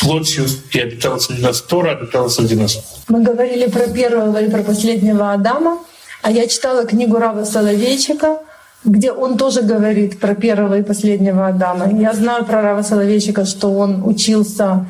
плотью 0.00 0.46
и 0.72 0.78
обитало 0.80 1.18
среди 1.18 1.42
нас. 1.42 1.60
Тора 1.60 1.90
обитала 1.92 2.28
среди 2.28 2.54
нас. 2.56 3.02
Мы 3.08 3.22
говорили 3.22 3.68
про 3.68 3.86
первого 3.88 4.42
и 4.42 4.50
про 4.50 4.62
последнего 4.62 5.32
Адама, 5.32 5.78
а 6.22 6.30
я 6.30 6.46
читала 6.46 6.84
книгу 6.84 7.18
Рава 7.18 7.44
Соловейчика, 7.44 8.38
где 8.84 9.12
он 9.12 9.36
тоже 9.36 9.62
говорит 9.62 10.18
про 10.20 10.34
первого 10.34 10.78
и 10.78 10.82
последнего 10.82 11.48
Адама. 11.48 11.90
Я 11.92 12.14
знаю 12.14 12.44
про 12.44 12.62
Рава 12.62 12.82
Соловейчика, 12.82 13.44
что 13.44 13.72
он 13.72 14.02
учился 14.06 14.86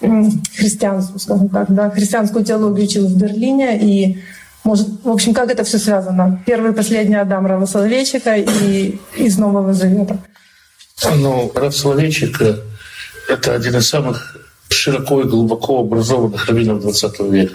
м, 0.00 0.42
христианству, 0.56 1.18
скажем 1.18 1.48
так, 1.48 1.66
да, 1.72 1.90
христианскую 1.90 2.44
теологию 2.44 2.86
учил 2.86 3.06
в 3.06 3.16
Берлине, 3.16 3.78
и 3.78 4.22
может, 4.64 4.88
в 5.04 5.10
общем, 5.10 5.32
как 5.32 5.50
это 5.50 5.62
все 5.64 5.78
связано? 5.78 6.42
Первый 6.44 6.72
и 6.72 6.74
последний 6.74 7.14
Адам 7.14 7.46
Рава 7.46 7.66
Соловейчика 7.66 8.34
и 8.36 8.98
из 9.16 9.38
Нового 9.38 9.72
Завета. 9.72 10.18
Ну, 11.18 11.52
Раф 11.54 11.76
Соловейчик 11.76 12.40
э,— 12.40 12.56
это 13.28 13.54
один 13.54 13.76
из 13.76 13.88
самых 13.88 14.36
широко 14.68 15.20
и 15.20 15.24
глубоко 15.24 15.80
образованных 15.80 16.46
раввинов 16.46 16.84
XX 16.84 17.30
века. 17.30 17.54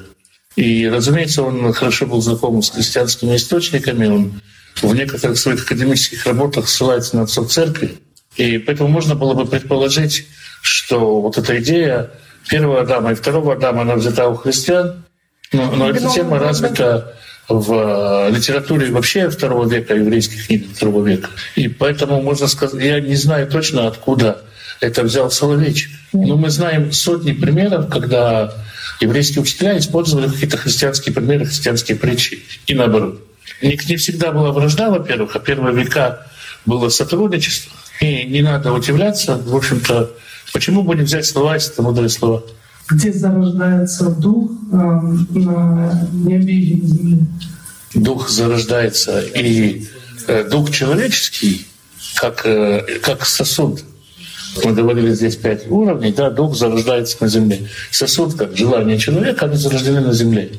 И, 0.56 0.88
разумеется, 0.88 1.44
он 1.44 1.72
хорошо 1.74 2.06
был 2.06 2.22
знаком 2.22 2.62
с 2.62 2.72
христианскими 2.72 3.36
источниками, 3.36 4.08
он 4.08 4.42
в 4.82 4.94
некоторых 4.94 5.38
своих 5.38 5.64
академических 5.64 6.26
работах 6.26 6.68
ссылается 6.68 7.16
на 7.16 7.24
отцов 7.24 7.52
церкви. 7.52 7.98
И 8.36 8.58
поэтому 8.58 8.90
можно 8.90 9.16
было 9.16 9.34
бы 9.34 9.46
предположить, 9.46 10.26
что 10.62 11.22
вот 11.22 11.38
эта 11.38 11.60
идея 11.62 12.12
первого 12.50 12.82
Адама 12.82 13.12
и 13.12 13.16
второго 13.16 13.54
Адама, 13.54 13.82
она 13.82 13.96
взята 13.96 14.28
у 14.28 14.36
христиан, 14.36 15.04
но, 15.52 15.72
но 15.72 15.90
эта 15.90 16.10
тема 16.10 16.40
развита 16.40 17.16
в 17.50 17.74
э, 17.74 18.32
литературе 18.32 18.90
вообще 18.92 19.30
второго 19.30 19.68
века, 19.68 19.96
еврейских 19.96 20.48
книг 20.48 20.68
второго 20.74 21.06
века. 21.06 21.30
И 21.56 21.68
поэтому 21.68 22.22
можно 22.22 22.48
сказать, 22.48 22.82
я 22.82 23.00
не 23.02 23.16
знаю 23.16 23.48
точно, 23.48 23.88
откуда 23.88 24.42
это 24.80 25.04
взял 25.04 25.30
Соловейчик. 25.30 25.92
Но 26.14 26.38
мы 26.38 26.50
знаем 26.50 26.92
сотни 26.92 27.34
примеров, 27.34 27.90
когда 27.90 28.54
еврейские 29.02 29.42
учителя 29.42 29.78
использовали 29.78 30.30
какие-то 30.30 30.58
христианские 30.58 31.14
примеры, 31.14 31.46
христианские 31.46 31.98
притчи. 31.98 32.44
И 32.68 32.74
наоборот. 32.74 33.22
Не, 33.62 33.78
не 33.88 33.96
всегда 33.98 34.32
была 34.32 34.52
вражда, 34.52 34.90
во-первых, 34.90 35.36
а 35.36 35.40
первые 35.40 35.76
века 35.76 36.28
было 36.66 36.90
сотрудничество. 36.90 37.72
И 38.00 38.24
не 38.26 38.42
надо 38.42 38.72
удивляться, 38.74 39.38
в 39.38 39.56
общем-то, 39.56 40.12
почему 40.54 40.84
бы 40.84 40.96
не 40.96 41.04
взять 41.04 41.26
слова, 41.26 41.56
если 41.56 41.74
это 41.74 41.82
мудрые 41.82 42.10
слова. 42.10 42.44
где 42.90 43.12
зарождается 43.14 44.10
дух 44.10 44.52
э, 44.72 44.76
на 44.76 46.10
небе 46.12 46.54
и 46.54 46.86
земле. 46.86 47.26
дух 47.94 48.30
зарождается, 48.30 49.22
и 49.22 49.88
э, 50.28 50.50
дух 50.50 50.72
человеческий, 50.72 51.68
как, 52.16 52.46
э, 52.46 53.00
как 53.02 53.26
сосуд. 53.26 53.84
Мы 54.64 54.74
говорили 54.74 55.14
здесь 55.14 55.36
пять 55.36 55.70
уровней, 55.70 56.12
да, 56.12 56.30
дух 56.30 56.56
зарождается 56.56 57.18
на 57.22 57.28
земле. 57.28 57.70
Сосуд, 57.90 58.36
как 58.36 58.58
желание 58.58 58.98
человека, 58.98 59.46
они 59.46 59.56
зарождены 59.56 60.02
на 60.02 60.14
земле. 60.14 60.52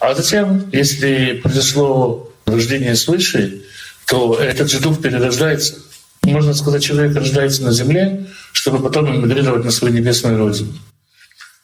А 0.00 0.14
затем, 0.14 0.68
если 0.72 1.40
произошло 1.42 2.30
рождение 2.46 2.94
свыше, 2.94 3.62
то 4.06 4.34
этот 4.34 4.70
же 4.70 4.80
дух 4.80 5.00
перерождается. 5.00 5.76
Можно 6.22 6.54
сказать, 6.54 6.82
человек 6.82 7.16
рождается 7.16 7.62
на 7.62 7.72
земле, 7.72 8.26
чтобы 8.52 8.80
потом 8.80 9.14
эмигрировать 9.14 9.64
на 9.64 9.70
свою 9.70 9.94
небесную 9.94 10.38
родину. 10.38 10.72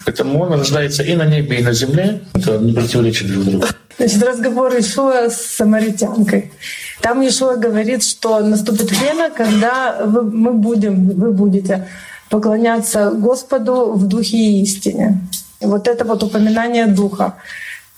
Поэтому 0.05 0.43
он 0.43 0.53
рождается 0.53 1.03
и 1.03 1.15
на 1.15 1.25
небе, 1.25 1.59
и 1.59 1.63
на 1.63 1.73
земле. 1.73 2.21
Это 2.35 2.59
не 2.59 2.73
противоречит 2.73 3.29
друг 3.29 3.45
другу. 3.45 3.67
Значит, 3.97 4.23
разговор 4.23 4.73
Ишуа 4.79 5.31
с 5.31 5.41
самаритянкой. 5.57 6.53
Там 7.01 7.27
Ишуа 7.27 7.57
говорит, 7.57 8.03
что 8.03 8.41
наступит 8.41 8.91
время, 8.91 9.31
когда 9.31 10.05
вы, 10.05 10.23
мы 10.23 10.53
будем, 10.53 11.11
вы 11.11 11.33
будете 11.33 11.89
поклоняться 12.29 13.11
Господу 13.11 13.93
в 13.93 14.07
духе 14.07 14.37
и 14.37 14.63
истине. 14.63 15.21
И 15.61 15.67
вот 15.67 15.87
это 15.89 16.05
вот 16.05 16.23
упоминание 16.23 16.87
духа. 16.87 17.35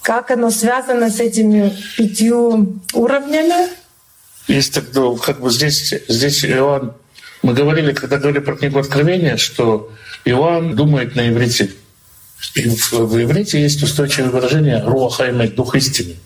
Как 0.02 0.30
оно 0.30 0.50
связано 0.50 1.11
с 1.11 1.18
этими 1.18 1.72
пятью 1.96 2.80
уровнями? 2.92 3.68
Есть 4.46 4.74
так, 4.74 4.84
ну, 4.94 5.16
как 5.16 5.40
бы 5.40 5.50
здесь, 5.50 5.92
здесь 6.09 6.44
Иоанн, 6.44 6.92
мы 7.42 7.54
говорили, 7.54 7.92
когда 7.92 8.18
говорили 8.18 8.40
про 8.40 8.57
книгу 8.57 8.78
Откровения, 8.78 9.36
что 9.36 9.90
Иоанн 10.24 10.76
думает 10.76 11.16
на 11.16 11.28
иврите. 11.28 11.70
В, 12.55 13.22
иврите 13.22 13.61
есть 13.61 13.82
устойчивое 13.82 14.30
выражение 14.30 14.82
«руах 14.82 15.16
хаймет»— 15.16 15.55
«дух 15.57 15.74
истины». 15.74 16.16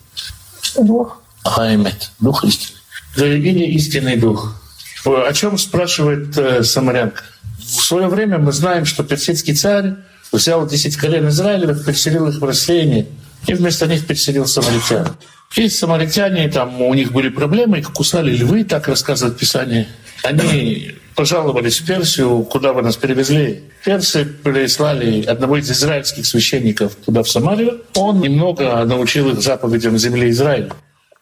Дух. 0.79 1.23
Хаймет— 1.45 2.11
«дух 2.21 2.45
истины». 2.45 2.79
Или 3.17 3.65
истинный 3.75 4.17
дух. 4.17 4.61
О 5.05 5.33
чем 5.33 5.59
спрашивает 5.59 6.37
э, 6.37 6.63
самарянка? 6.63 7.23
В 7.59 7.83
свое 7.83 8.09
время 8.09 8.39
мы 8.39 8.53
знаем, 8.53 8.85
что 8.85 9.03
персидский 9.03 9.55
царь 9.55 9.95
взял 10.33 10.67
10 10.67 10.97
колен 10.97 11.29
Израилевых, 11.29 11.85
переселил 11.85 12.29
их 12.29 12.41
в 12.41 12.45
рассеяние, 12.45 13.07
и 13.47 13.55
вместо 13.55 13.87
них 13.87 14.07
переселил 14.07 14.47
самаритян. 14.47 15.17
И 15.57 15.69
самаритяне, 15.69 16.49
там 16.49 16.81
у 16.81 16.95
них 16.95 17.13
были 17.13 17.29
проблемы, 17.29 17.79
их 17.79 17.93
кусали 17.93 18.31
львы, 18.31 18.65
так 18.65 18.87
рассказывает 18.87 19.37
Писание. 19.37 19.89
Они 20.23 20.95
пожаловались 21.15 21.81
в 21.81 21.87
Персию, 21.87 22.43
куда 22.45 22.73
вы 22.73 22.83
нас 22.83 22.97
перевезли. 22.97 23.65
Персы 23.85 24.25
прислали 24.25 25.23
одного 25.25 25.57
из 25.59 25.71
израильских 25.71 26.27
священников 26.27 26.95
туда, 26.95 27.23
в 27.23 27.29
Самарию. 27.29 27.81
Он 27.95 28.21
немного 28.21 28.85
научил 28.85 29.31
их 29.31 29.41
заповедям 29.41 29.99
земли 29.99 30.31
Израиля. 30.31 30.73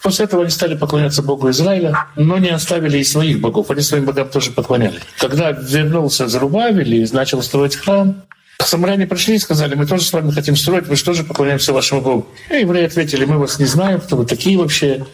После 0.02 0.26
этого 0.26 0.42
они 0.42 0.50
стали 0.50 0.76
поклоняться 0.76 1.22
Богу 1.22 1.50
Израиля, 1.50 2.06
но 2.14 2.38
не 2.38 2.50
оставили 2.50 2.98
и 2.98 3.04
своих 3.04 3.40
богов. 3.40 3.70
Они 3.70 3.80
своим 3.80 4.04
богам 4.04 4.28
тоже 4.28 4.52
поклоняли. 4.52 5.00
Когда 5.18 5.50
вернулся 5.50 6.28
Зарубавель 6.28 6.94
и 6.94 7.08
начал 7.12 7.42
строить 7.42 7.74
храм, 7.74 8.22
Самаряне 8.68 9.06
пришли 9.06 9.36
и 9.36 9.38
сказали, 9.38 9.74
мы 9.74 9.86
тоже 9.86 10.04
с 10.04 10.12
вами 10.12 10.30
хотим 10.30 10.54
строить, 10.54 10.88
мы 10.88 10.96
же 10.96 11.04
тоже 11.04 11.24
поклоняемся 11.24 11.72
вашему 11.72 12.02
Богу. 12.02 12.28
И 12.50 12.56
евреи 12.56 12.84
ответили, 12.84 13.24
мы 13.24 13.38
вас 13.38 13.58
не 13.58 13.64
знаем, 13.64 14.00
кто 14.00 14.16
вы 14.16 14.26
такие 14.26 14.58
вообще, 14.58 15.04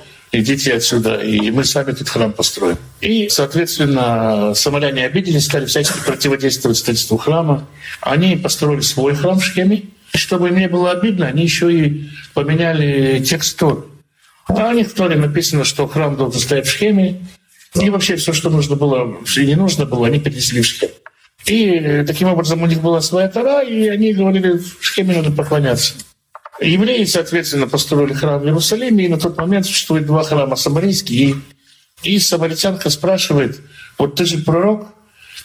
идите 0.41 0.75
отсюда, 0.75 1.17
и 1.17 1.51
мы 1.51 1.65
сами 1.65 1.93
тут 1.93 2.09
храм 2.09 2.33
построим. 2.33 2.77
И, 3.01 3.29
соответственно, 3.29 4.53
самаряне 4.55 5.07
обиделись, 5.07 5.47
стали 5.47 5.67
всячески 5.67 6.05
противодействовать 6.05 6.79
строительству 6.79 7.17
храма. 7.17 7.67
Они 8.01 8.37
построили 8.37 8.81
свой 8.81 9.15
храм 9.15 9.39
в 9.39 9.45
Шхеме. 9.45 9.85
И 10.13 10.19
чтобы 10.19 10.49
им 10.49 10.59
не 10.59 10.69
было 10.69 10.93
обидно, 10.93 11.27
они 11.27 11.43
еще 11.43 11.73
и 11.73 12.09
поменяли 12.35 13.23
текст 13.25 13.59
Торы. 13.59 13.83
А 14.47 14.69
у 14.69 14.73
них 14.73 14.89
в 14.89 14.95
Торе 14.95 15.17
написано, 15.17 15.65
что 15.65 15.89
храм 15.89 16.17
должен 16.17 16.41
стоять 16.41 16.67
в 16.67 16.71
Шхеме, 16.71 17.27
и 17.75 17.91
вообще 17.91 18.17
все, 18.17 18.33
что 18.33 18.51
нужно 18.51 18.77
было 18.77 19.17
и 19.37 19.47
не 19.47 19.57
нужно 19.57 19.87
было, 19.87 20.07
они 20.07 20.21
перенесли 20.21 20.63
в 20.63 20.67
Шхем. 20.67 20.91
И 21.47 22.05
таким 22.07 22.29
образом 22.29 22.63
у 22.63 22.67
них 22.67 22.81
была 22.81 23.01
своя 23.01 23.29
Тора, 23.29 23.63
и 23.63 23.89
они 23.89 24.13
говорили, 24.13 24.59
в 24.59 24.79
Шхеме 24.81 25.17
надо 25.17 25.31
поклоняться. 25.31 25.95
Евреи, 26.61 27.05
соответственно, 27.05 27.67
построили 27.67 28.13
храм 28.13 28.41
в 28.41 28.45
Иерусалиме, 28.45 29.07
и 29.07 29.09
на 29.09 29.19
тот 29.19 29.37
момент 29.37 29.67
существует 29.67 30.07
два 30.07 30.23
храма 30.23 30.57
самарийские. 30.57 31.37
И, 32.03 32.15
и 32.15 32.19
самаритянка 32.19 32.91
спрашивает, 32.91 33.61
вот 33.99 34.15
ты 34.15 34.25
же 34.25 34.39
пророк, 34.39 34.89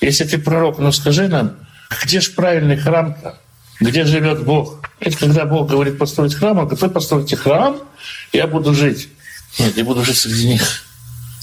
если 0.02 0.24
ты 0.24 0.38
пророк, 0.38 0.80
ну 0.80 0.92
скажи 0.92 1.28
нам, 1.28 1.58
где 2.04 2.22
же 2.22 2.32
правильный 2.32 2.78
храм-то? 2.78 3.40
где 3.80 4.06
живет 4.06 4.44
Бог. 4.44 4.82
Это 5.00 5.18
когда 5.18 5.46
Бог 5.46 5.70
говорит 5.70 5.98
построить 5.98 6.36
храм, 6.36 6.58
он 6.58 6.66
говорит, 6.66 6.82
вы 6.82 6.90
построите 6.90 7.36
храм, 7.36 7.78
я 8.34 8.48
буду 8.48 8.74
жить. 8.74 9.10
Нет, 9.58 9.78
я 9.78 9.84
буду 9.84 10.04
жить 10.04 10.18
среди 10.18 10.48
них. 10.48 10.84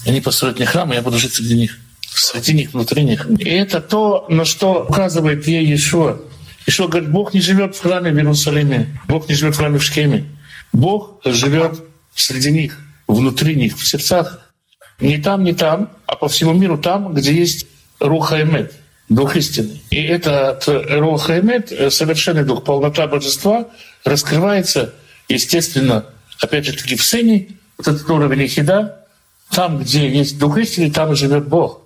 Они 0.05 0.21
построят 0.21 0.59
не 0.59 0.65
храм, 0.65 0.91
а 0.91 0.95
я 0.95 1.01
буду 1.01 1.17
жить 1.17 1.33
среди 1.33 1.55
них. 1.55 1.77
Среди 2.01 2.53
них, 2.53 2.73
внутри 2.73 3.03
них. 3.03 3.27
И 3.39 3.49
это 3.49 3.81
то, 3.81 4.25
на 4.29 4.45
что 4.45 4.85
указывает 4.87 5.47
ей 5.47 5.65
Иешуа. 5.65 6.19
Иешуа 6.67 6.87
говорит, 6.87 7.09
Бог 7.09 7.33
не 7.33 7.39
живет 7.39 7.75
в 7.75 7.81
храме 7.81 8.11
в 8.11 8.17
Иерусалиме, 8.17 8.99
Бог 9.07 9.29
не 9.29 9.35
живет 9.35 9.55
в 9.55 9.57
храме 9.57 9.79
в 9.79 9.83
Шкеме. 9.83 10.25
Бог 10.73 11.21
живет 11.23 11.81
среди 12.13 12.51
них, 12.51 12.77
внутри 13.07 13.55
них, 13.55 13.77
в 13.77 13.87
сердцах. 13.87 14.51
Не 14.99 15.17
там, 15.17 15.45
не 15.45 15.53
там, 15.53 15.89
а 16.05 16.17
по 16.17 16.27
всему 16.27 16.53
миру 16.53 16.77
там, 16.77 17.13
где 17.13 17.33
есть 17.33 17.67
Руха 18.01 18.41
Эмет, 18.41 18.73
Дух 19.07 19.37
истины. 19.37 19.79
И 19.91 20.01
этот 20.03 20.67
Руха 20.67 21.39
Эмет, 21.39 21.69
совершенный 21.93 22.43
Дух, 22.43 22.65
полнота 22.65 23.07
Божества, 23.07 23.67
раскрывается, 24.03 24.93
естественно, 25.29 26.05
опять 26.41 26.65
же 26.65 26.73
таки 26.73 26.97
в 26.97 27.03
сыне, 27.03 27.47
вот 27.77 27.87
этот 27.87 28.09
уровень 28.09 28.45
Ихида, 28.45 29.05
там, 29.51 29.79
где 29.79 30.09
есть 30.09 30.37
Дух 30.37 30.57
истины, 30.57 30.91
там 30.91 31.13
и 31.13 31.15
живет 31.15 31.47
Бог. 31.47 31.81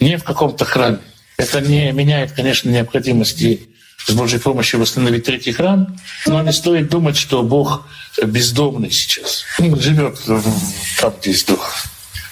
Не 0.00 0.16
в 0.16 0.24
каком-то 0.24 0.64
храме. 0.64 1.00
Это 1.36 1.60
не 1.60 1.92
меняет, 1.92 2.32
конечно, 2.32 2.70
необходимости 2.70 3.68
с 4.06 4.12
Божьей 4.12 4.38
помощью 4.38 4.80
восстановить 4.80 5.24
третий 5.24 5.52
храм, 5.52 5.96
но 6.26 6.42
не 6.42 6.52
стоит 6.52 6.88
думать, 6.90 7.16
что 7.16 7.42
Бог 7.42 7.86
бездомный 8.22 8.90
сейчас. 8.90 9.44
Он 9.58 9.80
живет 9.80 10.18
там, 11.00 11.12
где 11.20 11.30
есть 11.30 11.48
Дух. 11.48 11.70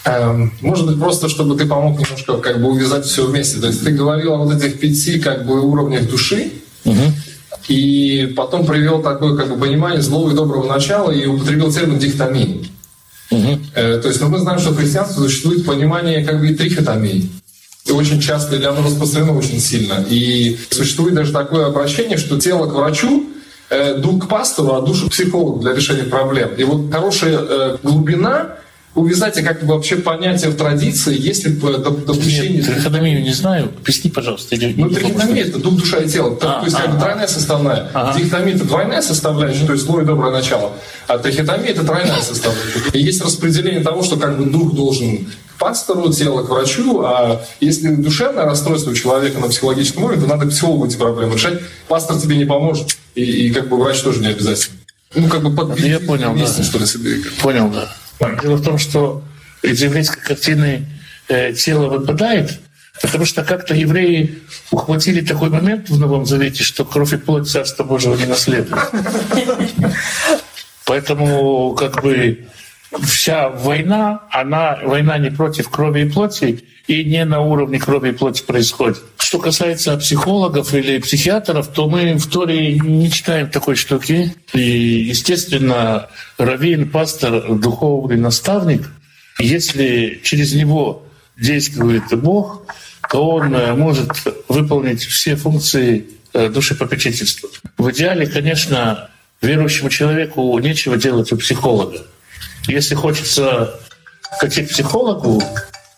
Эм, 0.05 0.53
Может 0.61 0.87
быть, 0.87 0.99
просто 0.99 1.29
чтобы 1.29 1.57
ты 1.57 1.65
помог 1.67 1.99
немножко 2.01 2.39
как 2.39 2.61
бы 2.61 2.71
увязать 2.71 3.05
все 3.07 3.25
вместе. 3.27 3.59
То 3.61 3.69
есть 3.69 3.85
ты 3.85 3.93
говорил 3.93 4.35
о 4.35 4.39
вот 4.45 4.55
этих 4.55 4.81
пяти 4.81 5.19
как 5.21 5.47
бы 5.47 5.61
уровнях 5.61 6.09
души, 6.11 6.53
и 7.69 8.33
потом 8.37 8.67
привел 8.67 9.01
такое 9.03 9.37
как 9.37 9.49
бы 9.49 9.57
понимание 9.57 10.03
злого 10.03 10.33
и 10.33 10.35
доброго 10.35 10.67
начала 10.67 11.11
и 11.13 11.27
употребил 11.27 11.73
термин 11.73 11.99
дихотомии. 11.99 12.69
Э, 13.75 13.99
То 14.03 14.09
есть 14.09 14.21
ну, 14.21 14.29
мы 14.29 14.39
знаем, 14.41 14.59
что 14.59 14.71
в 14.71 14.77
христианстве 14.77 15.23
существует 15.23 15.65
понимание 15.65 16.25
как 16.25 16.41
бы 16.41 16.49
и 16.49 16.55
трихотомии. 16.55 17.31
Очень 17.91 18.21
часто, 18.21 18.57
или 18.57 18.65
оно 18.65 18.83
распространено 18.83 19.37
очень 19.37 19.61
сильно. 19.61 20.05
И 20.09 20.57
существует 20.71 21.15
даже 21.15 21.33
такое 21.33 21.67
обращение, 21.67 22.17
что 22.17 22.39
тело 22.39 22.67
к 22.67 22.75
врачу, 22.75 23.29
э, 23.71 23.99
дух 23.99 24.25
к 24.25 24.29
пастору, 24.29 24.75
а 24.75 24.81
душа 24.83 25.07
к 25.07 25.11
психологу 25.11 25.61
для 25.61 25.75
решения 25.75 26.05
проблем. 26.05 26.51
И 26.57 26.65
вот 26.65 26.93
хорошая 26.93 27.39
э, 27.39 27.77
глубина 27.83 28.57
увязать 28.95 29.39
и 29.39 29.43
как 29.43 29.65
бы 29.65 29.75
вообще 29.75 29.97
понятие 29.97 30.51
в 30.51 30.57
традиции, 30.57 31.17
если 31.19 31.49
бы 31.49 31.71
доп- 31.71 32.05
допущение... 32.05 32.59
Нет, 32.59 32.67
трихотомию 32.67 33.23
не 33.23 33.33
знаю. 33.33 33.71
Объясни, 33.81 34.11
пожалуйста. 34.11 34.55
или- 34.55 34.75
Ну, 34.77 34.91
трихотомия— 34.91 35.45
это 35.47 35.59
дух, 35.59 35.77
душа 35.77 35.99
и 35.99 36.09
тело. 36.09 36.37
То, 36.37 36.57
А, 36.57 36.61
то 36.61 36.65
есть 36.67 36.77
как 36.77 36.95
бы 36.95 37.01
тройная 37.01 37.27
составная. 37.27 37.89
Ага. 37.95 38.19
Дихотомия— 38.19 38.55
это 38.57 38.65
двойная 38.65 39.01
составляющая, 39.03 39.65
то 39.67 39.73
есть 39.73 39.85
злое 39.87 40.03
и 40.03 40.07
доброе 40.07 40.31
начало. 40.33 40.73
А 41.09 41.19
трихотомия— 41.19 41.71
это 41.71 41.85
тройная 41.85 42.21
составляющая. 42.21 42.91
И 42.93 43.03
есть 43.03 43.23
распределение 43.25 43.81
того, 43.83 44.03
что 44.03 44.17
как 44.17 44.37
бы 44.37 44.45
дух 44.45 44.75
должен 44.75 45.25
к 45.25 45.59
пастору, 45.59 46.13
тело 46.13 46.43
к 46.45 46.51
врачу, 46.51 47.01
а 47.03 47.43
если 47.61 47.95
душевное 47.95 48.45
расстройство 48.45 48.91
у 48.91 48.95
человека 48.95 49.39
на 49.39 49.49
психологическом 49.49 50.05
уровне, 50.05 50.23
то 50.23 50.29
надо 50.29 50.47
к 50.47 50.51
психологу 50.51 50.87
эти 50.87 50.97
проблемы 50.97 51.35
решать. 51.37 51.61
Пастор 51.89 52.19
тебе 52.19 52.37
не 52.37 52.45
поможет, 52.45 52.97
и, 53.15 53.23
и 53.23 53.51
как 53.53 53.69
бы 53.69 53.79
врач 53.83 54.01
тоже 54.01 54.21
не 54.21 54.27
обязательно. 54.29 54.77
Ну, 55.15 55.29
как 55.29 55.43
бы 55.43 55.55
под... 55.55 55.79
Я 55.81 56.01
понял, 56.01 56.35
да. 56.35 56.63
что 56.63 56.79
ли, 56.79 56.87
себе. 56.87 57.17
Понял, 57.41 57.69
да. 57.71 57.91
Дело 58.41 58.57
в 58.57 58.65
том, 58.65 58.79
что 58.79 59.23
из 59.63 59.83
еврейской 59.83 60.21
картины 60.21 60.87
э, 61.29 61.53
тело 61.53 61.89
выпадает, 61.89 62.61
потому 63.01 63.25
что 63.25 63.45
как-то 63.45 63.75
евреи 63.75 64.39
ухватили 64.71 65.21
такой 65.25 65.51
момент 65.51 65.89
в 65.89 65.99
Новом 65.99 66.27
Завете, 66.27 66.63
что 66.63 66.85
кровь 66.85 67.13
и 67.13 67.17
плоть 67.17 67.49
Царства 67.49 67.85
Божьего 67.85 68.15
не 68.17 68.27
наследуют. 68.27 68.79
Поэтому 70.85 71.75
как 71.75 72.03
бы 72.03 72.47
вся 73.01 73.49
война, 73.49 74.23
она 74.31 74.79
война 74.85 75.19
не 75.19 75.31
против 75.31 75.69
крови 75.69 76.03
и 76.03 76.11
плоти 76.11 76.65
и 76.87 77.05
не 77.05 77.25
на 77.25 77.41
уровне 77.41 77.79
крови 77.79 78.11
и 78.11 78.13
плоти 78.13 78.43
происходит. 78.43 79.03
Что 79.17 79.39
касается 79.39 79.97
психологов 79.97 80.75
или 80.75 80.99
психиатров, 80.99 81.69
то 81.69 81.89
мы 81.89 82.15
в 82.15 82.29
Торе 82.29 82.79
не 82.79 83.11
читаем 83.11 83.51
такой 83.51 83.77
штуки. 83.77 84.35
И, 84.53 84.61
естественно, 84.61 86.09
раввин, 86.39 86.91
пастор, 86.91 87.55
духовный 87.55 88.17
наставник, 88.17 88.91
если 89.39 90.21
через 90.23 90.55
него 90.55 91.05
действует 91.39 92.05
Бог, 92.13 92.67
то 93.11 93.29
он 93.29 93.55
э, 93.55 93.75
может 93.75 94.11
выполнить 94.49 95.03
все 95.03 95.37
функции 95.37 96.07
э, 96.33 96.49
душепопечительства. 96.49 97.49
В 97.79 97.91
идеале, 97.91 98.27
конечно, 98.27 99.09
верующему 99.41 99.91
человеку 99.91 100.59
нечего 100.59 100.97
делать 100.97 101.33
у 101.33 101.37
психолога. 101.37 101.99
Если 102.67 102.95
хочется 102.95 103.79
хотеть 104.39 104.69
к 104.69 104.73
психологу, 104.73 105.43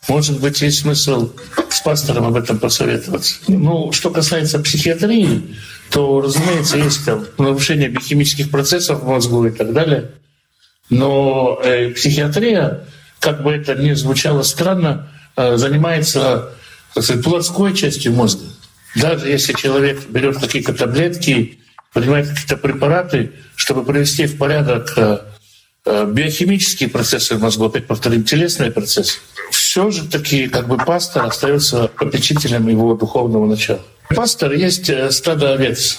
может 0.08 0.40
быть, 0.40 0.60
есть 0.60 0.80
смысл 0.80 1.32
с 1.70 1.80
пастором 1.80 2.26
об 2.26 2.36
этом 2.36 2.58
посоветоваться. 2.58 3.36
Ну, 3.48 3.90
что 3.92 4.10
касается 4.10 4.58
психиатрии, 4.58 5.56
то, 5.90 6.20
разумеется, 6.20 6.76
есть 6.76 7.04
там 7.04 7.24
нарушение 7.38 7.88
биохимических 7.88 8.50
процессов 8.50 9.00
в 9.00 9.06
мозгу 9.06 9.46
и 9.46 9.50
так 9.50 9.72
далее. 9.72 10.10
Но 10.90 11.58
э, 11.64 11.90
психиатрия, 11.90 12.86
как 13.18 13.42
бы 13.42 13.52
это 13.52 13.74
ни 13.74 13.92
звучало 13.94 14.42
странно, 14.42 15.08
э, 15.36 15.56
занимается 15.56 16.50
так 16.94 17.02
сказать, 17.02 17.24
плотской 17.24 17.74
частью 17.74 18.12
мозга. 18.12 18.44
Даже 18.96 19.28
если 19.28 19.54
человек 19.54 20.06
берет 20.08 20.38
какие-то 20.38 20.72
таблетки, 20.74 21.58
принимает 21.92 22.28
какие-то 22.28 22.56
препараты, 22.56 23.32
чтобы 23.56 23.84
привести 23.84 24.26
в 24.26 24.36
порядок 24.36 24.92
э, 24.96 25.18
биохимические 25.86 26.88
процессы 26.88 27.34
в 27.34 27.40
мозгу, 27.40 27.66
опять 27.66 27.86
повторим, 27.86 28.24
телесные 28.24 28.70
процессы, 28.70 29.18
все 29.50 29.90
же 29.90 30.08
таки 30.08 30.48
как 30.48 30.66
бы 30.66 30.78
пастор 30.78 31.26
остается 31.26 31.88
попечителем 31.88 32.68
его 32.68 32.94
духовного 32.94 33.46
начала. 33.46 33.82
Пастор 34.14 34.52
есть 34.52 34.88
э, 34.88 35.10
стадо 35.10 35.54
овец. 35.54 35.98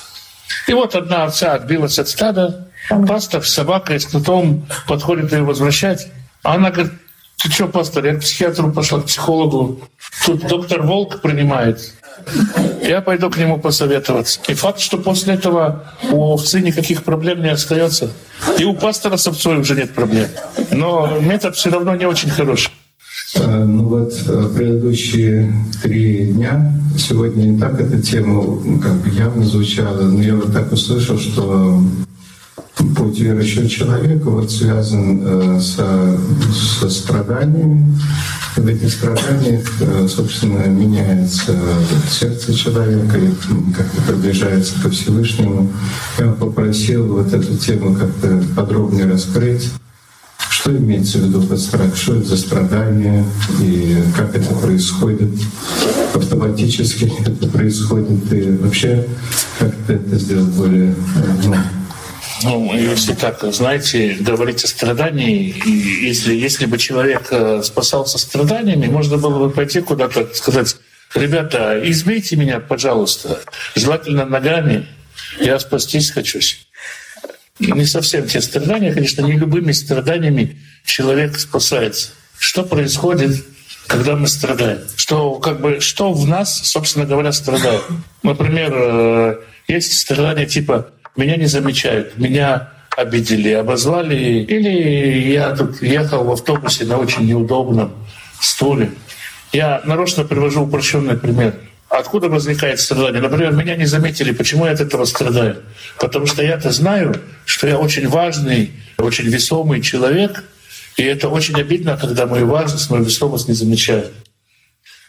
И 0.67 0.73
вот 0.73 0.95
одна 0.95 1.25
овца 1.25 1.53
отбилась 1.53 1.99
от 1.99 2.07
стада, 2.07 2.69
пастор 3.07 3.43
с 3.43 3.49
собакой, 3.49 3.99
с 3.99 4.05
кнутом 4.05 4.67
подходит 4.87 5.31
ее 5.31 5.43
возвращать. 5.43 6.07
А 6.43 6.55
она 6.55 6.71
говорит, 6.71 6.93
ты 7.41 7.51
что, 7.51 7.67
пастор, 7.67 8.05
я 8.05 8.15
к 8.15 8.21
психиатру 8.21 8.71
пошла, 8.71 9.01
к 9.01 9.05
психологу. 9.05 9.81
Тут 10.25 10.47
доктор 10.47 10.83
Волк 10.83 11.21
принимает. 11.21 11.93
Я 12.81 13.01
пойду 13.01 13.29
к 13.29 13.37
нему 13.37 13.59
посоветоваться. 13.59 14.39
И 14.47 14.53
факт, 14.53 14.79
что 14.79 14.97
после 14.97 15.33
этого 15.33 15.83
у 16.11 16.17
овцы 16.17 16.61
никаких 16.61 17.03
проблем 17.03 17.41
не 17.41 17.49
остается. 17.49 18.11
И 18.59 18.63
у 18.63 18.73
пастора 18.73 19.17
с 19.17 19.27
овцой 19.27 19.57
уже 19.57 19.75
нет 19.75 19.93
проблем. 19.93 20.27
Но 20.71 21.19
метод 21.19 21.55
все 21.55 21.69
равно 21.69 21.95
не 21.95 22.05
очень 22.05 22.29
хороший. 22.29 22.71
Э, 23.35 23.63
Ну 23.63 23.87
вот 23.87 24.13
э, 24.27 24.49
предыдущие 24.55 25.53
три 25.81 26.27
дня, 26.27 26.73
сегодня 26.97 27.43
не 27.43 27.59
так 27.59 27.79
эта 27.79 28.01
тема 28.01 28.43
ну, 28.43 28.79
как 28.79 28.93
бы 28.95 29.09
явно 29.09 29.43
звучала, 29.45 30.01
но 30.01 30.21
я 30.21 30.35
вот 30.35 30.53
так 30.53 30.71
услышал, 30.71 31.17
что 31.17 31.81
путь 32.95 33.19
верующего 33.19 33.67
человека 33.67 34.29
вот 34.29 34.51
связан 34.51 35.21
э, 35.23 35.59
со, 35.59 36.17
со 36.53 36.89
страданиями. 36.89 37.97
Этих 38.57 38.91
страданиях, 38.91 39.63
э, 39.81 40.07
собственно, 40.07 40.65
меняется 40.65 41.55
сердце 42.09 42.53
человека, 42.53 43.17
и 43.17 43.29
как-то 43.73 44.01
приближается 44.07 44.73
ко 44.81 44.89
Всевышнему. 44.89 45.71
Я 46.17 46.31
попросил 46.31 47.05
вот 47.05 47.33
эту 47.33 47.57
тему 47.57 47.95
как-то 47.95 48.41
подробнее 48.55 49.05
раскрыть. 49.05 49.69
Что 50.49 50.75
имеется 50.75 51.19
в 51.19 51.25
виду 51.25 51.41
под 51.43 51.59
страх? 51.59 51.95
Что 51.95 52.15
это 52.15 52.29
за 52.29 52.37
страдания 52.37 53.25
и 53.61 53.97
как 54.15 54.35
это 54.35 54.55
происходит? 54.55 55.31
Автоматически 56.13 57.11
это 57.25 57.47
происходит 57.47 58.31
и 58.33 58.51
вообще 58.57 59.05
как-то 59.59 59.93
это 59.93 60.17
сделать 60.17 60.53
более 60.53 60.91
э, 60.91 60.95
ну, 61.43 61.55
Ну, 62.43 62.73
если 62.75 63.13
так, 63.13 63.41
знаете, 63.53 64.17
говорить 64.19 64.63
о 64.63 64.67
страдании, 64.67 65.55
если, 66.03 66.35
если 66.35 66.65
бы 66.65 66.77
человек 66.77 67.27
э, 67.31 67.61
спасался 67.63 68.17
страданиями, 68.17 68.87
можно 68.87 69.17
было 69.17 69.47
бы 69.47 69.49
пойти 69.49 69.81
куда-то 69.81 70.33
сказать, 70.33 70.75
ребята, 71.13 71.79
избейте 71.83 72.35
меня, 72.35 72.59
пожалуйста, 72.59 73.41
желательно 73.75 74.25
ногами, 74.25 74.85
я 75.39 75.59
спастись 75.59 76.11
хочу. 76.11 76.39
Не 77.59 77.85
совсем 77.85 78.27
те 78.27 78.41
страдания, 78.41 78.93
конечно, 78.93 79.21
не 79.21 79.33
любыми 79.33 79.71
страданиями 79.71 80.59
человек 80.83 81.39
спасается. 81.39 82.09
Что 82.37 82.63
происходит, 82.63 83.45
когда 83.87 84.17
мы 84.17 84.27
страдаем? 84.27 84.79
Что, 84.97 85.35
как 85.35 85.61
бы, 85.61 85.79
что 85.79 86.11
в 86.11 86.27
нас, 86.27 86.67
собственно 86.67 87.05
говоря, 87.05 87.31
страдает? 87.31 87.81
Например, 88.23 88.73
э, 88.75 89.35
есть 89.69 89.97
страдания 89.97 90.45
типа 90.45 90.91
«меня 91.15 91.37
не 91.37 91.47
замечают», 91.47 92.17
«меня 92.17 92.69
обидели», 92.95 93.51
«обозвали», 93.51 94.43
или 94.43 95.31
я 95.31 95.55
тут 95.55 95.81
ехал 95.81 96.23
в 96.23 96.31
автобусе 96.31 96.85
на 96.85 96.97
очень 96.97 97.25
неудобном 97.25 97.93
стуле. 98.41 98.91
Я 99.51 99.81
нарочно 99.85 100.23
привожу 100.23 100.63
упрощенный 100.63 101.17
пример. 101.17 101.55
Откуда 101.89 102.27
возникает 102.27 102.79
страдание? 102.79 103.21
Например, 103.21 103.53
меня 103.53 103.75
не 103.75 103.85
заметили, 103.85 104.31
почему 104.33 104.65
я 104.65 104.71
от 104.71 104.81
этого 104.81 105.05
страдаю? 105.05 105.57
Потому 105.99 106.25
что 106.25 106.43
я-то 106.43 106.71
знаю, 106.71 107.21
что 107.45 107.67
я 107.67 107.77
очень 107.77 108.07
важный, 108.07 108.71
очень 108.97 109.25
весомый 109.25 109.81
человек, 109.81 110.43
и 110.97 111.03
это 111.03 111.29
очень 111.29 111.55
обидно, 111.59 111.97
когда 111.97 112.25
мою 112.25 112.47
важность, 112.47 112.89
мою 112.89 113.03
весомость 113.03 113.47
не 113.47 113.53
замечают. 113.53 114.11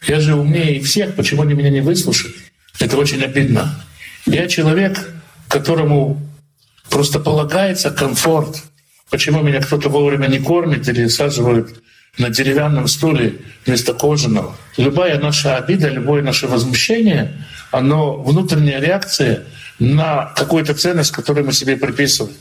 Я 0.07 0.21
же 0.21 0.35
умнее 0.35 0.81
всех, 0.81 1.15
почему 1.15 1.43
они 1.43 1.55
меня 1.55 1.71
не 1.71 1.81
выслушают? 1.81 2.37
Это 2.79 2.97
очень 2.97 3.23
обидно. 3.23 3.85
Я 4.27 4.47
человек, 4.47 5.11
которому 5.49 6.21
просто 6.91 7.19
полагается 7.21 7.91
комфорт. 7.91 8.63
Почему 9.11 9.43
меня 9.43 9.61
кто-то 9.61 9.89
вовремя 9.89 10.27
не 10.27 10.39
кормит 10.39 10.89
или 10.89 11.07
саживают 11.07 11.83
на 12.19 12.31
деревянном 12.31 12.89
стуле 12.89 13.37
вместо 13.65 13.93
кожаного. 13.93 14.57
Любая 14.77 15.19
наша 15.21 15.57
обида, 15.57 15.89
любое 15.89 16.23
наше 16.23 16.47
возмущение, 16.47 17.33
оно 17.71 18.17
внутренняя 18.17 18.81
реакция 18.81 19.45
на 19.79 20.33
какую-то 20.37 20.75
ценность, 20.75 21.13
которую 21.13 21.47
мы 21.47 21.53
себе 21.53 21.77
приписываем. 21.77 22.35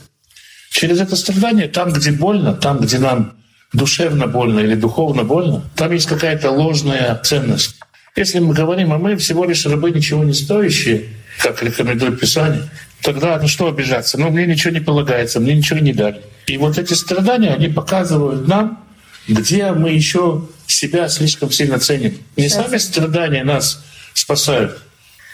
Через 0.70 1.00
это 1.00 1.16
страдание, 1.16 1.68
там, 1.68 1.92
где 1.92 2.10
больно, 2.12 2.54
там, 2.54 2.78
где 2.78 2.98
нам 2.98 3.34
душевно 3.72 4.26
больно 4.26 4.60
или 4.60 4.74
духовно 4.74 5.24
больно, 5.24 5.62
там 5.74 5.92
есть 5.92 6.06
какая-то 6.06 6.50
ложная 6.50 7.14
ценность. 7.22 7.76
Если 8.14 8.38
мы 8.38 8.54
говорим, 8.54 8.92
а 8.92 8.98
мы 8.98 9.16
всего 9.16 9.44
лишь 9.44 9.66
рабы 9.66 9.90
ничего 9.90 10.24
не 10.24 10.32
стоящие, 10.32 11.08
как 11.38 11.62
рекомендует 11.62 12.20
Писание, 12.20 12.62
тогда 13.02 13.38
ну 13.40 13.48
что 13.48 13.68
обижаться? 13.68 14.18
Ну, 14.18 14.30
мне 14.30 14.46
ничего 14.46 14.72
не 14.72 14.80
полагается, 14.80 15.40
мне 15.40 15.54
ничего 15.54 15.78
не 15.78 15.92
дали. 15.92 16.22
И 16.46 16.56
вот 16.56 16.78
эти 16.78 16.94
страдания, 16.94 17.52
они 17.52 17.68
показывают 17.68 18.46
нам, 18.46 18.84
где 19.28 19.72
мы 19.72 19.90
еще 19.90 20.46
себя 20.66 21.08
слишком 21.08 21.50
сильно 21.50 21.78
ценим. 21.78 22.18
Не 22.36 22.48
сами 22.48 22.76
страдания 22.78 23.44
нас 23.44 23.84
спасают, 24.14 24.78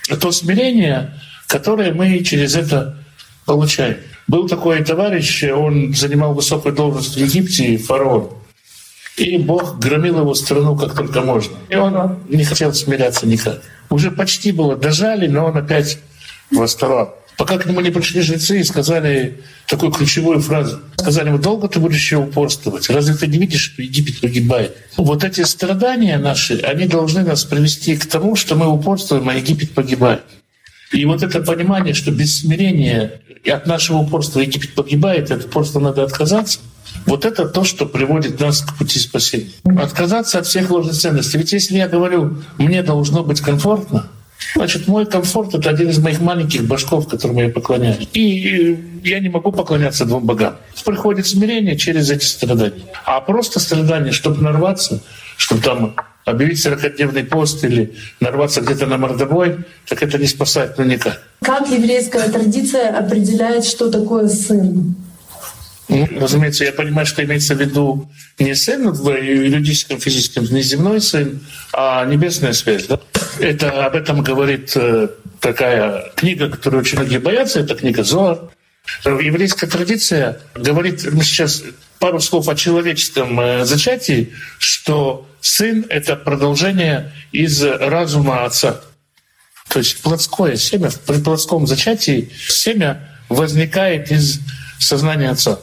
а 0.09 0.17
то 0.17 0.33
смирение, 0.33 1.15
которое 1.47 1.93
мы 1.93 2.23
через 2.25 2.55
это 2.57 2.97
получаем. 3.45 3.99
Был 4.29 4.49
такой 4.49 4.83
товарищ, 4.85 5.45
он 5.45 5.95
занимал 5.95 6.35
высокую 6.35 6.75
должность 6.75 7.17
в 7.17 7.19
Египте, 7.19 7.77
фараон. 7.77 8.31
И 9.17 9.37
Бог 9.37 9.79
громил 9.79 10.21
его 10.21 10.35
страну 10.35 10.77
как 10.77 10.95
только 10.95 11.21
можно. 11.21 11.57
И 11.69 11.77
он 11.77 12.19
не 12.29 12.45
хотел 12.45 12.73
смиряться 12.73 13.27
никак. 13.27 13.63
Уже 13.91 14.11
почти 14.11 14.53
было 14.53 14.77
дожали, 14.77 15.27
но 15.27 15.47
он 15.47 15.57
опять 15.57 15.99
восставал. 16.51 17.17
Пока 17.37 17.59
к 17.59 17.67
нему 17.67 17.81
не 17.81 17.91
пришли 17.91 18.21
жрецы 18.21 18.61
и 18.61 18.65
сказали 18.65 19.41
такую 19.67 19.91
ключевую 19.91 20.41
фразу. 20.41 20.81
Сказали 20.97 21.29
ему, 21.29 21.39
долго 21.39 21.69
ты 21.69 21.81
будешь 21.81 21.97
еще 21.97 22.19
упорствовать? 22.19 22.89
Разве 22.91 23.15
ты 23.15 23.27
не 23.27 23.39
видишь, 23.39 23.73
что 23.73 23.83
Египет 23.83 24.21
погибает? 24.21 24.77
Вот 24.97 25.25
эти 25.25 25.43
страдания 25.43 26.19
наши, 26.19 26.59
они 26.61 26.87
должны 26.87 27.23
нас 27.23 27.45
привести 27.45 27.97
к 27.97 28.07
тому, 28.07 28.37
что 28.37 28.55
мы 28.55 28.67
упорствуем, 28.69 29.29
а 29.29 29.35
Египет 29.35 29.73
погибает. 29.73 30.23
И 30.93 31.05
вот 31.05 31.23
это 31.23 31.41
понимание, 31.41 31.95
что 31.95 32.13
без 32.13 32.41
смирения 32.41 33.23
и 33.43 33.51
от 33.51 33.67
нашего 33.67 33.99
упорства 33.99 34.41
Египет 34.41 34.75
погибает, 34.75 35.31
от 35.31 35.47
упорства 35.47 35.81
надо 35.81 36.05
отказаться, 36.05 36.61
вот 37.07 37.25
это 37.25 37.47
то, 37.47 37.65
что 37.65 37.87
приводит 37.87 38.41
нас 38.41 38.63
к 38.63 38.77
пути 38.79 38.99
спасения. 38.99 39.51
Отказаться 39.79 40.39
от 40.39 40.47
всех 40.47 40.71
ложных 40.71 40.95
ценностей. 40.95 41.39
Ведь 41.39 41.53
если 41.53 41.77
я 41.77 41.89
говорю, 41.89 42.39
мне 42.59 42.83
должно 42.83 43.23
быть 43.23 43.41
комфортно, 43.41 44.09
Значит, 44.55 44.87
мой 44.87 45.07
комфорт— 45.07 45.55
это 45.55 45.71
один 45.71 45.89
из 45.89 45.99
моих 45.99 46.21
маленьких 46.21 46.67
башков, 46.67 47.09
которым 47.09 47.39
я 47.39 47.49
поклоняюсь. 47.49 48.09
И 48.13 49.01
я 49.05 49.21
не 49.21 49.29
могу 49.29 49.51
поклоняться 49.51 50.05
двум 50.05 50.27
богам. 50.27 50.57
Приходит 50.85 51.27
смирение 51.27 51.77
через 51.77 52.11
эти 52.11 52.25
страдания. 52.25 52.83
А 53.05 53.21
просто 53.21 53.61
страдания, 53.61 54.13
чтобы 54.13 54.43
нарваться, 54.43 55.01
чтобы 55.37 55.63
там 55.63 55.95
объявить 56.25 56.65
40-дневный 56.65 57.25
пост 57.25 57.65
или 57.65 57.95
нарваться 58.21 58.61
где-то 58.61 58.87
на 58.87 58.99
мордобой, 58.99 59.59
так 59.89 60.03
это 60.03 60.19
не 60.19 60.27
спасает 60.27 60.77
ну 60.79 60.85
никак. 60.85 61.23
Как 61.41 61.69
еврейская 61.69 62.29
традиция 62.29 62.97
определяет, 62.97 63.65
что 63.65 63.91
такое 63.91 64.29
сын? 64.29 64.95
Ну, 65.89 66.09
разумеется, 66.21 66.65
я 66.65 66.73
понимаю, 66.73 67.07
что 67.07 67.25
имеется 67.25 67.55
в 67.55 67.61
виду 67.61 68.11
не 68.39 68.55
сын 68.55 68.91
в 68.91 69.11
юридическом, 69.11 70.01
физическом, 70.01 70.45
не 70.45 70.63
земной 70.63 71.01
сын, 71.01 71.41
а 71.73 72.05
небесная 72.07 72.53
связь. 72.53 72.87
Да? 72.87 73.01
Это 73.39 73.87
об 73.87 73.97
этом 73.97 74.23
говорит 74.23 74.73
э, 74.77 75.09
такая 75.41 76.11
книга, 76.15 76.49
которую 76.49 76.83
очень 76.83 76.99
многие 76.99 77.19
боятся, 77.19 77.61
это 77.61 77.75
книга 77.75 78.05
Зоар. 78.05 78.39
Еврейская 79.05 79.67
традиция 79.67 80.41
говорит, 80.55 81.05
мы 81.13 81.25
сейчас 81.25 81.63
пару 81.99 82.21
слов 82.21 82.49
о 82.49 82.55
человеческом 82.55 83.39
э, 83.41 83.65
зачатии, 83.65 84.33
что 84.59 85.29
сын— 85.41 85.85
это 85.89 86.17
продолжение 86.17 87.13
из 87.33 87.63
разума 87.63 88.45
отца. 88.45 88.81
То 89.69 89.79
есть 89.79 90.03
плотское 90.03 90.57
семя, 90.57 90.91
при 91.07 91.19
плотском 91.19 91.67
зачатии 91.67 92.31
семя 92.49 93.09
возникает 93.29 94.11
из 94.11 94.41
сознания 94.79 95.31
отца. 95.31 95.59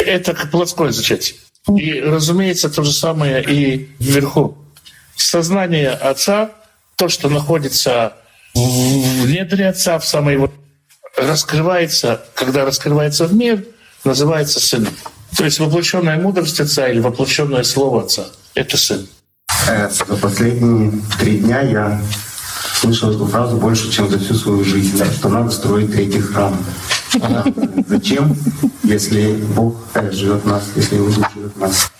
Это 0.00 0.34
как 0.34 0.50
плотское 0.50 0.90
зачатие. 0.90 1.36
И, 1.76 2.00
разумеется, 2.00 2.68
то 2.68 2.82
же 2.82 2.92
самое 2.92 3.42
и 3.42 3.88
вверху. 3.98 4.58
Сознание 5.16 5.90
отца, 5.90 6.50
то, 6.96 7.08
что 7.08 7.28
находится 7.28 8.14
в 8.54 8.58
недре 9.26 9.68
отца, 9.68 9.98
в 9.98 10.06
самой 10.06 10.34
его 10.34 10.52
раскрывается, 11.16 12.22
когда 12.34 12.64
раскрывается 12.64 13.26
в 13.26 13.34
мир, 13.34 13.64
называется 14.04 14.60
сыном. 14.60 14.94
То 15.36 15.44
есть 15.44 15.58
воплощенная 15.58 16.18
мудрость 16.18 16.60
отца 16.60 16.88
или 16.88 17.00
воплощенное 17.00 17.64
слово 17.64 18.02
отца— 18.02 18.26
это 18.54 18.76
сын. 18.76 19.06
Э, 19.68 19.88
За 19.90 20.16
последние 20.16 20.92
три 21.18 21.38
дня 21.38 21.60
я 21.62 22.02
слышал 22.74 23.10
эту 23.10 23.26
фразу 23.26 23.56
больше, 23.56 23.90
чем 23.90 24.10
за 24.10 24.18
всю 24.18 24.34
свою 24.34 24.64
жизнь, 24.64 25.02
что 25.18 25.28
надо 25.28 25.50
строить 25.50 25.92
третий 25.92 26.20
храм. 26.20 26.56
Зачем, 27.88 28.36
если 28.82 29.32
Бог 29.54 29.76
э, 29.94 30.10
живет 30.10 30.42
в 30.42 30.46
нас, 30.46 30.64
если 30.76 30.96
Дух 30.98 31.10
живет 31.10 31.54
в 31.54 31.58
нас? 31.58 31.92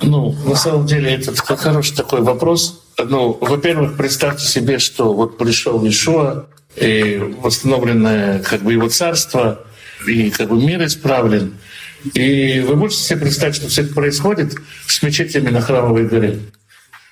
Ну, 0.00 0.32
на 0.44 0.54
самом 0.54 0.86
деле, 0.86 1.14
это 1.14 1.34
такой 1.34 1.56
хороший 1.56 1.96
такой 1.96 2.22
вопрос. 2.22 2.82
Ну, 2.98 3.36
во-первых, 3.40 3.96
представьте 3.96 4.46
себе, 4.46 4.78
что 4.78 5.12
вот 5.12 5.38
пришел 5.38 5.86
Ишуа, 5.86 6.46
и 6.76 7.18
восстановленное 7.40 8.40
как 8.40 8.62
бы 8.62 8.72
его 8.72 8.88
царство, 8.88 9.64
и 10.06 10.30
как 10.30 10.48
бы 10.48 10.56
мир 10.56 10.84
исправлен. 10.84 11.56
И 12.14 12.60
вы 12.60 12.76
можете 12.76 13.02
себе 13.02 13.20
представить, 13.20 13.56
что 13.56 13.68
все 13.68 13.82
это 13.82 13.94
происходит 13.94 14.54
с 14.86 15.02
мечетями 15.02 15.50
на 15.50 15.60
Храмовой 15.60 16.06
горе? 16.06 16.40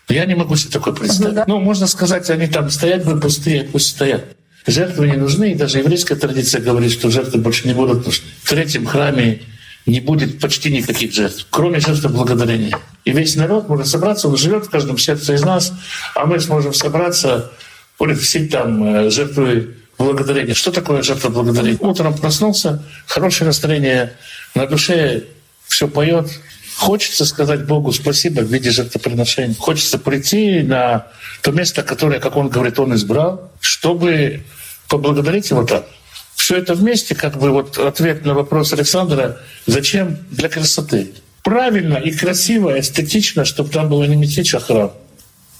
Я 0.08 0.24
не 0.24 0.36
могу 0.36 0.54
себе 0.54 0.70
такое 0.70 0.94
представить. 0.94 1.48
Ну, 1.48 1.58
можно 1.58 1.88
сказать, 1.88 2.30
они 2.30 2.46
там 2.46 2.70
стоят 2.70 3.04
бы 3.04 3.18
пустые, 3.20 3.64
пусть 3.64 3.88
стоят. 3.88 4.36
Жертвы 4.66 5.08
не 5.08 5.16
нужны, 5.16 5.52
и 5.52 5.54
даже 5.54 5.78
еврейская 5.78 6.16
традиция 6.16 6.60
говорит, 6.60 6.90
что 6.90 7.08
жертвы 7.08 7.40
больше 7.40 7.68
не 7.68 7.74
будут 7.74 8.04
нужны. 8.04 8.24
В 8.42 8.50
третьем 8.50 8.84
храме 8.84 9.42
не 9.86 10.00
будет 10.00 10.40
почти 10.40 10.72
никаких 10.72 11.12
жертв, 11.12 11.46
кроме 11.50 11.78
жертвы 11.78 12.08
благодарения. 12.08 12.76
И 13.04 13.12
весь 13.12 13.36
народ 13.36 13.68
может 13.68 13.86
собраться, 13.86 14.28
он 14.28 14.36
живет 14.36 14.66
в 14.66 14.70
каждом 14.70 14.98
сердце 14.98 15.34
из 15.34 15.42
нас, 15.42 15.72
а 16.16 16.26
мы 16.26 16.40
сможем 16.40 16.74
собраться, 16.74 17.52
приносить 17.96 18.50
там 18.50 18.82
э, 18.82 19.10
жертвы 19.10 19.76
благодарения. 19.96 20.54
Что 20.54 20.72
такое 20.72 21.02
жертва 21.02 21.28
благодарения? 21.28 21.78
Утром 21.80 22.16
проснулся, 22.18 22.82
хорошее 23.06 23.46
настроение, 23.46 24.14
на 24.56 24.66
душе 24.66 25.24
все 25.68 25.86
поет. 25.86 26.28
Хочется 26.76 27.24
сказать 27.24 27.64
Богу 27.66 27.92
спасибо 27.92 28.40
в 28.40 28.52
виде 28.52 28.70
жертвоприношения. 28.70 29.54
Хочется 29.54 29.98
прийти 29.98 30.60
на 30.62 31.06
то 31.42 31.52
место, 31.52 31.84
которое, 31.84 32.18
как 32.18 32.36
он 32.36 32.48
говорит, 32.48 32.78
он 32.78 32.94
избрал, 32.94 33.50
чтобы 33.60 34.42
поблагодарить 34.88 35.50
его 35.50 35.64
так. 35.64 35.86
Все 36.34 36.56
это 36.56 36.74
вместе, 36.74 37.14
как 37.14 37.38
бы 37.38 37.50
вот 37.50 37.78
ответ 37.78 38.24
на 38.24 38.34
вопрос 38.34 38.72
Александра, 38.72 39.38
зачем 39.66 40.18
для 40.30 40.48
красоты. 40.48 41.12
Правильно 41.42 41.96
и 41.96 42.10
красиво, 42.10 42.78
эстетично, 42.78 43.44
чтобы 43.44 43.70
там 43.70 43.88
было 43.88 44.04
не 44.04 44.16
мечеть, 44.16 44.52
а 44.54 44.60
храм. 44.60 44.92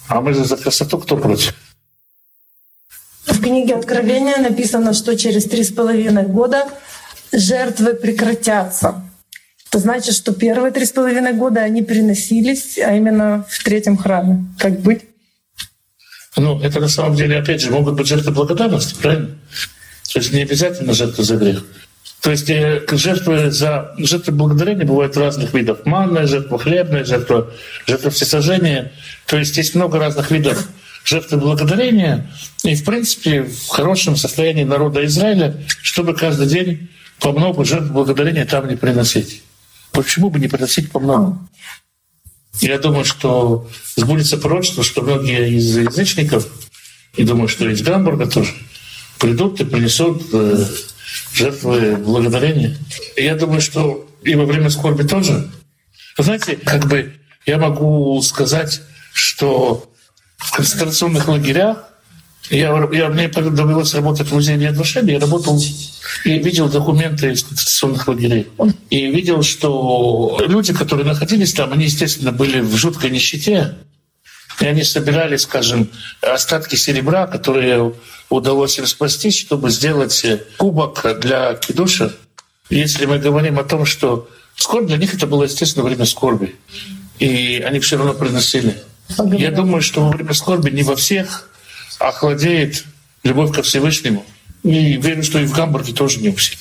А 0.08 0.20
мы 0.20 0.34
же 0.34 0.44
за 0.44 0.56
красоту 0.56 0.98
кто 0.98 1.16
против? 1.16 1.54
В 3.26 3.40
книге 3.40 3.74
Откровения 3.74 4.36
написано, 4.36 4.92
что 4.92 5.16
через 5.16 5.44
три 5.44 5.64
с 5.64 5.72
половиной 5.72 6.24
года 6.24 6.68
жертвы 7.32 7.94
прекратятся. 7.94 9.02
Это 9.68 9.78
значит, 9.80 10.14
что 10.14 10.32
первые 10.32 10.72
три 10.72 10.86
с 10.86 10.92
половиной 10.92 11.32
года 11.32 11.60
они 11.60 11.82
переносились, 11.82 12.78
а 12.78 12.94
именно 12.94 13.44
в 13.48 13.64
третьем 13.64 13.96
храме. 13.96 14.44
Как 14.58 14.80
быть? 14.80 15.02
Ну, 16.37 16.61
это 16.61 16.80
на 16.80 16.89
самом 16.89 17.16
деле, 17.16 17.39
опять 17.39 17.62
же, 17.62 17.70
могут 17.70 17.95
быть 17.95 18.07
жертвы 18.07 18.32
благодарности, 18.32 18.95
правильно? 19.01 19.28
То 20.12 20.18
есть 20.18 20.32
не 20.32 20.43
обязательно 20.43 20.93
жертвы 20.93 21.24
за 21.24 21.37
грех. 21.37 21.64
То 22.20 22.30
есть 22.30 22.51
э, 22.51 22.84
жертвы 22.91 23.51
за 23.51 23.95
жертвы 23.99 24.32
благодарения 24.32 24.84
бывают 24.84 25.16
разных 25.16 25.55
видов. 25.55 25.84
Манная 25.84 26.26
жертва, 26.26 26.59
хлебная 26.59 27.05
жертва, 27.05 27.53
жертва 27.87 28.11
всесожжения. 28.11 28.93
То 29.26 29.39
есть 29.39 29.57
есть 29.57 29.74
много 29.74 29.99
разных 29.99 30.30
видов 30.30 30.66
жертвы 31.05 31.39
благодарения. 31.39 32.30
И, 32.64 32.74
в 32.74 32.84
принципе, 32.84 33.45
в 33.45 33.68
хорошем 33.68 34.16
состоянии 34.16 34.64
народа 34.64 35.05
Израиля, 35.07 35.57
чтобы 35.82 36.14
каждый 36.14 36.49
день 36.49 36.91
по 37.20 37.32
много 37.32 37.64
жертв 37.64 37.91
благодарения 37.91 38.45
там 38.45 38.68
не 38.68 38.76
приносить. 38.76 39.43
Почему 39.93 40.30
бы 40.30 40.39
не 40.39 40.49
приносить 40.49 40.91
по 40.91 40.99
много? 40.99 41.39
Я 42.61 42.78
думаю, 42.78 43.04
что 43.04 43.68
сбудется 43.96 44.38
пророчество, 44.38 44.82
что 44.82 45.02
многие 45.02 45.54
из 45.57 45.76
язычников, 45.76 46.46
и 47.16 47.24
думаю, 47.24 47.48
что 47.48 47.68
из 47.68 47.82
Гамбурга 47.82 48.26
тоже, 48.26 48.52
придут 49.18 49.61
и 49.61 49.64
принесут 49.64 50.22
э, 50.32 50.66
жертвы 51.32 51.96
благодарения. 51.96 52.76
Я 53.16 53.34
думаю, 53.34 53.61
что 53.61 54.09
и 54.22 54.34
во 54.34 54.44
время 54.44 54.70
скорби 54.70 55.07
тоже. 55.07 55.50
Знаете, 56.18 56.57
как 56.57 56.86
бы 56.86 57.14
я 57.44 57.59
могу 57.59 58.20
сказать, 58.22 58.80
что 59.12 59.90
в 60.36 60.52
концентрационных 60.52 61.28
лагерях 61.28 61.88
я, 62.51 62.88
я, 62.92 63.09
мне 63.09 63.28
довелось 63.28 63.94
работать 63.94 64.28
в 64.28 64.34
музее 64.34 64.70
Душеби, 64.72 65.12
я 65.12 65.20
работал 65.20 65.61
и 66.24 66.38
видел 66.38 66.68
документы 66.68 67.32
из 67.32 67.42
концентрационных 67.42 68.07
лагерей. 68.09 68.49
И 68.90 69.07
видел, 69.07 69.42
что 69.42 70.38
люди, 70.47 70.72
которые 70.72 71.07
находились 71.07 71.53
там, 71.53 71.72
они, 71.72 71.84
естественно, 71.84 72.32
были 72.32 72.61
в 72.61 72.76
жуткой 72.76 73.11
нищете. 73.11 73.74
И 74.61 74.66
они 74.66 74.84
собирали, 74.84 75.36
скажем, 75.36 75.90
остатки 76.22 76.76
серебра, 76.76 77.26
которые 77.26 77.92
удалось 78.30 78.78
распастись, 78.78 79.38
чтобы 79.38 79.70
сделать 79.70 80.24
кубок 80.57 81.20
для 81.20 81.55
кидуша. 81.55 82.12
Если 82.70 83.07
мы 83.07 83.18
говорим 83.18 83.59
о 83.59 83.64
том, 83.64 83.84
что 83.84 84.28
скорбь 84.57 84.86
для 84.86 84.97
них 84.97 85.14
это 85.14 85.26
было, 85.26 85.44
естественно, 85.44 85.84
время 85.84 86.05
скорби. 86.07 86.57
И 87.18 87.62
они 87.66 87.80
все 87.80 87.97
равно 87.97 88.14
приносили. 88.14 88.82
Я 89.32 89.51
думаю, 89.51 89.82
что 89.82 90.03
во 90.03 90.11
время 90.11 90.32
скорби 90.32 90.70
не 90.70 90.82
во 90.82 90.97
всех 90.97 91.49
охладеет 91.99 92.84
любовь 93.22 93.55
ко 93.55 93.62
Всевышнему. 93.62 94.24
И 94.62 94.97
верю, 94.97 95.22
что 95.22 95.38
и 95.38 95.47
в 95.47 95.53
Гамбурге 95.53 95.92
тоже 95.92 96.20
не 96.20 96.30
у 96.30 96.34
всех. 96.34 96.59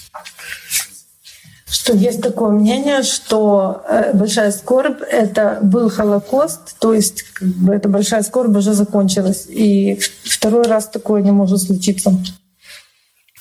Что 1.68 1.94
есть 1.94 2.22
такое 2.22 2.52
мнение, 2.52 3.04
что 3.04 3.84
э, 3.90 4.14
большая 4.14 4.52
скорбь— 4.52 5.02
это 5.12 5.60
был 5.62 5.90
Холокост, 5.90 6.78
то 6.80 6.94
есть 6.94 7.24
как 7.24 7.48
бы, 7.48 7.74
эта 7.74 7.90
большая 7.90 8.24
скорбь 8.24 8.56
уже 8.56 8.74
закончилась, 8.74 9.46
и 9.48 10.00
второй 10.24 10.68
раз 10.68 10.88
такое 10.88 11.22
не 11.22 11.32
может 11.32 11.62
случиться. 11.62 12.12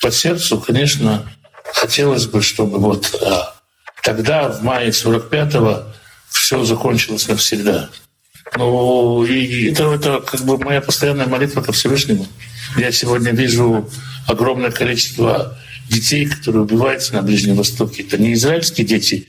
По 0.01 0.11
сердцу, 0.11 0.59
конечно, 0.59 1.31
хотелось 1.73 2.25
бы, 2.25 2.41
чтобы 2.41 2.79
вот 2.79 3.15
а, 3.21 3.55
тогда, 4.03 4.49
в 4.49 4.63
мае 4.63 4.89
45-го, 4.89 5.83
все 6.29 6.63
закончилось 6.65 7.27
навсегда. 7.27 7.89
Ну, 8.57 9.25
и 9.25 9.71
это, 9.71 9.93
это 9.93 10.21
как 10.21 10.41
бы 10.41 10.57
моя 10.57 10.81
постоянная 10.81 11.27
молитва 11.27 11.61
ко 11.61 11.71
Всевышнему. 11.71 12.27
Я 12.77 12.91
сегодня 12.91 13.31
вижу 13.31 13.89
огромное 14.27 14.71
количество 14.71 15.57
детей, 15.89 16.25
которые 16.27 16.63
убиваются 16.63 17.13
на 17.13 17.21
Ближнем 17.21 17.55
Востоке. 17.55 18.03
Это 18.03 18.17
не 18.17 18.33
израильские 18.33 18.85
дети, 18.85 19.27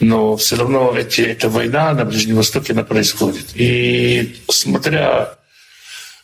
но 0.00 0.36
все 0.36 0.56
равно 0.56 0.94
эти, 0.96 1.20
эта 1.20 1.48
война 1.48 1.92
на 1.92 2.04
Ближнем 2.04 2.36
Востоке 2.36 2.72
она 2.72 2.82
происходит. 2.82 3.46
И 3.54 4.36
смотря 4.48 5.34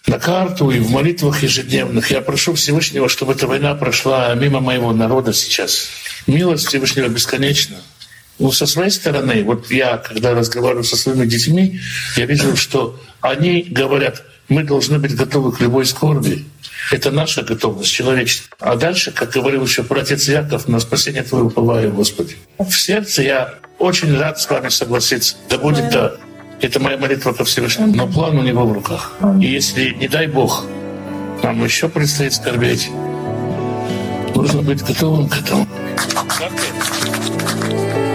на 0.07 0.19
карту 0.19 0.71
и 0.71 0.79
в 0.79 0.91
молитвах 0.91 1.43
ежедневных, 1.43 2.11
я 2.11 2.21
прошу 2.21 2.55
Всевышнего, 2.55 3.09
чтобы 3.09 3.33
эта 3.33 3.47
война 3.47 3.75
прошла 3.75 4.35
мимо 4.35 4.61
моего 4.61 4.93
народа 4.93 5.33
сейчас. 5.33 5.89
Милость 6.27 6.67
Всевышнего 6.67 7.09
бесконечна. 7.09 7.77
Ну, 8.39 8.53
со 8.53 8.67
своей 8.67 8.91
стороны, 8.91 9.43
вот 9.43 9.71
я, 9.71 9.99
когда 9.99 10.35
разговариваю 10.35 10.85
со 10.85 10.97
своими 10.97 11.27
детьми, 11.27 11.81
я 12.17 12.27
вижу, 12.27 12.57
что 12.57 12.99
они 13.21 13.63
говорят, 13.63 14.23
мы 14.49 14.63
должны 14.63 14.99
быть 14.99 15.15
готовы 15.15 15.53
к 15.53 15.61
любой 15.61 15.85
скорби. 15.87 16.45
Это 16.91 17.11
наша 17.11 17.43
готовность, 17.43 17.91
человеческая. 17.91 18.57
А 18.61 18.77
дальше, 18.77 19.11
как 19.11 19.31
говорил 19.31 19.65
еще 19.65 19.83
братец 19.83 20.29
Яков, 20.29 20.69
на 20.69 20.81
спасение 20.81 21.23
Твое 21.23 21.45
уповаю, 21.45 21.93
Господи. 21.93 22.37
В 22.59 22.73
сердце 22.73 23.23
я 23.23 23.55
очень 23.79 24.17
рад 24.17 24.41
с 24.41 24.49
вами 24.49 24.69
согласиться. 24.69 25.37
Да 25.51 25.59
будет 25.59 25.91
так. 25.91 26.19
Это 26.61 26.81
моя 26.81 26.97
молитва 26.97 27.33
ко 27.33 27.45
Всевышнему. 27.45 27.95
Но 27.95 28.07
план 28.07 28.39
у 28.39 28.43
него 28.43 28.67
в 28.67 28.73
руках. 28.73 29.13
И 29.41 29.47
если, 29.47 29.91
не 29.91 30.09
дай 30.09 30.27
Бог, 30.27 30.65
нам 31.43 31.63
еще 31.63 31.89
предстоит 31.89 32.35
скорбеть, 32.35 32.89
нужно 34.35 34.63
быть 34.63 34.83
готовым 34.83 35.29
к 35.29 35.37
этому. 35.39 35.69
Ли? 36.41 38.08